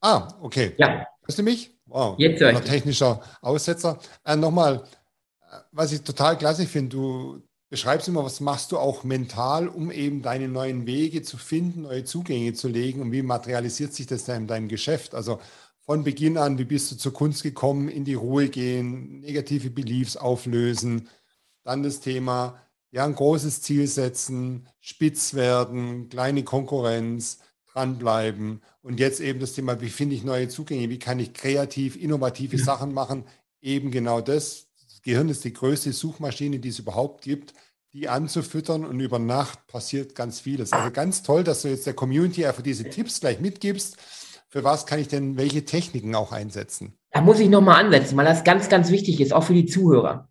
Ah, 0.01 0.27
okay. 0.41 0.75
Ja. 0.77 1.07
Hörst 1.23 1.39
du 1.39 1.45
mich? 1.45 1.71
Wow. 1.87 2.19
Jetzt 2.19 2.41
höre 2.41 2.51
ich. 2.51 2.59
Technischer 2.63 3.23
Aussetzer. 3.41 4.01
Äh, 4.25 4.35
Nochmal, 4.35 4.83
was 5.71 5.93
ich 5.93 6.03
total 6.03 6.37
klasse 6.37 6.67
finde, 6.67 6.97
du 6.97 7.43
beschreibst 7.69 8.09
immer, 8.09 8.25
was 8.25 8.41
machst 8.41 8.73
du 8.73 8.79
auch 8.79 9.05
mental, 9.05 9.69
um 9.69 9.93
eben 9.93 10.21
deine 10.21 10.49
neuen 10.49 10.85
Wege 10.85 11.23
zu 11.23 11.37
finden, 11.37 11.83
neue 11.83 12.03
Zugänge 12.03 12.55
zu 12.55 12.67
legen 12.67 13.01
und 13.01 13.13
wie 13.13 13.23
materialisiert 13.23 13.95
sich 13.95 14.09
das 14.09 14.25
dann 14.25 14.43
in 14.43 14.47
deinem 14.49 14.67
Geschäft? 14.67 15.15
Also 15.15 15.39
von 15.79 16.03
Beginn 16.03 16.39
an, 16.39 16.59
wie 16.59 16.65
bist 16.65 16.91
du 16.91 16.97
zur 16.97 17.13
Kunst 17.13 17.45
gekommen, 17.45 17.89
in 17.89 18.05
die 18.05 18.15
Ruhe 18.15 18.49
gehen, 18.49 19.21
negative 19.21 19.71
Beliefs 19.71 20.17
auflösen, 20.17 21.09
dann 21.63 21.85
das 21.85 22.01
Thema 22.01 22.61
ja, 22.91 23.05
ein 23.05 23.15
großes 23.15 23.63
Ziel 23.63 23.87
setzen, 23.87 24.69
spitz 24.81 25.35
werden, 25.35 26.09
kleine 26.09 26.43
Konkurrenz, 26.43 27.39
dranbleiben. 27.73 28.63
Und 28.83 28.99
jetzt 28.99 29.21
eben 29.21 29.41
das 29.41 29.53
Thema, 29.53 29.81
wie 29.81 29.91
finde 29.91 30.15
ich 30.15 30.25
neue 30.25 30.49
Zugänge, 30.49 30.89
wie 30.89 30.99
kann 30.99 31.19
ich 31.19 31.35
kreativ, 31.35 31.97
innovative 31.97 32.57
ja. 32.57 32.65
Sachen 32.65 32.95
machen? 32.95 33.25
Eben 33.61 33.91
genau 33.91 34.21
das. 34.21 34.69
Das 34.83 35.03
Gehirn 35.03 35.29
ist 35.29 35.45
die 35.45 35.53
größte 35.53 35.93
Suchmaschine, 35.93 36.59
die 36.59 36.71
es 36.71 36.79
überhaupt 36.79 37.23
gibt, 37.23 37.55
die 37.93 38.09
anzufüttern 38.09 38.85
und 38.85 39.01
über 39.01 39.19
Nacht 39.19 39.67
passiert 39.67 40.15
ganz 40.15 40.41
vieles. 40.41 40.73
Also 40.73 40.91
ganz 40.91 41.23
toll, 41.23 41.45
dass 41.45 41.63
du 41.63 41.69
jetzt 41.69 41.87
der 41.87 41.95
Community 41.95 42.47
einfach 42.47 42.63
diese 42.63 42.85
Tipps 42.85 43.21
gleich 43.21 43.41
mitgibst. 43.41 43.97
Für 44.49 44.65
was 44.65 44.87
kann 44.87 44.99
ich 44.99 45.09
denn 45.09 45.37
welche 45.37 45.65
Techniken 45.65 46.15
auch 46.15 46.33
einsetzen? 46.33 46.95
Da 47.11 47.21
muss 47.21 47.39
ich 47.39 47.49
nochmal 47.49 47.85
ansetzen, 47.85 48.17
weil 48.17 48.25
das 48.25 48.45
ganz, 48.45 48.69
ganz 48.69 48.91
wichtig 48.91 49.21
ist, 49.21 49.33
auch 49.33 49.45
für 49.45 49.55
die 49.55 49.67
Zuhörer. 49.67 50.29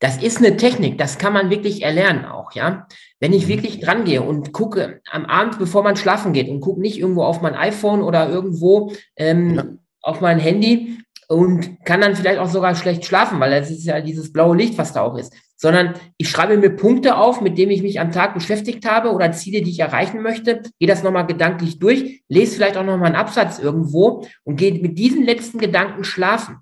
Das 0.00 0.16
ist 0.16 0.38
eine 0.38 0.56
Technik, 0.56 0.96
das 0.96 1.18
kann 1.18 1.34
man 1.34 1.50
wirklich 1.50 1.82
erlernen 1.82 2.24
auch, 2.24 2.52
ja. 2.52 2.86
Wenn 3.20 3.34
ich 3.34 3.44
mhm. 3.44 3.48
wirklich 3.50 3.80
dran 3.80 4.04
gehe 4.04 4.22
und 4.22 4.52
gucke 4.52 5.00
am 5.10 5.26
Abend, 5.26 5.58
bevor 5.58 5.82
man 5.82 5.96
schlafen 5.96 6.32
geht 6.32 6.48
und 6.48 6.60
gucke 6.60 6.80
nicht 6.80 6.98
irgendwo 6.98 7.22
auf 7.22 7.42
mein 7.42 7.54
iPhone 7.54 8.02
oder 8.02 8.28
irgendwo 8.28 8.92
ähm, 9.16 9.54
ja. 9.54 9.64
auf 10.00 10.22
mein 10.22 10.38
Handy 10.38 10.98
und 11.28 11.84
kann 11.84 12.00
dann 12.00 12.16
vielleicht 12.16 12.40
auch 12.40 12.48
sogar 12.48 12.74
schlecht 12.74 13.04
schlafen, 13.04 13.38
weil 13.40 13.50
das 13.50 13.70
ist 13.70 13.84
ja 13.84 14.00
dieses 14.00 14.32
blaue 14.32 14.56
Licht, 14.56 14.78
was 14.78 14.94
da 14.94 15.02
auch 15.02 15.18
ist, 15.18 15.34
sondern 15.54 15.92
ich 16.16 16.30
schreibe 16.30 16.56
mir 16.56 16.70
Punkte 16.70 17.18
auf, 17.18 17.42
mit 17.42 17.58
denen 17.58 17.70
ich 17.70 17.82
mich 17.82 18.00
am 18.00 18.10
Tag 18.10 18.32
beschäftigt 18.32 18.88
habe 18.88 19.12
oder 19.12 19.30
Ziele, 19.32 19.60
die 19.60 19.70
ich 19.70 19.80
erreichen 19.80 20.22
möchte, 20.22 20.62
gehe 20.78 20.88
das 20.88 21.02
nochmal 21.02 21.26
gedanklich 21.26 21.78
durch, 21.78 22.22
lese 22.26 22.56
vielleicht 22.56 22.78
auch 22.78 22.84
nochmal 22.84 23.08
einen 23.08 23.16
Absatz 23.16 23.58
irgendwo 23.58 24.26
und 24.44 24.56
gehe 24.56 24.80
mit 24.80 24.98
diesen 24.98 25.24
letzten 25.24 25.58
Gedanken 25.58 26.04
schlafen. 26.04 26.56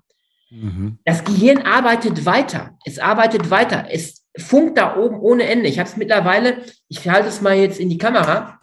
Mhm. 0.49 0.99
Das 1.05 1.23
Gehirn 1.23 1.59
arbeitet 1.59 2.25
weiter. 2.25 2.77
Es 2.85 2.99
arbeitet 2.99 3.49
weiter. 3.49 3.87
Es 3.89 4.25
funkt 4.37 4.77
da 4.77 4.97
oben 4.97 5.19
ohne 5.19 5.43
Ende. 5.43 5.67
Ich 5.67 5.79
habe 5.79 5.89
es 5.89 5.97
mittlerweile, 5.97 6.63
ich 6.87 7.07
halte 7.07 7.29
es 7.29 7.41
mal 7.41 7.55
jetzt 7.55 7.79
in 7.79 7.89
die 7.89 7.97
Kamera. 7.97 8.59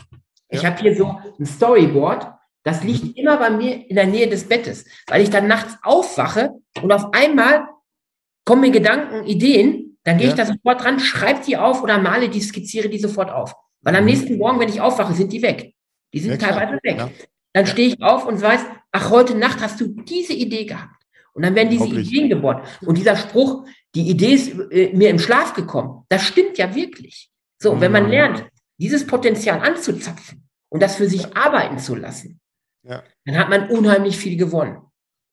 Ich 0.48 0.62
ja. 0.62 0.70
habe 0.70 0.80
hier 0.80 0.96
so 0.96 1.18
ein 1.38 1.46
Storyboard. 1.46 2.32
Das 2.62 2.82
liegt 2.82 3.04
mhm. 3.04 3.12
immer 3.14 3.36
bei 3.36 3.50
mir 3.50 3.88
in 3.88 3.96
der 3.96 4.06
Nähe 4.06 4.28
des 4.28 4.48
Bettes, 4.48 4.84
weil 5.06 5.22
ich 5.22 5.30
dann 5.30 5.46
nachts 5.46 5.76
aufwache 5.82 6.54
und 6.82 6.90
auf 6.90 7.14
einmal 7.14 7.68
kommen 8.44 8.62
mir 8.62 8.70
Gedanken, 8.70 9.24
Ideen. 9.24 9.98
Dann 10.02 10.18
gehe 10.18 10.26
ja. 10.26 10.32
ich 10.32 10.36
da 10.36 10.46
sofort 10.46 10.82
dran, 10.82 11.00
schreibe 11.00 11.44
die 11.44 11.56
auf 11.56 11.82
oder 11.82 11.98
male 11.98 12.28
die, 12.28 12.40
skizziere 12.40 12.88
die 12.88 12.98
sofort 12.98 13.30
auf. 13.30 13.54
Weil 13.82 13.94
am 13.94 14.02
mhm. 14.02 14.10
nächsten 14.10 14.38
Morgen, 14.38 14.58
wenn 14.58 14.68
ich 14.68 14.80
aufwache, 14.80 15.14
sind 15.14 15.32
die 15.32 15.42
weg. 15.42 15.74
Die 16.12 16.20
sind 16.20 16.40
ja, 16.40 16.48
teilweise 16.48 16.78
weg. 16.82 17.28
Dann 17.52 17.66
stehe 17.66 17.88
ich 17.88 18.02
auf 18.02 18.26
und 18.26 18.40
weiß, 18.40 18.60
ach, 18.92 19.10
heute 19.10 19.36
Nacht 19.36 19.60
hast 19.60 19.80
du 19.80 19.88
diese 19.88 20.32
Idee 20.32 20.64
gehabt. 20.64 20.95
Und 21.36 21.42
dann 21.42 21.54
werden 21.54 21.68
diese 21.68 21.86
Ideen 21.86 22.30
geboren. 22.30 22.62
Und 22.80 22.96
dieser 22.96 23.14
Spruch, 23.14 23.66
die 23.94 24.08
Idee 24.08 24.32
ist 24.32 24.58
äh, 24.70 24.96
mir 24.96 25.10
im 25.10 25.18
Schlaf 25.18 25.52
gekommen, 25.52 26.06
das 26.08 26.22
stimmt 26.22 26.56
ja 26.56 26.74
wirklich. 26.74 27.30
So, 27.60 27.72
und 27.72 27.82
wenn 27.82 27.92
man 27.92 28.04
mhm. 28.04 28.10
lernt, 28.10 28.46
dieses 28.78 29.06
Potenzial 29.06 29.60
anzuzapfen 29.60 30.48
und 30.70 30.82
das 30.82 30.96
für 30.96 31.06
sich 31.06 31.36
arbeiten 31.36 31.78
zu 31.78 31.94
lassen, 31.94 32.40
ja. 32.84 33.02
dann 33.26 33.36
hat 33.36 33.50
man 33.50 33.68
unheimlich 33.68 34.16
viel 34.16 34.38
gewonnen. 34.38 34.78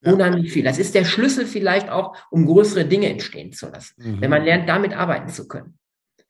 Ja. 0.02 0.12
Unheimlich 0.12 0.52
viel. 0.52 0.66
Das 0.66 0.78
ist 0.78 0.94
der 0.94 1.06
Schlüssel 1.06 1.46
vielleicht 1.46 1.90
auch, 1.90 2.18
um 2.30 2.46
größere 2.46 2.84
Dinge 2.84 3.08
entstehen 3.08 3.54
zu 3.54 3.70
lassen, 3.70 3.94
mhm. 3.98 4.20
wenn 4.20 4.30
man 4.30 4.44
lernt, 4.44 4.68
damit 4.68 4.92
arbeiten 4.92 5.30
zu 5.30 5.48
können. 5.48 5.78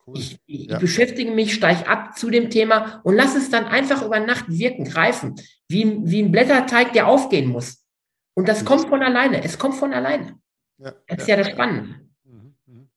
Cool. 0.05 0.19
Ich, 0.19 0.37
ich 0.45 0.69
ja. 0.69 0.77
beschäftige 0.77 1.31
mich, 1.31 1.55
steige 1.55 1.87
ab 1.87 2.15
zu 2.15 2.29
dem 2.29 2.51
Thema 2.51 3.01
und 3.03 3.15
lasse 3.15 3.39
es 3.39 3.49
dann 3.49 3.65
einfach 3.65 4.05
über 4.05 4.19
Nacht 4.19 4.45
wirken, 4.49 4.83
greifen, 4.85 5.33
wie, 5.67 5.97
wie 6.03 6.21
ein 6.21 6.31
Blätterteig, 6.31 6.93
der 6.93 7.07
aufgehen 7.07 7.49
muss. 7.49 7.82
Und 8.35 8.47
das 8.47 8.65
kommt 8.65 8.87
von 8.89 9.01
alleine. 9.01 9.43
Es 9.43 9.57
kommt 9.57 9.75
von 9.75 9.93
alleine. 9.93 10.39
Ja, 10.77 10.93
das 11.07 11.19
ist 11.19 11.27
ja, 11.27 11.35
ja 11.35 11.43
das 11.43 11.51
Spannende. 11.51 11.99
Mhm, 12.23 12.55
mhm. 12.65 12.89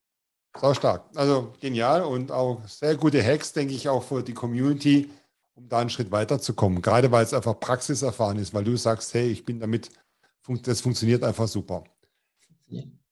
Sau 0.59 0.75
stark. 0.75 1.11
Also 1.15 1.53
genial 1.61 2.03
und 2.03 2.33
auch 2.33 2.67
sehr 2.67 2.97
gute 2.97 3.23
Hacks, 3.23 3.53
denke 3.53 3.75
ich, 3.75 3.89
auch 3.89 4.03
für 4.03 4.23
die 4.23 4.35
Community, 4.35 5.11
um 5.55 5.69
da 5.69 5.81
einen 5.81 5.91
Schritt 5.91 6.11
weiterzukommen. 6.11 6.81
Gerade 6.81 7.11
weil 7.13 7.25
es 7.25 7.35
einfach 7.35 7.59
praxiserfahren 7.61 8.39
ist, 8.39 8.55
weil 8.55 8.65
du 8.65 8.77
sagst, 8.77 9.13
hey, 9.15 9.29
ich 9.29 9.45
bin 9.45 9.61
damit, 9.61 9.91
das 10.63 10.81
funktioniert 10.81 11.23
einfach 11.23 11.49
super. 11.49 11.85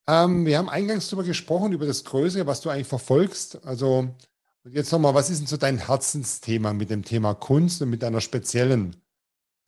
Ähm, 0.06 0.46
wir 0.46 0.58
haben 0.58 0.68
eingangs 0.68 1.08
darüber 1.08 1.26
gesprochen, 1.26 1.72
über 1.72 1.86
das 1.86 2.04
Größere, 2.04 2.46
was 2.46 2.60
du 2.60 2.70
eigentlich 2.70 2.86
verfolgst. 2.86 3.64
Also 3.66 4.08
jetzt 4.64 4.92
nochmal, 4.92 5.14
was 5.14 5.30
ist 5.30 5.40
denn 5.40 5.46
so 5.46 5.56
dein 5.56 5.78
Herzensthema 5.78 6.72
mit 6.72 6.90
dem 6.90 7.04
Thema 7.04 7.34
Kunst 7.34 7.82
und 7.82 7.90
mit 7.90 8.04
einer 8.04 8.20
speziellen 8.20 8.96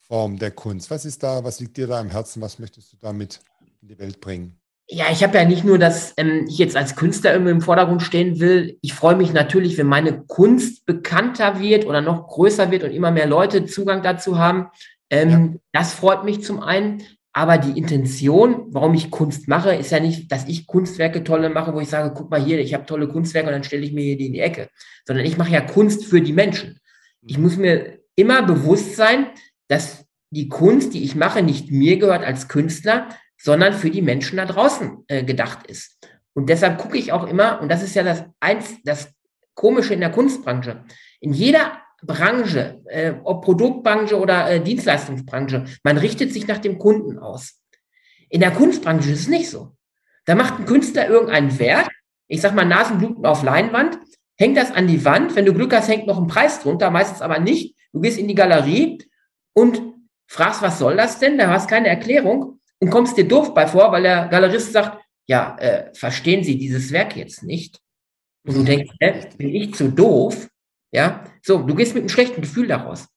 Form 0.07 0.39
der 0.39 0.51
Kunst? 0.51 0.89
Was 0.89 1.05
ist 1.05 1.23
da, 1.23 1.43
was 1.43 1.59
liegt 1.59 1.77
dir 1.77 1.87
da 1.87 1.99
am 1.99 2.09
Herzen? 2.09 2.41
Was 2.41 2.59
möchtest 2.59 2.93
du 2.93 2.97
damit 2.99 3.41
in 3.81 3.87
die 3.89 3.99
Welt 3.99 4.21
bringen? 4.21 4.57
Ja, 4.89 5.05
ich 5.11 5.21
habe 5.21 5.37
ja 5.37 5.43
nicht 5.43 5.65
nur, 5.65 5.77
dass 5.77 6.13
ähm, 6.15 6.45
ich 6.47 6.57
jetzt 6.57 6.77
als 6.77 6.95
Künstler 6.95 7.33
irgendwie 7.33 7.51
im 7.51 7.61
Vordergrund 7.61 8.01
stehen 8.01 8.39
will. 8.39 8.77
Ich 8.81 8.93
freue 8.93 9.17
mich 9.17 9.33
natürlich, 9.33 9.77
wenn 9.77 9.87
meine 9.87 10.23
Kunst 10.23 10.85
bekannter 10.85 11.59
wird 11.59 11.85
oder 11.85 11.99
noch 11.99 12.27
größer 12.27 12.71
wird 12.71 12.83
und 12.83 12.91
immer 12.91 13.11
mehr 13.11 13.27
Leute 13.27 13.65
Zugang 13.65 14.01
dazu 14.01 14.39
haben. 14.39 14.67
Ähm, 15.09 15.29
ja. 15.29 15.59
Das 15.73 15.93
freut 15.93 16.23
mich 16.23 16.41
zum 16.41 16.61
einen. 16.61 17.03
Aber 17.33 17.57
die 17.57 17.77
Intention, 17.77 18.65
warum 18.69 18.95
ich 18.95 19.11
Kunst 19.11 19.47
mache, 19.47 19.75
ist 19.75 19.91
ja 19.91 19.99
nicht, 19.99 20.31
dass 20.31 20.47
ich 20.47 20.65
Kunstwerke 20.65 21.23
tolle 21.23 21.49
mache, 21.49 21.73
wo 21.73 21.79
ich 21.79 21.89
sage, 21.89 22.11
guck 22.15 22.31
mal 22.31 22.43
hier, 22.43 22.59
ich 22.59 22.73
habe 22.73 22.87
tolle 22.87 23.07
Kunstwerke 23.07 23.47
und 23.47 23.53
dann 23.53 23.63
stelle 23.63 23.85
ich 23.85 23.93
mir 23.93 24.03
hier 24.03 24.17
die 24.17 24.27
in 24.27 24.33
die 24.33 24.39
Ecke. 24.39 24.69
Sondern 25.05 25.25
ich 25.25 25.37
mache 25.37 25.51
ja 25.51 25.61
Kunst 25.61 26.05
für 26.05 26.21
die 26.21 26.33
Menschen. 26.33 26.79
Ich 27.21 27.37
muss 27.37 27.57
mir 27.57 27.99
immer 28.15 28.41
bewusst 28.41 28.95
sein, 28.95 29.27
dass 29.67 30.05
die 30.29 30.49
Kunst, 30.49 30.93
die 30.93 31.03
ich 31.03 31.15
mache, 31.15 31.41
nicht 31.41 31.71
mir 31.71 31.97
gehört 31.97 32.23
als 32.23 32.47
Künstler, 32.47 33.09
sondern 33.37 33.73
für 33.73 33.89
die 33.89 34.01
Menschen 34.01 34.37
da 34.37 34.45
draußen 34.45 35.05
äh, 35.07 35.23
gedacht 35.23 35.67
ist. 35.67 35.97
Und 36.33 36.49
deshalb 36.49 36.77
gucke 36.77 36.97
ich 36.97 37.11
auch 37.11 37.27
immer, 37.27 37.61
und 37.61 37.69
das 37.69 37.83
ist 37.83 37.95
ja 37.95 38.03
das, 38.03 38.23
eins, 38.39 38.75
das 38.83 39.11
Komische 39.53 39.93
in 39.93 40.01
der 40.01 40.11
Kunstbranche, 40.11 40.83
in 41.19 41.33
jeder 41.33 41.81
Branche, 42.03 42.81
äh, 42.85 43.13
ob 43.23 43.43
Produktbranche 43.43 44.19
oder 44.19 44.49
äh, 44.49 44.61
Dienstleistungsbranche, 44.61 45.65
man 45.83 45.97
richtet 45.97 46.31
sich 46.31 46.47
nach 46.47 46.59
dem 46.59 46.77
Kunden 46.77 47.17
aus. 47.17 47.59
In 48.29 48.41
der 48.41 48.51
Kunstbranche 48.51 49.11
ist 49.11 49.21
es 49.21 49.27
nicht 49.27 49.49
so. 49.49 49.71
Da 50.25 50.35
macht 50.35 50.59
ein 50.59 50.65
Künstler 50.65 51.07
irgendein 51.07 51.57
Werk, 51.57 51.89
ich 52.27 52.41
sag 52.41 52.53
mal 52.53 52.65
Nasenbluten 52.65 53.25
auf 53.25 53.43
Leinwand, 53.43 53.97
hängt 54.35 54.57
das 54.57 54.71
an 54.71 54.87
die 54.87 55.05
Wand, 55.05 55.35
wenn 55.35 55.45
du 55.45 55.53
Glück 55.53 55.73
hast, 55.73 55.87
hängt 55.87 56.05
noch 56.05 56.19
ein 56.19 56.27
Preis 56.27 56.59
drunter, 56.59 56.91
meistens 56.91 57.21
aber 57.21 57.39
nicht. 57.39 57.75
Du 57.93 58.01
gehst 58.01 58.19
in 58.19 58.27
die 58.27 58.35
Galerie 58.35 58.99
und 59.57 59.81
fragst, 60.27 60.61
was 60.61 60.77
soll 60.77 60.95
das 60.97 61.17
denn? 61.17 61.39
Da 61.39 61.49
hast 61.49 61.67
keine 61.67 61.87
Erklärung 61.87 62.59
und 62.79 62.91
kommst 62.91 63.17
dir 63.17 63.27
doof 63.27 63.55
bei 63.55 63.65
vor, 63.65 63.91
weil 63.91 64.03
der 64.03 64.27
Galerist 64.27 64.71
sagt, 64.71 65.03
ja, 65.25 65.57
äh, 65.57 65.91
verstehen 65.95 66.43
Sie 66.43 66.59
dieses 66.59 66.91
Werk 66.91 67.15
jetzt 67.15 67.41
nicht? 67.41 67.79
Und 68.45 68.55
du 68.55 68.63
denkst, 68.63 68.93
äh, 68.99 69.25
bin 69.35 69.55
ich 69.55 69.73
zu 69.73 69.89
doof? 69.89 70.47
Ja, 70.91 71.23
so, 71.41 71.63
du 71.63 71.73
gehst 71.73 71.95
mit 71.95 72.03
einem 72.03 72.09
schlechten 72.09 72.41
Gefühl 72.41 72.67
daraus. 72.67 73.07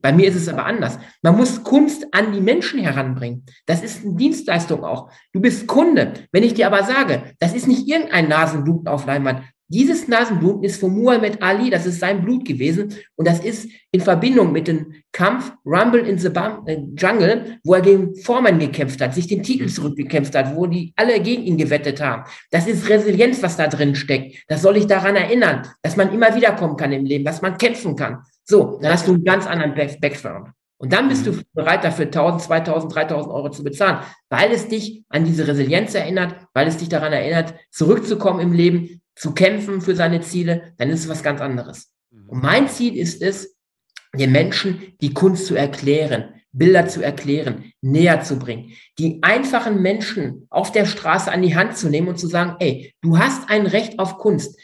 Bei 0.00 0.10
mir 0.10 0.26
ist 0.26 0.36
es 0.36 0.48
aber 0.48 0.64
anders. 0.64 0.98
Man 1.20 1.36
muss 1.36 1.62
Kunst 1.62 2.06
an 2.12 2.32
die 2.32 2.40
Menschen 2.40 2.80
heranbringen. 2.80 3.44
Das 3.66 3.82
ist 3.82 4.02
eine 4.02 4.16
Dienstleistung 4.16 4.82
auch. 4.82 5.12
Du 5.34 5.40
bist 5.40 5.66
Kunde. 5.66 6.14
Wenn 6.32 6.44
ich 6.44 6.54
dir 6.54 6.66
aber 6.66 6.82
sage, 6.84 7.34
das 7.38 7.52
ist 7.52 7.68
nicht 7.68 7.86
irgendein 7.86 8.28
Nasenbluten 8.28 8.88
auf 8.88 9.04
Leinwand, 9.04 9.42
dieses 9.70 10.08
Nasenbluten 10.08 10.64
ist 10.64 10.80
von 10.80 10.92
Muhammad 10.92 11.40
Ali, 11.40 11.70
das 11.70 11.86
ist 11.86 12.00
sein 12.00 12.22
Blut 12.22 12.44
gewesen 12.44 12.92
und 13.14 13.28
das 13.28 13.38
ist 13.38 13.68
in 13.92 14.00
Verbindung 14.00 14.50
mit 14.50 14.66
dem 14.66 14.94
Kampf 15.12 15.52
Rumble 15.64 16.00
in 16.00 16.18
the 16.18 16.28
äh, 16.66 16.78
Jungle, 16.96 17.58
wo 17.62 17.74
er 17.74 17.80
gegen 17.80 18.16
Foreman 18.16 18.58
gekämpft 18.58 19.00
hat, 19.00 19.14
sich 19.14 19.28
den 19.28 19.44
Titel 19.44 19.64
mhm. 19.64 19.68
zurückgekämpft 19.68 20.34
hat, 20.34 20.56
wo 20.56 20.66
die 20.66 20.92
alle 20.96 21.20
gegen 21.20 21.44
ihn 21.44 21.56
gewettet 21.56 22.00
haben. 22.00 22.24
Das 22.50 22.66
ist 22.66 22.88
Resilienz, 22.88 23.42
was 23.44 23.56
da 23.56 23.68
drin 23.68 23.94
steckt. 23.94 24.42
Das 24.48 24.62
soll 24.62 24.76
ich 24.76 24.88
daran 24.88 25.14
erinnern, 25.14 25.66
dass 25.82 25.96
man 25.96 26.12
immer 26.12 26.34
wiederkommen 26.34 26.76
kann 26.76 26.90
im 26.90 27.04
Leben, 27.04 27.24
dass 27.24 27.40
man 27.40 27.56
kämpfen 27.56 27.94
kann. 27.94 28.18
So, 28.42 28.80
dann 28.82 28.92
hast 28.92 29.06
du 29.06 29.14
einen 29.14 29.24
ganz 29.24 29.46
anderen 29.46 29.74
Background. 29.74 30.48
Und 30.78 30.92
dann 30.92 31.08
bist 31.08 31.26
du 31.26 31.32
mhm. 31.32 31.42
bereit 31.52 31.84
dafür 31.84 32.06
1000, 32.06 32.42
2000, 32.42 32.94
3000 32.94 33.32
Euro 33.32 33.50
zu 33.50 33.62
bezahlen, 33.62 33.98
weil 34.30 34.50
es 34.50 34.66
dich 34.66 35.04
an 35.10 35.24
diese 35.24 35.46
Resilienz 35.46 35.94
erinnert, 35.94 36.34
weil 36.54 36.66
es 36.66 36.78
dich 36.78 36.88
daran 36.88 37.12
erinnert, 37.12 37.54
zurückzukommen 37.70 38.40
im 38.40 38.52
Leben, 38.52 39.00
zu 39.20 39.32
kämpfen 39.34 39.82
für 39.82 39.94
seine 39.94 40.22
Ziele, 40.22 40.72
dann 40.78 40.88
ist 40.88 41.00
es 41.00 41.08
was 41.08 41.22
ganz 41.22 41.42
anderes. 41.42 41.92
Und 42.10 42.38
mhm. 42.38 42.42
mein 42.42 42.68
Ziel 42.68 42.96
ist 42.96 43.20
es, 43.20 43.54
den 44.14 44.32
Menschen 44.32 44.94
die 45.02 45.12
Kunst 45.12 45.46
zu 45.46 45.54
erklären, 45.54 46.40
Bilder 46.52 46.88
zu 46.88 47.02
erklären, 47.02 47.72
näher 47.82 48.22
zu 48.22 48.38
bringen, 48.38 48.72
die 48.98 49.22
einfachen 49.22 49.82
Menschen 49.82 50.46
auf 50.48 50.72
der 50.72 50.86
Straße 50.86 51.30
an 51.30 51.42
die 51.42 51.54
Hand 51.54 51.76
zu 51.76 51.90
nehmen 51.90 52.08
und 52.08 52.18
zu 52.18 52.28
sagen, 52.28 52.56
ey, 52.60 52.94
du 53.02 53.18
hast 53.18 53.50
ein 53.50 53.66
Recht 53.66 53.98
auf 53.98 54.16
Kunst. 54.16 54.58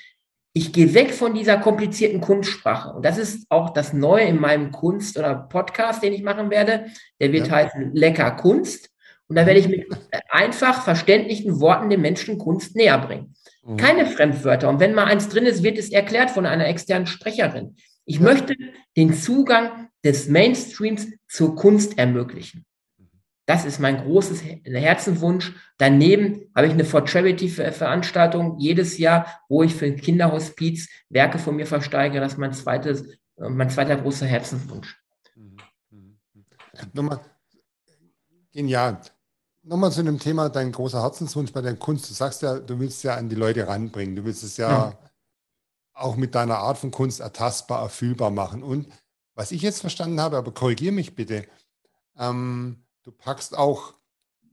Ich 0.54 0.72
gehe 0.72 0.94
weg 0.94 1.12
von 1.12 1.34
dieser 1.34 1.58
komplizierten 1.58 2.22
Kunstsprache. 2.22 2.94
Und 2.94 3.04
das 3.04 3.18
ist 3.18 3.44
auch 3.50 3.70
das 3.70 3.92
Neue 3.92 4.24
in 4.24 4.40
meinem 4.40 4.70
Kunst- 4.70 5.18
oder 5.18 5.34
Podcast, 5.34 6.02
den 6.02 6.14
ich 6.14 6.22
machen 6.22 6.50
werde. 6.50 6.86
Der 7.20 7.30
wird 7.30 7.48
ja. 7.48 7.56
heißen 7.56 7.94
Lecker 7.94 8.30
Kunst. 8.30 8.88
Und 9.28 9.36
da 9.36 9.44
werde 9.44 9.60
ich 9.60 9.68
mit 9.68 9.86
einfach 10.30 10.82
verständlichen 10.82 11.60
Worten 11.60 11.90
den 11.90 12.00
Menschen 12.00 12.38
Kunst 12.38 12.74
näher 12.74 12.98
bringen. 12.98 13.34
Mhm. 13.66 13.76
Keine 13.76 14.06
Fremdwörter. 14.06 14.68
Und 14.68 14.80
wenn 14.80 14.94
mal 14.94 15.04
eins 15.04 15.28
drin 15.28 15.44
ist, 15.44 15.62
wird 15.62 15.78
es 15.78 15.90
erklärt 15.90 16.30
von 16.30 16.46
einer 16.46 16.66
externen 16.66 17.06
Sprecherin. 17.06 17.76
Ich 18.04 18.16
ja. 18.16 18.22
möchte 18.22 18.54
den 18.96 19.12
Zugang 19.12 19.88
des 20.04 20.28
Mainstreams 20.28 21.08
zur 21.28 21.56
Kunst 21.56 21.98
ermöglichen. 21.98 22.64
Das 23.46 23.64
ist 23.64 23.78
mein 23.78 23.98
großes 23.98 24.42
Herzenwunsch. 24.64 25.52
Daneben 25.78 26.50
habe 26.54 26.66
ich 26.66 26.72
eine 26.72 26.84
For 26.84 27.06
Charity 27.06 27.48
Veranstaltung 27.48 28.58
jedes 28.58 28.98
Jahr, 28.98 29.40
wo 29.48 29.62
ich 29.62 29.74
für 29.74 29.86
ein 29.86 29.96
Kinderhospiz 29.96 30.88
Werke 31.08 31.38
von 31.38 31.54
mir 31.54 31.66
versteige. 31.66 32.18
Das 32.18 32.32
ist 32.32 32.38
mein 32.38 32.52
zweites, 32.52 33.04
mein 33.36 33.70
zweiter 33.70 33.96
großer 33.96 34.26
Herzenswunsch. 34.26 35.00
Mhm. 35.36 35.56
Mhm. 35.90 36.16
Nochmal, 36.92 37.20
genial. 38.52 39.00
Nochmal 39.68 39.90
zu 39.90 40.04
dem 40.04 40.20
Thema, 40.20 40.48
dein 40.48 40.70
großer 40.70 41.02
Herzenswunsch 41.02 41.52
bei 41.52 41.60
der 41.60 41.74
Kunst. 41.74 42.08
Du 42.08 42.14
sagst 42.14 42.40
ja, 42.42 42.60
du 42.60 42.78
willst 42.78 43.02
ja 43.02 43.16
an 43.16 43.28
die 43.28 43.34
Leute 43.34 43.66
ranbringen. 43.66 44.14
Du 44.14 44.24
willst 44.24 44.44
es 44.44 44.56
ja, 44.56 44.70
ja. 44.70 44.98
auch 45.92 46.14
mit 46.14 46.36
deiner 46.36 46.58
Art 46.58 46.78
von 46.78 46.92
Kunst 46.92 47.18
ertastbar, 47.18 47.82
erfüllbar 47.82 48.30
machen. 48.30 48.62
Und 48.62 48.86
was 49.34 49.50
ich 49.50 49.62
jetzt 49.62 49.80
verstanden 49.80 50.20
habe, 50.20 50.36
aber 50.36 50.54
korrigiere 50.54 50.92
mich 50.92 51.16
bitte, 51.16 51.46
ähm, 52.16 52.84
du 53.02 53.10
packst 53.10 53.58
auch 53.58 53.94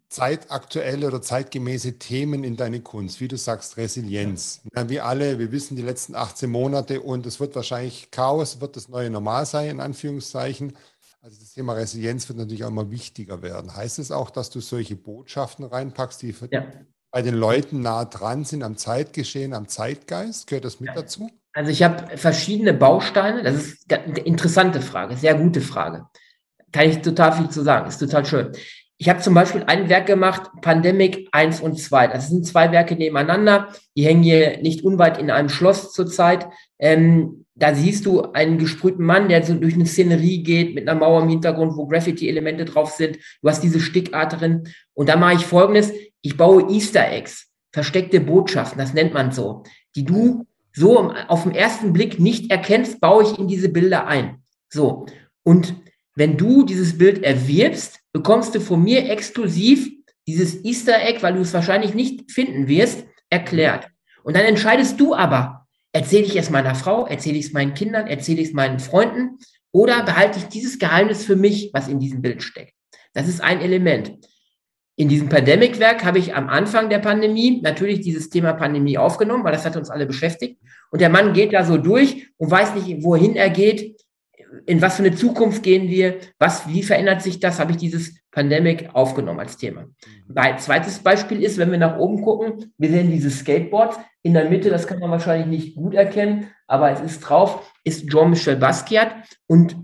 zeitaktuelle 0.10 1.06
oder 1.06 1.22
zeitgemäße 1.22 2.00
Themen 2.00 2.44
in 2.44 2.56
deine 2.56 2.82
Kunst, 2.82 3.20
wie 3.20 3.28
du 3.28 3.38
sagst, 3.38 3.78
Resilienz. 3.78 4.62
Ja, 4.76 4.90
wir 4.90 5.06
alle, 5.06 5.38
wir 5.38 5.52
wissen 5.52 5.76
die 5.76 5.84
letzten 5.84 6.16
18 6.16 6.50
Monate 6.50 7.02
und 7.02 7.28
es 7.28 7.40
wird 7.40 7.56
wahrscheinlich 7.56 8.10
Chaos, 8.10 8.62
wird 8.62 8.76
das 8.76 8.90
neue 8.90 9.12
Normal 9.12 9.46
sein, 9.46 9.70
in 9.70 9.80
Anführungszeichen. 9.80 10.74
Also 11.26 11.40
das 11.40 11.54
Thema 11.54 11.72
Resilienz 11.72 12.28
wird 12.28 12.38
natürlich 12.38 12.66
auch 12.66 12.70
immer 12.70 12.92
wichtiger 12.92 13.42
werden. 13.42 13.74
Heißt 13.74 13.98
es 13.98 14.12
auch, 14.12 14.30
dass 14.30 14.50
du 14.50 14.60
solche 14.60 14.98
Botschaften 14.98 15.64
reinpackst, 15.64 16.22
die 16.22 16.36
ja. 16.52 16.66
bei 17.12 17.22
den 17.22 17.36
Leuten 17.36 17.82
nah 17.82 18.04
dran 18.04 18.44
sind, 18.44 18.62
am 18.62 18.76
Zeitgeschehen, 18.76 19.54
am 19.54 19.70
Zeitgeist? 19.70 20.48
Gehört 20.48 20.66
das 20.66 20.82
mit 20.82 20.90
ja. 20.90 20.96
dazu? 20.96 21.30
Also 21.54 21.72
ich 21.72 21.82
habe 21.82 22.18
verschiedene 22.18 22.74
Bausteine. 22.74 23.42
Das 23.42 23.56
ist 23.56 23.94
eine 23.94 24.20
interessante 24.20 24.82
Frage, 24.82 25.16
sehr 25.16 25.36
gute 25.36 25.62
Frage. 25.62 26.08
Kann 26.74 26.90
ich 26.90 27.02
total 27.02 27.32
viel 27.32 27.48
zu 27.48 27.62
sagen. 27.62 27.88
Ist 27.88 28.00
total 28.00 28.26
schön. 28.26 28.52
Ich 28.98 29.10
habe 29.10 29.20
zum 29.20 29.34
Beispiel 29.34 29.64
ein 29.66 29.90
Werk 29.90 30.06
gemacht, 30.06 30.50
Pandemic 30.62 31.28
1 31.32 31.62
und 31.62 31.80
2. 31.80 32.08
Das 32.08 32.30
sind 32.30 32.46
zwei 32.46 32.72
Werke 32.72 32.96
nebeneinander. 32.96 33.70
Die 33.98 34.06
hängen 34.06 34.24
hier 34.24 34.58
nicht 34.62 34.84
unweit 34.84 35.18
in 35.18 35.32
einem 35.32 35.50
Schloss 35.50 35.92
zurzeit. 35.92 36.48
Ähm, 36.80 37.46
da 37.56 37.76
siehst 37.76 38.06
du 38.06 38.22
einen 38.32 38.58
gesprühten 38.58 39.04
Mann, 39.04 39.30
der 39.30 39.44
so 39.44 39.54
durch 39.56 39.76
eine 39.76 39.86
Szenerie 39.86 40.44
geht 40.44 40.74
mit 40.74 40.88
einer 40.88 41.00
Mauer 41.00 41.22
im 41.24 41.30
Hintergrund, 41.30 41.76
wo 41.76 41.88
Graffiti-Elemente 41.88 42.66
drauf 42.66 42.92
sind. 42.92 43.18
Du 43.42 43.50
hast 43.50 43.62
diese 43.62 43.80
Stickart 43.80 44.40
drin. 44.40 44.64
Und 44.94 45.10
da 45.10 45.18
mache 45.18 45.36
ich 45.36 45.46
folgendes. 45.46 45.92
Ich 46.22 46.38
baue 46.38 46.70
Easter 46.72 47.12
Eggs, 47.12 47.50
versteckte 47.72 48.22
Botschaften, 48.22 48.80
das 48.80 48.94
nennt 48.94 49.14
man 49.14 49.32
so, 49.32 49.64
die 49.96 50.06
du 50.06 50.46
so 50.72 51.12
auf 51.28 51.44
den 51.44 51.54
ersten 51.54 51.94
Blick 51.94 52.20
nicht 52.20 52.50
erkennst, 52.50 53.00
baue 53.02 53.24
ich 53.24 53.38
in 53.38 53.48
diese 53.48 53.70
Bilder 53.70 54.08
ein. 54.08 54.42
So. 54.70 55.06
Und 55.44 55.76
wenn 56.16 56.38
du 56.38 56.64
dieses 56.64 56.98
Bild 56.98 57.24
erwirbst, 57.24 58.00
bekommst 58.14 58.56
du 58.56 58.62
von 58.62 58.82
mir 58.82 59.10
exklusiv 59.10 59.92
dieses 60.26 60.64
Easter 60.64 61.02
Egg, 61.04 61.22
weil 61.22 61.34
du 61.34 61.42
es 61.42 61.54
wahrscheinlich 61.54 61.94
nicht 61.94 62.32
finden 62.32 62.68
wirst, 62.70 63.06
erklärt. 63.30 63.90
Und 64.24 64.38
dann 64.38 64.46
entscheidest 64.46 64.98
du 65.00 65.14
aber, 65.14 65.64
Erzähle 65.96 66.26
ich 66.26 66.36
es 66.36 66.50
meiner 66.50 66.74
Frau, 66.74 67.06
erzähle 67.06 67.38
ich 67.38 67.46
es 67.46 67.54
meinen 67.54 67.76
Kindern, 67.76 68.08
erzähle 68.08 68.42
ich 68.42 68.48
es 68.48 68.54
meinen 68.54 68.80
Freunden 68.80 69.38
oder 69.72 70.04
behalte 70.04 70.40
ich 70.40 70.46
dieses 70.46 70.80
Geheimnis 70.80 71.24
für 71.24 71.36
mich, 71.36 71.70
was 71.72 71.88
in 71.88 72.00
diesem 72.00 72.24
Bild 72.24 72.42
steckt? 72.42 72.74
Das 73.14 73.28
ist 73.28 73.42
ein 73.42 73.62
Element. 73.62 74.12
In 74.96 75.08
diesem 75.08 75.30
Pandemic-Werk 75.30 76.04
habe 76.04 76.18
ich 76.18 76.34
am 76.34 76.50
Anfang 76.50 76.90
der 76.90 76.98
Pandemie 76.98 77.62
natürlich 77.62 78.02
dieses 78.02 78.30
Thema 78.32 78.54
Pandemie 78.54 78.98
aufgenommen, 78.98 79.44
weil 79.44 79.54
das 79.54 79.66
hat 79.66 79.78
uns 79.78 79.92
alle 79.92 80.08
beschäftigt. 80.08 80.60
Und 80.90 81.00
der 81.00 81.10
Mann 81.10 81.34
geht 81.34 81.54
da 81.54 81.64
so 81.64 81.78
durch 81.78 82.28
und 82.38 82.50
weiß 82.50 82.74
nicht, 82.74 83.04
wohin 83.04 83.36
er 83.36 83.52
geht, 83.52 84.02
in 84.66 84.82
was 84.82 84.98
für 84.98 85.04
eine 85.04 85.16
Zukunft 85.16 85.64
gehen 85.64 85.90
wir, 85.90 86.18
was, 86.40 86.68
wie 86.68 86.84
verändert 86.84 87.22
sich 87.22 87.40
das, 87.40 87.60
habe 87.60 87.72
ich 87.72 87.78
dieses 87.78 88.16
Pandemic 88.32 88.90
aufgenommen 88.94 89.40
als 89.40 89.58
Thema. 89.58 89.86
Ein 90.36 90.60
zweites 90.60 91.00
Beispiel 91.00 91.44
ist, 91.44 91.58
wenn 91.58 91.72
wir 91.72 91.78
nach 91.78 91.98
oben 91.98 92.22
gucken, 92.22 92.74
wir 92.78 92.90
sehen 92.90 93.12
dieses 93.12 93.40
Skateboard 93.40 93.98
in 94.22 94.34
der 94.34 94.50
Mitte, 94.50 94.70
das 94.70 94.88
kann 94.88 95.00
man 95.00 95.12
wahrscheinlich 95.12 95.48
nicht 95.48 95.76
gut 95.76 95.94
erkennen, 95.94 96.48
aber 96.68 96.92
es 96.92 97.02
ist 97.02 97.20
drauf, 97.22 97.74
ist 97.84 98.08
Jean-Michel 98.10 98.56
Basquiat 98.56 99.14
und 99.48 99.76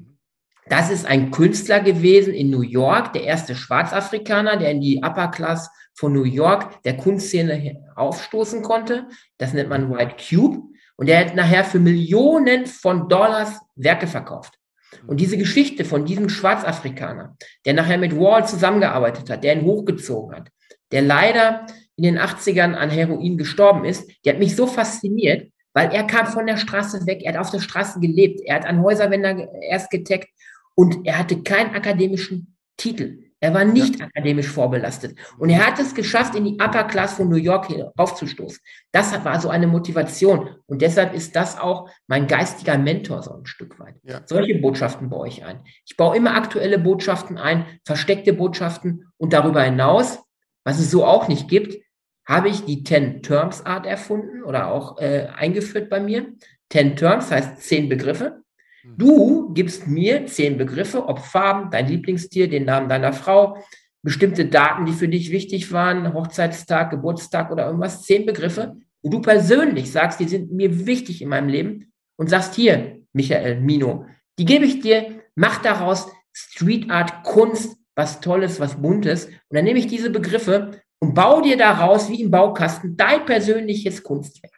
Das 0.70 0.92
ist 0.92 1.08
ein 1.08 1.32
Künstler 1.32 1.80
gewesen 1.80 2.32
in 2.32 2.52
New 2.52 2.62
York, 2.62 3.14
der 3.14 3.24
erste 3.24 3.56
Schwarzafrikaner, 3.56 4.56
der 4.58 4.70
in 4.70 4.82
die 4.82 5.02
Upper 5.04 5.30
Class 5.30 5.72
von 5.96 6.14
New 6.14 6.26
York 6.26 6.84
der 6.84 6.96
Kunstszene 6.96 7.84
aufstoßen 7.96 8.62
konnte. 8.62 9.08
Das 9.40 9.54
nennt 9.54 9.70
man 9.70 9.90
White 9.92 10.16
Cube. 10.30 10.62
Und 10.96 11.08
der 11.10 11.20
hat 11.26 11.36
nachher 11.36 11.64
für 11.64 11.80
Millionen 11.80 12.68
von 12.68 13.10
Dollars 13.10 13.60
Werke 13.76 14.06
verkauft. 14.06 14.59
Und 15.08 15.20
diese 15.20 15.38
Geschichte 15.38 15.86
von 15.86 16.06
diesem 16.06 16.30
Schwarzafrikaner, 16.30 17.36
der 17.66 17.74
nachher 17.74 17.98
mit 17.98 18.16
Wall 18.18 18.48
zusammengearbeitet 18.48 19.30
hat, 19.30 19.44
der 19.44 19.56
ihn 19.56 19.66
hochgezogen 19.66 20.36
hat, 20.36 20.50
der 20.92 21.02
leider 21.02 21.66
in 21.96 22.04
den 22.04 22.20
80ern 22.20 22.74
an 22.74 22.90
Heroin 22.90 23.38
gestorben 23.38 23.86
ist, 23.86 24.10
die 24.24 24.30
hat 24.30 24.40
mich 24.40 24.56
so 24.56 24.68
fasziniert, 24.68 25.52
weil 25.74 25.92
er 25.92 26.06
kam 26.06 26.28
von 26.28 26.48
der 26.48 26.58
Straße 26.58 27.06
weg, 27.06 27.22
er 27.24 27.34
hat 27.34 27.40
auf 27.40 27.52
der 27.52 27.60
Straße 27.60 28.00
gelebt, 28.00 28.42
er 28.46 28.56
hat 28.56 28.66
an 28.66 28.82
Häuserwänder 28.82 29.48
erst 29.62 29.92
getaggt 29.92 30.30
und 30.76 31.06
er 31.06 31.20
hatte 31.20 31.44
keinen 31.44 31.76
akademischen 31.76 32.56
Titel. 32.78 33.29
Er 33.42 33.54
war 33.54 33.64
nicht 33.64 34.00
ja. 34.00 34.06
akademisch 34.06 34.48
vorbelastet. 34.48 35.18
Und 35.38 35.50
er 35.50 35.66
hat 35.66 35.80
es 35.80 35.96
geschafft, 35.96 36.36
in 36.36 36.44
die 36.46 36.58
Upper 36.60 36.84
Class 36.86 37.14
von 37.14 37.30
New 37.30 37.38
York 37.38 37.68
aufzustoßen. 37.96 38.60
Das 38.92 39.24
war 39.24 39.40
so 39.40 39.50
eine 39.50 39.68
Motivation. 39.68 40.50
Und 40.66 40.82
deshalb 40.82 41.14
ist 41.14 41.36
das 41.36 41.58
auch 41.58 41.90
mein 42.08 42.28
geistiger 42.28 42.78
Mentor 42.78 43.24
so 43.24 43.34
ein 43.34 43.46
Stück 43.46 43.80
weit. 43.80 43.96
Ja. 44.04 44.22
Solche 44.26 44.56
Botschaften 44.56 45.10
baue 45.10 45.28
ich 45.28 45.46
ein. 45.46 45.62
Ich 45.86 45.96
baue 45.96 46.18
immer 46.18 46.36
aktuelle 46.36 46.80
Botschaften 46.80 47.38
ein, 47.38 47.66
versteckte 47.86 48.34
Botschaften. 48.34 49.06
Und 49.18 49.32
darüber 49.34 49.64
hinaus, 49.64 50.20
was 50.66 50.80
es 50.80 50.92
so 50.92 51.06
auch 51.06 51.28
nicht 51.28 51.48
gibt, 51.48 51.82
habe 52.26 52.50
ich 52.50 52.66
die 52.66 52.84
Ten 52.84 53.24
Terms 53.24 53.66
Art 53.66 53.86
erfunden 53.86 54.44
oder 54.44 54.72
auch 54.72 55.00
äh, 55.00 55.28
eingeführt 55.36 55.90
bei 55.90 56.00
mir. 56.00 56.28
Ten 56.70 56.96
Terms 56.96 57.32
heißt 57.32 57.62
zehn 57.62 57.90
Begriffe. 57.90 58.44
Du 58.84 59.54
gibst 59.54 59.88
mir 59.88 60.26
zehn 60.26 60.58
Begriffe, 60.58 61.08
ob 61.08 61.20
Farben, 61.20 61.70
dein 61.72 61.88
Lieblingstier, 61.88 62.50
den 62.50 62.66
Namen 62.66 62.90
deiner 62.90 63.14
Frau, 63.14 63.58
bestimmte 64.02 64.46
Daten, 64.46 64.86
die 64.86 64.94
für 64.94 65.08
dich 65.08 65.32
wichtig 65.32 65.72
waren, 65.72 66.14
Hochzeitstag, 66.14 66.92
Geburtstag 66.92 67.52
oder 67.52 67.66
irgendwas, 67.66 68.04
zehn 68.04 68.26
Begriffe, 68.26 68.78
wo 69.02 69.10
du 69.10 69.22
persönlich 69.22 69.92
sagst, 69.92 70.20
die 70.20 70.28
sind 70.28 70.52
mir 70.52 70.86
wichtig 70.86 71.22
in 71.22 71.30
meinem 71.30 71.50
Leben 71.50 71.92
und 72.18 72.30
sagst 72.30 72.56
hier, 72.56 73.02
Michael, 73.14 73.60
Mino, 73.60 74.06
die 74.38 74.46
gebe 74.46 74.66
ich 74.66 74.80
dir, 74.80 75.22
mach 75.36 75.62
daraus 75.62 76.08
Street 76.32 76.90
Art, 76.90 77.24
Kunst, 77.24 77.78
was 77.96 78.22
Tolles, 78.22 78.60
was 78.60 78.82
Buntes. 78.82 79.26
Und 79.26 79.56
dann 79.56 79.66
nehme 79.66 79.80
ich 79.80 79.88
diese 79.88 80.10
Begriffe 80.10 80.72
und 81.00 81.14
baue 81.14 81.42
dir 81.42 81.58
daraus, 81.58 82.10
wie 82.10 82.22
im 82.22 82.32
Baukasten, 82.32 82.96
dein 82.96 83.26
persönliches 83.26 84.04
Kunstwerk. 84.04 84.54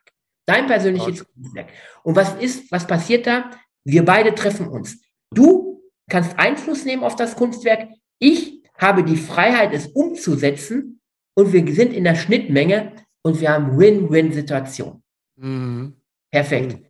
Dein 0.45 0.67
persönliches 0.67 1.25
Kunstwerk. 1.25 1.69
Und 2.03 2.15
was 2.15 2.35
ist, 2.35 2.71
was 2.71 2.85
passiert 2.85 3.25
da? 3.25 3.51
Wir 3.83 4.05
beide 4.05 4.35
treffen 4.35 4.67
uns. 4.67 5.01
Du 5.33 5.81
kannst 6.09 6.37
Einfluss 6.37 6.85
nehmen 6.85 7.03
auf 7.03 7.15
das 7.15 7.35
Kunstwerk. 7.35 7.89
Ich 8.19 8.61
habe 8.77 9.03
die 9.03 9.17
Freiheit, 9.17 9.73
es 9.73 9.87
umzusetzen. 9.87 11.01
Und 11.33 11.53
wir 11.53 11.73
sind 11.73 11.93
in 11.93 12.03
der 12.03 12.15
Schnittmenge 12.15 12.93
und 13.23 13.39
wir 13.39 13.51
haben 13.51 13.77
Win-Win-Situation. 13.77 15.01
Mhm. 15.37 15.95
Perfekt. 16.29 16.73
Mhm. 16.73 16.85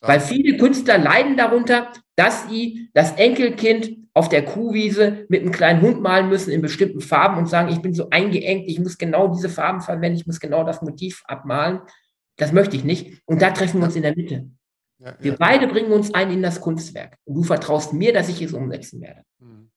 Weil 0.00 0.20
viele 0.20 0.56
Künstler 0.56 0.98
leiden 0.98 1.36
darunter, 1.36 1.92
dass 2.16 2.48
sie 2.48 2.88
das 2.94 3.12
Enkelkind 3.16 3.96
auf 4.14 4.28
der 4.28 4.44
Kuhwiese 4.44 5.26
mit 5.28 5.42
einem 5.42 5.52
kleinen 5.52 5.82
Hund 5.82 6.00
malen 6.00 6.28
müssen 6.28 6.50
in 6.50 6.62
bestimmten 6.62 7.00
Farben 7.00 7.38
und 7.38 7.46
sagen, 7.46 7.70
ich 7.70 7.80
bin 7.80 7.94
so 7.94 8.10
eingeengt, 8.10 8.68
ich 8.68 8.80
muss 8.80 8.98
genau 8.98 9.28
diese 9.28 9.48
Farben 9.48 9.80
verwenden, 9.80 10.18
ich 10.18 10.26
muss 10.26 10.40
genau 10.40 10.64
das 10.64 10.82
Motiv 10.82 11.22
abmalen. 11.26 11.80
Das 12.36 12.52
möchte 12.52 12.76
ich 12.76 12.84
nicht. 12.84 13.22
Und 13.26 13.42
da 13.42 13.50
treffen 13.50 13.80
wir 13.80 13.86
uns 13.86 13.96
in 13.96 14.02
der 14.02 14.16
Mitte. 14.16 14.50
Ja, 15.00 15.14
wir 15.18 15.32
ja. 15.32 15.36
beide 15.38 15.66
bringen 15.66 15.92
uns 15.92 16.12
ein 16.12 16.30
in 16.30 16.42
das 16.42 16.60
Kunstwerk. 16.60 17.16
Und 17.24 17.34
du 17.34 17.42
vertraust 17.42 17.92
mir, 17.92 18.12
dass 18.12 18.28
ich 18.28 18.42
es 18.42 18.52
umsetzen 18.52 19.00
werde. 19.00 19.22
Mhm. 19.38 19.70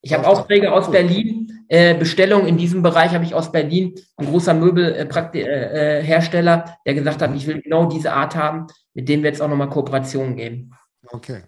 Ich 0.00 0.12
habe 0.12 0.26
Aufträge 0.26 0.72
aus 0.72 0.90
Berlin, 0.90 1.64
äh, 1.68 1.94
Bestellungen 1.94 2.46
in 2.46 2.56
diesem 2.56 2.82
Bereich 2.82 3.12
habe 3.12 3.24
ich 3.24 3.34
aus 3.34 3.50
Berlin, 3.50 3.94
ein 4.16 4.26
großer 4.26 4.54
Möbelhersteller, 4.54 6.64
äh, 6.64 6.70
äh, 6.70 6.72
der 6.86 6.94
gesagt 6.94 7.20
hat, 7.20 7.34
ich 7.34 7.46
will 7.46 7.60
genau 7.60 7.86
diese 7.86 8.12
Art 8.12 8.36
haben, 8.36 8.68
mit 8.94 9.08
dem 9.08 9.22
wir 9.22 9.30
jetzt 9.30 9.42
auch 9.42 9.48
nochmal 9.48 9.68
Kooperationen 9.68 10.36
geben. 10.36 10.70
Okay, 11.08 11.42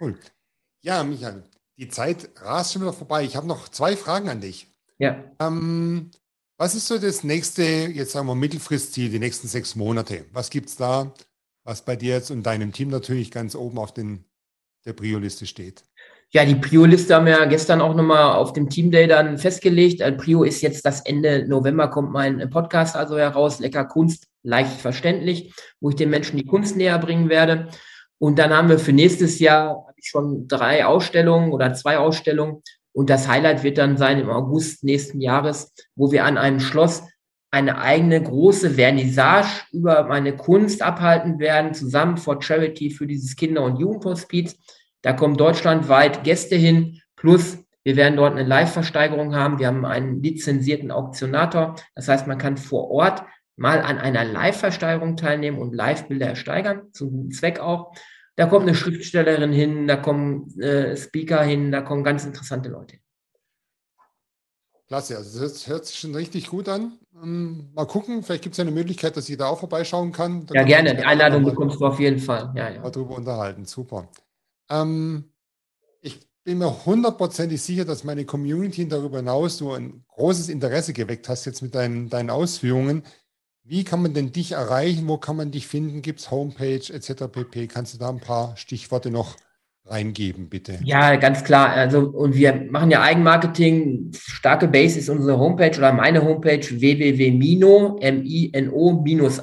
cool. 0.00 0.16
Ja, 0.80 1.02
Michael, 1.02 1.42
die 1.76 1.88
Zeit 1.88 2.30
rast 2.36 2.72
schon 2.72 2.82
wieder 2.82 2.92
vorbei. 2.92 3.24
Ich 3.24 3.36
habe 3.36 3.48
noch 3.48 3.68
zwei 3.68 3.96
Fragen 3.96 4.28
an 4.28 4.40
dich. 4.40 4.68
Ja. 4.98 5.24
Ähm, 5.40 6.10
was 6.56 6.74
ist 6.74 6.86
so 6.86 6.98
das 6.98 7.24
nächste, 7.24 7.62
jetzt 7.62 8.12
sagen 8.12 8.26
wir 8.26 8.34
Mittelfristziel, 8.34 9.10
die 9.10 9.18
nächsten 9.18 9.48
sechs 9.48 9.76
Monate? 9.76 10.24
Was 10.32 10.50
gibt 10.50 10.68
es 10.68 10.76
da? 10.76 11.12
Was 11.68 11.82
bei 11.82 11.96
dir 11.96 12.14
jetzt 12.14 12.30
und 12.30 12.44
deinem 12.44 12.72
Team 12.72 12.88
natürlich 12.88 13.30
ganz 13.30 13.54
oben 13.54 13.76
auf 13.76 13.92
den, 13.92 14.24
der 14.86 14.94
Prio-Liste 14.94 15.46
steht? 15.46 15.84
Ja, 16.30 16.46
die 16.46 16.54
Prio-Liste 16.54 17.14
haben 17.14 17.26
wir 17.26 17.46
gestern 17.46 17.82
auch 17.82 17.94
nochmal 17.94 18.36
auf 18.36 18.54
dem 18.54 18.70
Team 18.70 18.90
Day 18.90 19.06
dann 19.06 19.36
festgelegt. 19.36 20.00
Ein 20.00 20.16
Prio 20.16 20.44
ist 20.44 20.62
jetzt 20.62 20.86
das 20.86 21.02
Ende 21.02 21.46
November 21.46 21.88
kommt 21.88 22.10
mein 22.10 22.48
Podcast 22.48 22.96
also 22.96 23.18
heraus, 23.18 23.60
Lecker 23.60 23.84
Kunst, 23.84 24.28
leicht 24.42 24.80
verständlich, 24.80 25.52
wo 25.78 25.90
ich 25.90 25.96
den 25.96 26.08
Menschen 26.08 26.38
die 26.38 26.46
Kunst 26.46 26.74
näher 26.74 26.98
bringen 26.98 27.28
werde. 27.28 27.68
Und 28.18 28.38
dann 28.38 28.50
haben 28.50 28.70
wir 28.70 28.78
für 28.78 28.94
nächstes 28.94 29.38
Jahr 29.38 29.88
schon 30.02 30.48
drei 30.48 30.86
Ausstellungen 30.86 31.52
oder 31.52 31.74
zwei 31.74 31.98
Ausstellungen. 31.98 32.62
Und 32.92 33.10
das 33.10 33.28
Highlight 33.28 33.62
wird 33.62 33.76
dann 33.76 33.98
sein 33.98 34.18
im 34.18 34.30
August 34.30 34.84
nächsten 34.84 35.20
Jahres, 35.20 35.74
wo 35.96 36.12
wir 36.12 36.24
an 36.24 36.38
einem 36.38 36.60
Schloss 36.60 37.02
eine 37.50 37.78
eigene 37.78 38.22
große 38.22 38.72
Vernissage 38.72 39.64
über 39.72 40.04
meine 40.04 40.36
Kunst 40.36 40.82
abhalten 40.82 41.38
werden, 41.38 41.74
zusammen 41.74 42.16
vor 42.16 42.42
Charity 42.42 42.90
für 42.90 43.06
dieses 43.06 43.36
Kinder- 43.36 43.64
und 43.64 43.78
Jugendhospiz. 43.78 44.56
Da 45.02 45.12
kommen 45.12 45.36
deutschlandweit 45.36 46.24
Gäste 46.24 46.56
hin, 46.56 47.00
plus 47.16 47.58
wir 47.84 47.96
werden 47.96 48.16
dort 48.16 48.32
eine 48.32 48.46
Live-Versteigerung 48.46 49.34
haben. 49.34 49.58
Wir 49.58 49.68
haben 49.68 49.86
einen 49.86 50.22
lizenzierten 50.22 50.90
Auktionator. 50.90 51.76
Das 51.94 52.08
heißt, 52.08 52.26
man 52.26 52.36
kann 52.36 52.58
vor 52.58 52.90
Ort 52.90 53.22
mal 53.56 53.80
an 53.80 53.98
einer 53.98 54.24
Live-Versteigerung 54.24 55.16
teilnehmen 55.16 55.58
und 55.58 55.74
Live-Bilder 55.74 56.26
ersteigern, 56.26 56.92
zum 56.92 57.10
guten 57.10 57.30
Zweck 57.30 57.60
auch. 57.60 57.94
Da 58.36 58.46
kommt 58.46 58.68
eine 58.68 58.74
Schriftstellerin 58.74 59.52
hin, 59.52 59.88
da 59.88 59.96
kommen 59.96 60.60
äh, 60.60 60.96
Speaker 60.96 61.42
hin, 61.42 61.72
da 61.72 61.80
kommen 61.80 62.04
ganz 62.04 62.24
interessante 62.24 62.68
Leute 62.68 62.96
hin. 62.96 63.04
Klasse, 64.86 65.16
also 65.16 65.40
das 65.40 65.66
hört 65.66 65.86
sich 65.86 65.98
schon 65.98 66.14
richtig 66.14 66.48
gut 66.48 66.68
an. 66.68 66.98
Ähm, 67.22 67.70
mal 67.74 67.86
gucken, 67.86 68.22
vielleicht 68.22 68.42
gibt 68.42 68.54
es 68.54 68.58
ja 68.58 68.62
eine 68.62 68.70
Möglichkeit, 68.70 69.16
dass 69.16 69.28
ich 69.28 69.36
da 69.36 69.46
auch 69.46 69.58
vorbeischauen 69.58 70.12
kann. 70.12 70.46
Da 70.46 70.54
ja, 70.54 70.62
gerne. 70.62 70.94
Die 70.94 71.04
Einladung 71.04 71.44
bekommst 71.44 71.80
du 71.80 71.86
auf 71.86 71.98
jeden 71.98 72.18
Fall. 72.18 72.52
Ja, 72.54 72.70
ja. 72.70 72.88
Darüber 72.88 73.16
unterhalten. 73.16 73.64
Super. 73.64 74.08
Ähm, 74.70 75.32
ich 76.00 76.20
bin 76.44 76.58
mir 76.58 76.86
hundertprozentig 76.86 77.60
sicher, 77.60 77.84
dass 77.84 78.04
meine 78.04 78.24
Community 78.24 78.88
darüber 78.88 79.18
hinaus 79.18 79.58
so 79.58 79.72
ein 79.72 80.04
großes 80.08 80.48
Interesse 80.48 80.92
geweckt 80.92 81.28
hast 81.28 81.44
jetzt 81.44 81.62
mit 81.62 81.74
deinen, 81.74 82.08
deinen 82.08 82.30
Ausführungen. 82.30 83.02
Wie 83.64 83.84
kann 83.84 84.00
man 84.00 84.14
denn 84.14 84.32
dich 84.32 84.52
erreichen? 84.52 85.06
Wo 85.08 85.18
kann 85.18 85.36
man 85.36 85.50
dich 85.50 85.66
finden? 85.66 86.00
Gibt 86.00 86.20
es 86.20 86.30
Homepage 86.30 86.92
etc. 86.92 87.24
pp? 87.30 87.66
Kannst 87.66 87.94
du 87.94 87.98
da 87.98 88.08
ein 88.08 88.20
paar 88.20 88.56
Stichworte 88.56 89.10
noch 89.10 89.36
reingeben, 89.90 90.48
bitte? 90.48 90.78
Ja, 90.84 91.16
ganz 91.16 91.44
klar. 91.44 91.70
Also, 91.70 92.00
und 92.00 92.34
wir 92.34 92.66
machen 92.70 92.90
ja 92.90 93.02
Eigenmarketing. 93.02 94.10
Starke 94.14 94.68
Base 94.68 94.98
ist 94.98 95.08
unsere 95.08 95.38
Homepage 95.38 95.76
oder 95.76 95.92
meine 95.92 96.22
Homepage 96.22 96.60
www.mino, 96.60 97.98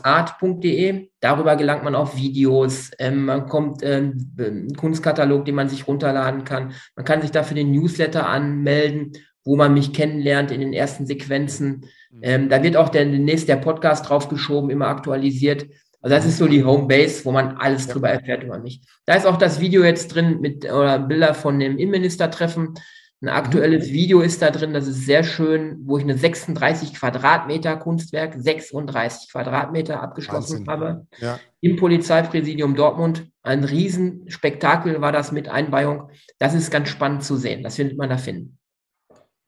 art.de. 0.04 1.10
Darüber 1.20 1.56
gelangt 1.56 1.84
man 1.84 1.96
auf 1.96 2.16
Videos. 2.16 2.92
Ähm, 3.00 3.26
man 3.26 3.48
kommt 3.48 3.82
ähm, 3.84 4.32
einen 4.38 4.76
Kunstkatalog, 4.76 5.46
den 5.46 5.56
man 5.56 5.70
sich 5.70 5.88
runterladen 5.88 6.44
kann. 6.44 6.74
Man 6.96 7.06
kann 7.06 7.22
sich 7.22 7.32
dafür 7.32 7.56
den 7.56 7.72
Newsletter 7.72 8.28
anmelden, 8.28 9.14
wo 9.44 9.56
man 9.56 9.74
mich 9.74 9.94
kennenlernt 9.94 10.52
in 10.52 10.60
den 10.60 10.74
ersten 10.74 11.06
Sequenzen. 11.06 11.86
Mhm. 12.12 12.20
Ähm, 12.22 12.50
da 12.50 12.64
wird 12.64 12.78
auch 12.78 12.90
der, 12.90 13.06
demnächst 13.06 13.50
der 13.50 13.58
Podcast 13.58 14.10
draufgeschoben, 14.10 14.70
immer 14.70 14.88
aktualisiert. 14.88 15.66
Also 16.06 16.18
das 16.18 16.26
ist 16.28 16.38
so 16.38 16.48
die 16.48 16.64
Homebase, 16.64 17.26
wo 17.26 17.32
man 17.32 17.58
alles 17.58 17.88
ja. 17.88 17.94
drüber 17.94 18.10
erfährt 18.12 18.44
über 18.44 18.60
mich. 18.60 18.80
Da 19.08 19.16
ist 19.16 19.26
auch 19.26 19.38
das 19.38 19.60
Video 19.60 19.84
jetzt 19.84 20.10
drin 20.10 20.40
mit 20.40 20.64
oder 20.64 21.00
Bilder 21.00 21.34
von 21.34 21.60
dem 21.60 21.80
Innenministertreffen. 21.80 22.76
Ein 23.22 23.30
aktuelles 23.30 23.88
mhm. 23.88 23.94
Video 23.94 24.22
ist 24.22 24.40
da 24.40 24.52
drin, 24.52 24.72
das 24.72 24.86
ist 24.86 25.08
sehr 25.08 25.24
schön, 25.24 25.80
wo 25.84 25.98
ich 25.98 26.04
eine 26.04 26.16
36 26.16 26.94
Quadratmeter 26.94 27.76
Kunstwerk, 27.78 28.36
36 28.38 29.32
Quadratmeter 29.32 30.00
abgeschlossen 30.00 30.68
Wahnsinn. 30.68 30.72
habe. 30.72 31.08
Ja. 31.18 31.40
Im 31.62 31.76
Polizeipräsidium 31.76 32.76
Dortmund. 32.76 33.28
Ein 33.42 33.64
Riesenspektakel 33.64 35.02
war 35.02 35.12
das 35.12 35.32
mit 35.32 35.50
Einweihung. 35.50 36.12
Das 36.38 36.54
ist 36.54 36.70
ganz 36.70 36.90
spannend 36.90 37.24
zu 37.24 37.36
sehen. 37.36 37.64
Das 37.64 37.78
findet 37.78 37.98
man 37.98 38.10
da 38.10 38.20
finden. 38.20 38.60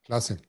Klasse. 0.05 0.39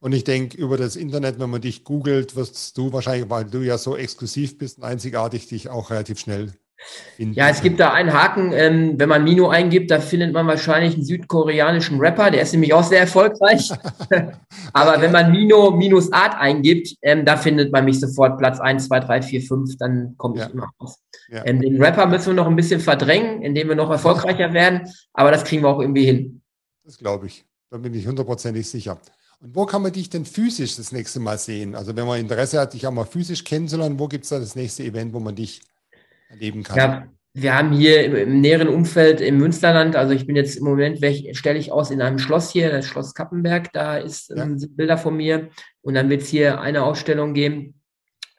Und 0.00 0.12
ich 0.12 0.24
denke, 0.24 0.56
über 0.56 0.76
das 0.76 0.94
Internet, 0.94 1.40
wenn 1.40 1.50
man 1.50 1.60
dich 1.60 1.82
googelt, 1.82 2.36
wirst 2.36 2.78
du 2.78 2.92
wahrscheinlich, 2.92 3.28
weil 3.30 3.44
du 3.44 3.62
ja 3.62 3.78
so 3.78 3.96
exklusiv 3.96 4.56
bist 4.56 4.78
und 4.78 4.84
einzigartig, 4.84 5.48
dich 5.48 5.68
auch 5.68 5.90
relativ 5.90 6.20
schnell 6.20 6.52
Ja, 7.18 7.48
es 7.48 7.60
gibt 7.60 7.80
da 7.80 7.92
einen 7.92 8.12
Haken, 8.12 8.52
ähm, 8.52 8.94
wenn 8.96 9.08
man 9.08 9.24
Mino 9.24 9.48
eingibt, 9.48 9.90
da 9.90 9.98
findet 9.98 10.32
man 10.32 10.46
wahrscheinlich 10.46 10.94
einen 10.94 11.04
südkoreanischen 11.04 11.98
Rapper, 11.98 12.30
der 12.30 12.42
ist 12.42 12.52
nämlich 12.52 12.72
auch 12.72 12.84
sehr 12.84 13.00
erfolgreich. 13.00 13.72
Aber 14.72 15.00
wenn 15.02 15.10
man 15.10 15.32
Mino 15.32 15.72
minus 15.72 16.12
Art 16.12 16.36
eingibt, 16.38 16.94
ähm, 17.02 17.24
da 17.24 17.36
findet 17.36 17.72
man 17.72 17.84
mich 17.84 17.98
sofort 17.98 18.38
Platz 18.38 18.60
1, 18.60 18.86
2, 18.86 19.00
3, 19.00 19.22
4, 19.22 19.42
5, 19.42 19.76
dann 19.78 20.14
komme 20.16 20.36
ich 20.36 20.42
ja. 20.42 20.46
immer 20.46 20.70
raus. 20.80 21.00
Ja. 21.28 21.44
Ähm, 21.44 21.60
den 21.60 21.82
Rapper 21.82 22.06
müssen 22.06 22.26
wir 22.26 22.34
noch 22.34 22.46
ein 22.46 22.56
bisschen 22.56 22.80
verdrängen, 22.80 23.42
indem 23.42 23.68
wir 23.68 23.74
noch 23.74 23.90
erfolgreicher 23.90 24.52
werden, 24.52 24.88
aber 25.12 25.32
das 25.32 25.42
kriegen 25.42 25.64
wir 25.64 25.70
auch 25.70 25.80
irgendwie 25.80 26.06
hin. 26.06 26.42
Das 26.84 26.96
glaube 26.96 27.26
ich. 27.26 27.44
Da 27.70 27.76
bin 27.76 27.92
ich 27.92 28.06
hundertprozentig 28.06 28.66
sicher. 28.66 28.98
Und 29.40 29.54
wo 29.54 29.66
kann 29.66 29.82
man 29.82 29.92
dich 29.92 30.10
denn 30.10 30.24
physisch 30.24 30.76
das 30.76 30.90
nächste 30.90 31.20
Mal 31.20 31.38
sehen? 31.38 31.74
Also 31.74 31.94
wenn 31.94 32.06
man 32.06 32.18
Interesse 32.18 32.58
hat, 32.58 32.74
dich 32.74 32.86
auch 32.86 32.92
mal 32.92 33.04
physisch 33.04 33.44
kennenzulernen, 33.44 33.98
wo 33.98 34.08
gibt 34.08 34.24
es 34.24 34.30
da 34.30 34.38
das 34.38 34.56
nächste 34.56 34.82
Event, 34.82 35.12
wo 35.12 35.20
man 35.20 35.36
dich 35.36 35.60
erleben 36.28 36.64
kann? 36.64 36.76
Ja, 36.76 37.08
wir 37.34 37.54
haben 37.54 37.72
hier 37.72 38.04
im, 38.04 38.16
im, 38.16 38.40
näheren 38.40 38.68
Umfeld 38.68 39.20
im 39.20 39.38
Münsterland, 39.38 39.94
also 39.94 40.12
ich 40.12 40.26
bin 40.26 40.34
jetzt 40.34 40.56
im 40.56 40.64
Moment, 40.64 40.98
stelle 41.36 41.58
ich 41.58 41.70
aus 41.70 41.90
in 41.90 42.02
einem 42.02 42.18
Schloss 42.18 42.50
hier, 42.50 42.70
das 42.70 42.86
Schloss 42.86 43.14
Kappenberg, 43.14 43.72
da 43.72 43.96
ist 43.96 44.30
ja. 44.30 44.42
ähm, 44.42 44.58
Bilder 44.70 44.98
von 44.98 45.16
mir 45.16 45.50
und 45.82 45.94
dann 45.94 46.10
wird 46.10 46.22
es 46.22 46.28
hier 46.28 46.60
eine 46.60 46.82
Ausstellung 46.82 47.34
geben. 47.34 47.74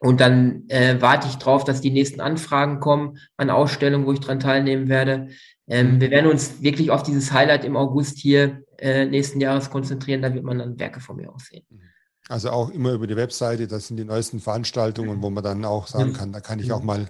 Und 0.02 0.22
dann 0.22 0.64
äh, 0.70 0.95
warte 1.00 1.28
ich 1.28 1.36
drauf, 1.36 1.66
dass 1.66 1.82
die 1.82 1.91
nächsten 1.91 2.22
Anfragen 2.22 2.80
kommen 2.80 3.18
an 3.36 3.50
Ausstellungen, 3.50 4.06
wo 4.06 4.14
ich 4.14 4.22
dran 4.22 4.39
teilnehmen 4.39 4.88
werde. 4.88 5.28
Ähm, 5.68 5.95
mhm. 5.95 6.02
wir 6.02 6.10
werden 6.10 6.32
uns 6.32 6.62
wirklich 6.62 6.89
auf 6.89 7.04
dieses 7.04 7.34
Highlight 7.34 7.66
im 7.66 7.76
August 7.76 8.18
hier 8.18 8.64
äh, 8.80 9.05
nächsten 9.05 9.41
Jahres 9.41 9.69
konzentrieren. 9.69 10.21
Da 10.21 10.34
wird 10.34 10.43
man 10.43 10.59
dann 10.59 10.80
Werke 10.80 10.99
von 10.99 11.17
mir 11.17 11.32
auch 11.32 11.39
sehen. 11.39 11.65
Mhm. 11.69 11.82
Also 12.27 12.51
auch 12.51 12.69
immer 12.69 12.91
über 12.91 13.07
die 13.07 13.15
Webseite, 13.15 13.67
das 13.67 13.88
sind 13.88 13.97
die 13.97 14.05
neuesten 14.05 14.39
Veranstaltungen, 14.39 15.21
wo 15.23 15.32
man 15.32 15.43
dann 15.43 15.65
auch 15.65 15.88
sagen 15.88 16.13
kann, 16.13 16.32
da 16.32 16.41
kann 16.41 16.59
ich 16.59 16.71
auch 16.71 16.84
mal 16.84 17.09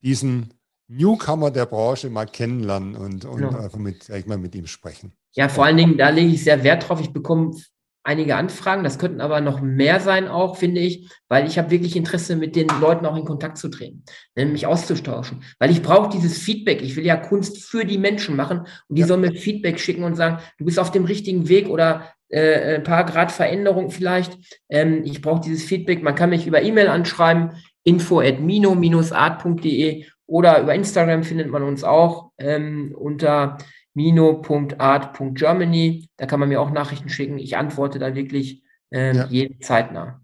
diesen 0.00 0.54
Newcomer 0.86 1.50
der 1.50 1.66
Branche 1.66 2.08
mal 2.08 2.26
kennenlernen 2.26 2.94
und, 2.94 3.24
und 3.24 3.38
genau. 3.38 3.58
einfach 3.58 3.78
mit, 3.78 4.08
mal 4.28 4.38
mit 4.38 4.54
ihm 4.54 4.68
sprechen. 4.68 5.12
Ja, 5.32 5.48
vor 5.48 5.64
allen 5.64 5.76
Dingen, 5.76 5.98
da 5.98 6.10
lege 6.10 6.32
ich 6.32 6.44
sehr 6.44 6.62
Wert 6.62 6.88
drauf. 6.88 7.00
Ich 7.00 7.12
bekomme 7.12 7.56
einige 8.04 8.36
Anfragen, 8.36 8.84
das 8.84 8.98
könnten 8.98 9.20
aber 9.20 9.40
noch 9.40 9.60
mehr 9.60 9.98
sein 9.98 10.28
auch, 10.28 10.56
finde 10.56 10.80
ich, 10.80 11.10
weil 11.28 11.46
ich 11.46 11.58
habe 11.58 11.70
wirklich 11.70 11.96
Interesse, 11.96 12.36
mit 12.36 12.54
den 12.54 12.68
Leuten 12.80 13.06
auch 13.06 13.16
in 13.16 13.24
Kontakt 13.24 13.58
zu 13.58 13.68
treten, 13.68 14.04
ne, 14.36 14.46
mich 14.46 14.66
auszutauschen, 14.66 15.42
weil 15.58 15.70
ich 15.70 15.82
brauche 15.82 16.10
dieses 16.10 16.38
Feedback. 16.38 16.82
Ich 16.82 16.96
will 16.96 17.04
ja 17.04 17.16
Kunst 17.16 17.64
für 17.64 17.84
die 17.84 17.98
Menschen 17.98 18.36
machen 18.36 18.60
und 18.88 18.96
die 18.96 19.00
ja. 19.00 19.06
sollen 19.06 19.22
mir 19.22 19.32
Feedback 19.32 19.80
schicken 19.80 20.04
und 20.04 20.14
sagen, 20.14 20.38
du 20.58 20.66
bist 20.66 20.78
auf 20.78 20.90
dem 20.90 21.04
richtigen 21.04 21.48
Weg 21.48 21.68
oder 21.68 22.12
äh, 22.28 22.76
ein 22.76 22.82
paar 22.82 23.04
Grad 23.04 23.32
Veränderung 23.32 23.90
vielleicht. 23.90 24.38
Ähm, 24.68 25.02
ich 25.04 25.22
brauche 25.22 25.40
dieses 25.40 25.64
Feedback. 25.64 26.02
Man 26.02 26.14
kann 26.14 26.30
mich 26.30 26.46
über 26.46 26.62
E-Mail 26.62 26.88
anschreiben, 26.88 27.52
info 27.84 28.20
at 28.20 28.40
mino-art.de 28.40 30.04
oder 30.26 30.60
über 30.60 30.74
Instagram 30.74 31.22
findet 31.22 31.50
man 31.50 31.62
uns 31.62 31.84
auch 31.84 32.30
ähm, 32.38 32.94
unter 32.98 33.58
mino.art.germany. 33.94 36.08
Da 36.16 36.26
kann 36.26 36.40
man 36.40 36.48
mir 36.48 36.60
auch 36.60 36.70
Nachrichten 36.70 37.08
schicken. 37.08 37.38
Ich 37.38 37.56
antworte 37.56 37.98
da 37.98 38.14
wirklich 38.14 38.62
ähm, 38.90 39.16
ja. 39.16 39.26
jeden 39.26 39.60
zeitnah. 39.60 40.20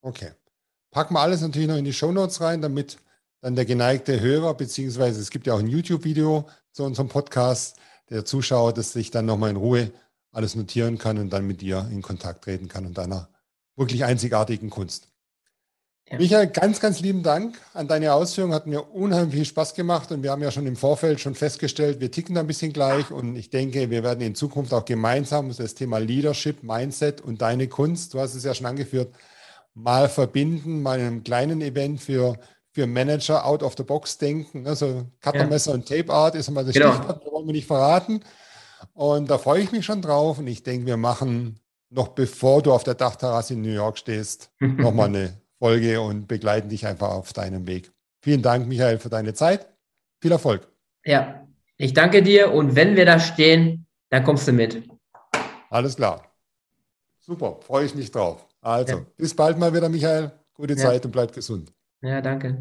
Okay. 0.00 0.30
Packen 0.90 1.14
wir 1.14 1.20
alles 1.20 1.40
natürlich 1.40 1.68
noch 1.68 1.76
in 1.76 1.84
die 1.84 1.92
Show 1.92 2.12
Notes 2.12 2.40
rein, 2.40 2.62
damit 2.62 2.98
dann 3.40 3.56
der 3.56 3.64
geneigte 3.64 4.20
Hörer, 4.20 4.54
beziehungsweise 4.54 5.20
es 5.20 5.30
gibt 5.30 5.46
ja 5.46 5.54
auch 5.54 5.58
ein 5.58 5.68
YouTube-Video 5.68 6.48
zu 6.72 6.84
unserem 6.84 7.08
Podcast, 7.08 7.78
der 8.10 8.24
Zuschauer, 8.24 8.72
das 8.72 8.92
sich 8.92 9.10
dann 9.10 9.26
nochmal 9.26 9.50
in 9.50 9.56
Ruhe 9.56 9.90
alles 10.32 10.54
notieren 10.54 10.98
kann 10.98 11.18
und 11.18 11.30
dann 11.30 11.46
mit 11.46 11.60
dir 11.60 11.88
in 11.90 12.02
Kontakt 12.02 12.44
treten 12.44 12.68
kann 12.68 12.86
und 12.86 12.98
deiner 12.98 13.28
wirklich 13.76 14.04
einzigartigen 14.04 14.70
Kunst. 14.70 15.13
Ja. 16.10 16.18
Michael, 16.18 16.48
ganz, 16.48 16.80
ganz 16.80 17.00
lieben 17.00 17.22
Dank 17.22 17.58
an 17.72 17.88
deine 17.88 18.12
Ausführungen. 18.12 18.52
Hat 18.52 18.66
mir 18.66 18.82
unheimlich 18.92 19.34
viel 19.34 19.44
Spaß 19.46 19.74
gemacht 19.74 20.12
und 20.12 20.22
wir 20.22 20.32
haben 20.32 20.42
ja 20.42 20.50
schon 20.50 20.66
im 20.66 20.76
Vorfeld 20.76 21.18
schon 21.18 21.34
festgestellt, 21.34 22.00
wir 22.00 22.10
ticken 22.10 22.34
da 22.34 22.42
ein 22.42 22.46
bisschen 22.46 22.74
gleich 22.74 23.10
und 23.10 23.36
ich 23.36 23.48
denke, 23.48 23.88
wir 23.88 24.02
werden 24.02 24.20
in 24.20 24.34
Zukunft 24.34 24.74
auch 24.74 24.84
gemeinsam 24.84 25.50
das 25.56 25.74
Thema 25.74 25.98
Leadership, 25.98 26.62
Mindset 26.62 27.22
und 27.22 27.40
deine 27.40 27.68
Kunst, 27.68 28.12
du 28.12 28.20
hast 28.20 28.34
es 28.34 28.44
ja 28.44 28.52
schon 28.52 28.66
angeführt, 28.66 29.14
mal 29.72 30.10
verbinden, 30.10 30.82
mal 30.82 31.00
in 31.00 31.06
einem 31.06 31.24
kleinen 31.24 31.62
Event 31.62 32.02
für, 32.02 32.38
für 32.72 32.86
Manager 32.86 33.46
out 33.46 33.62
of 33.62 33.74
the 33.78 33.82
box 33.82 34.18
denken. 34.18 34.66
Also 34.66 35.06
Cuttermesser 35.22 35.70
ja. 35.70 35.76
und 35.76 35.88
Tape 35.88 36.12
Art 36.12 36.34
ist 36.34 36.50
mal 36.50 36.66
das 36.66 36.74
genau. 36.74 36.92
Stichwort, 36.92 37.22
das 37.24 37.32
wollen 37.32 37.46
wir 37.46 37.52
nicht 37.54 37.66
verraten. 37.66 38.20
Und 38.92 39.30
da 39.30 39.38
freue 39.38 39.62
ich 39.62 39.72
mich 39.72 39.86
schon 39.86 40.02
drauf 40.02 40.38
und 40.38 40.46
ich 40.46 40.62
denke, 40.62 40.86
wir 40.86 40.98
machen 40.98 41.60
noch 41.88 42.08
bevor 42.08 42.60
du 42.60 42.72
auf 42.72 42.84
der 42.84 42.94
Dachterrasse 42.94 43.54
in 43.54 43.62
New 43.62 43.70
York 43.70 43.96
stehst, 43.96 44.50
nochmal 44.58 45.06
eine 45.08 45.43
Folge 45.64 45.98
und 45.98 46.28
begleiten 46.28 46.68
dich 46.68 46.86
einfach 46.86 47.08
auf 47.08 47.32
deinem 47.32 47.66
Weg. 47.66 47.90
Vielen 48.20 48.42
Dank, 48.42 48.66
Michael, 48.66 48.98
für 48.98 49.08
deine 49.08 49.32
Zeit. 49.32 49.66
Viel 50.20 50.30
Erfolg. 50.30 50.68
Ja, 51.06 51.48
ich 51.78 51.94
danke 51.94 52.22
dir 52.22 52.52
und 52.52 52.76
wenn 52.76 52.96
wir 52.96 53.06
da 53.06 53.18
stehen, 53.18 53.86
dann 54.10 54.24
kommst 54.24 54.46
du 54.46 54.52
mit. 54.52 54.86
Alles 55.70 55.96
klar. 55.96 56.30
Super, 57.18 57.60
freue 57.62 57.86
ich 57.86 57.94
mich 57.94 58.10
drauf. 58.10 58.46
Also, 58.60 58.98
ja. 58.98 59.06
bis 59.16 59.34
bald 59.34 59.58
mal 59.58 59.72
wieder, 59.72 59.88
Michael. 59.88 60.32
Gute 60.52 60.74
ja. 60.74 60.80
Zeit 60.80 61.06
und 61.06 61.12
bleib 61.12 61.32
gesund. 61.32 61.72
Ja, 62.02 62.20
danke. 62.20 62.60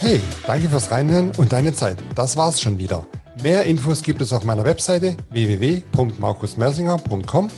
Hey, 0.00 0.20
danke 0.44 0.68
fürs 0.68 0.90
Reinhören 0.90 1.30
und 1.36 1.52
deine 1.52 1.72
Zeit. 1.72 1.98
Das 2.16 2.36
war's 2.36 2.60
schon 2.60 2.78
wieder. 2.78 3.06
Mehr 3.42 3.64
Infos 3.64 4.02
gibt 4.02 4.22
es 4.22 4.32
auf 4.32 4.44
meiner 4.44 4.64
Webseite 4.64 5.14
www.markusmersinger.com 5.30 7.50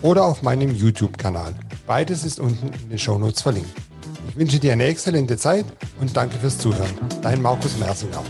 oder 0.00 0.24
auf 0.24 0.42
meinem 0.42 0.74
YouTube-Kanal. 0.74 1.54
Beides 1.86 2.24
ist 2.24 2.40
unten 2.40 2.68
in 2.68 2.88
den 2.88 2.98
Shownotes 2.98 3.42
verlinkt. 3.42 3.68
Ich 4.30 4.36
wünsche 4.36 4.58
dir 4.58 4.72
eine 4.72 4.84
exzellente 4.84 5.36
Zeit 5.36 5.66
und 6.00 6.16
danke 6.16 6.38
fürs 6.38 6.56
Zuhören. 6.58 6.96
Dein 7.20 7.42
Markus 7.42 7.76
Mersinger. 7.78 8.24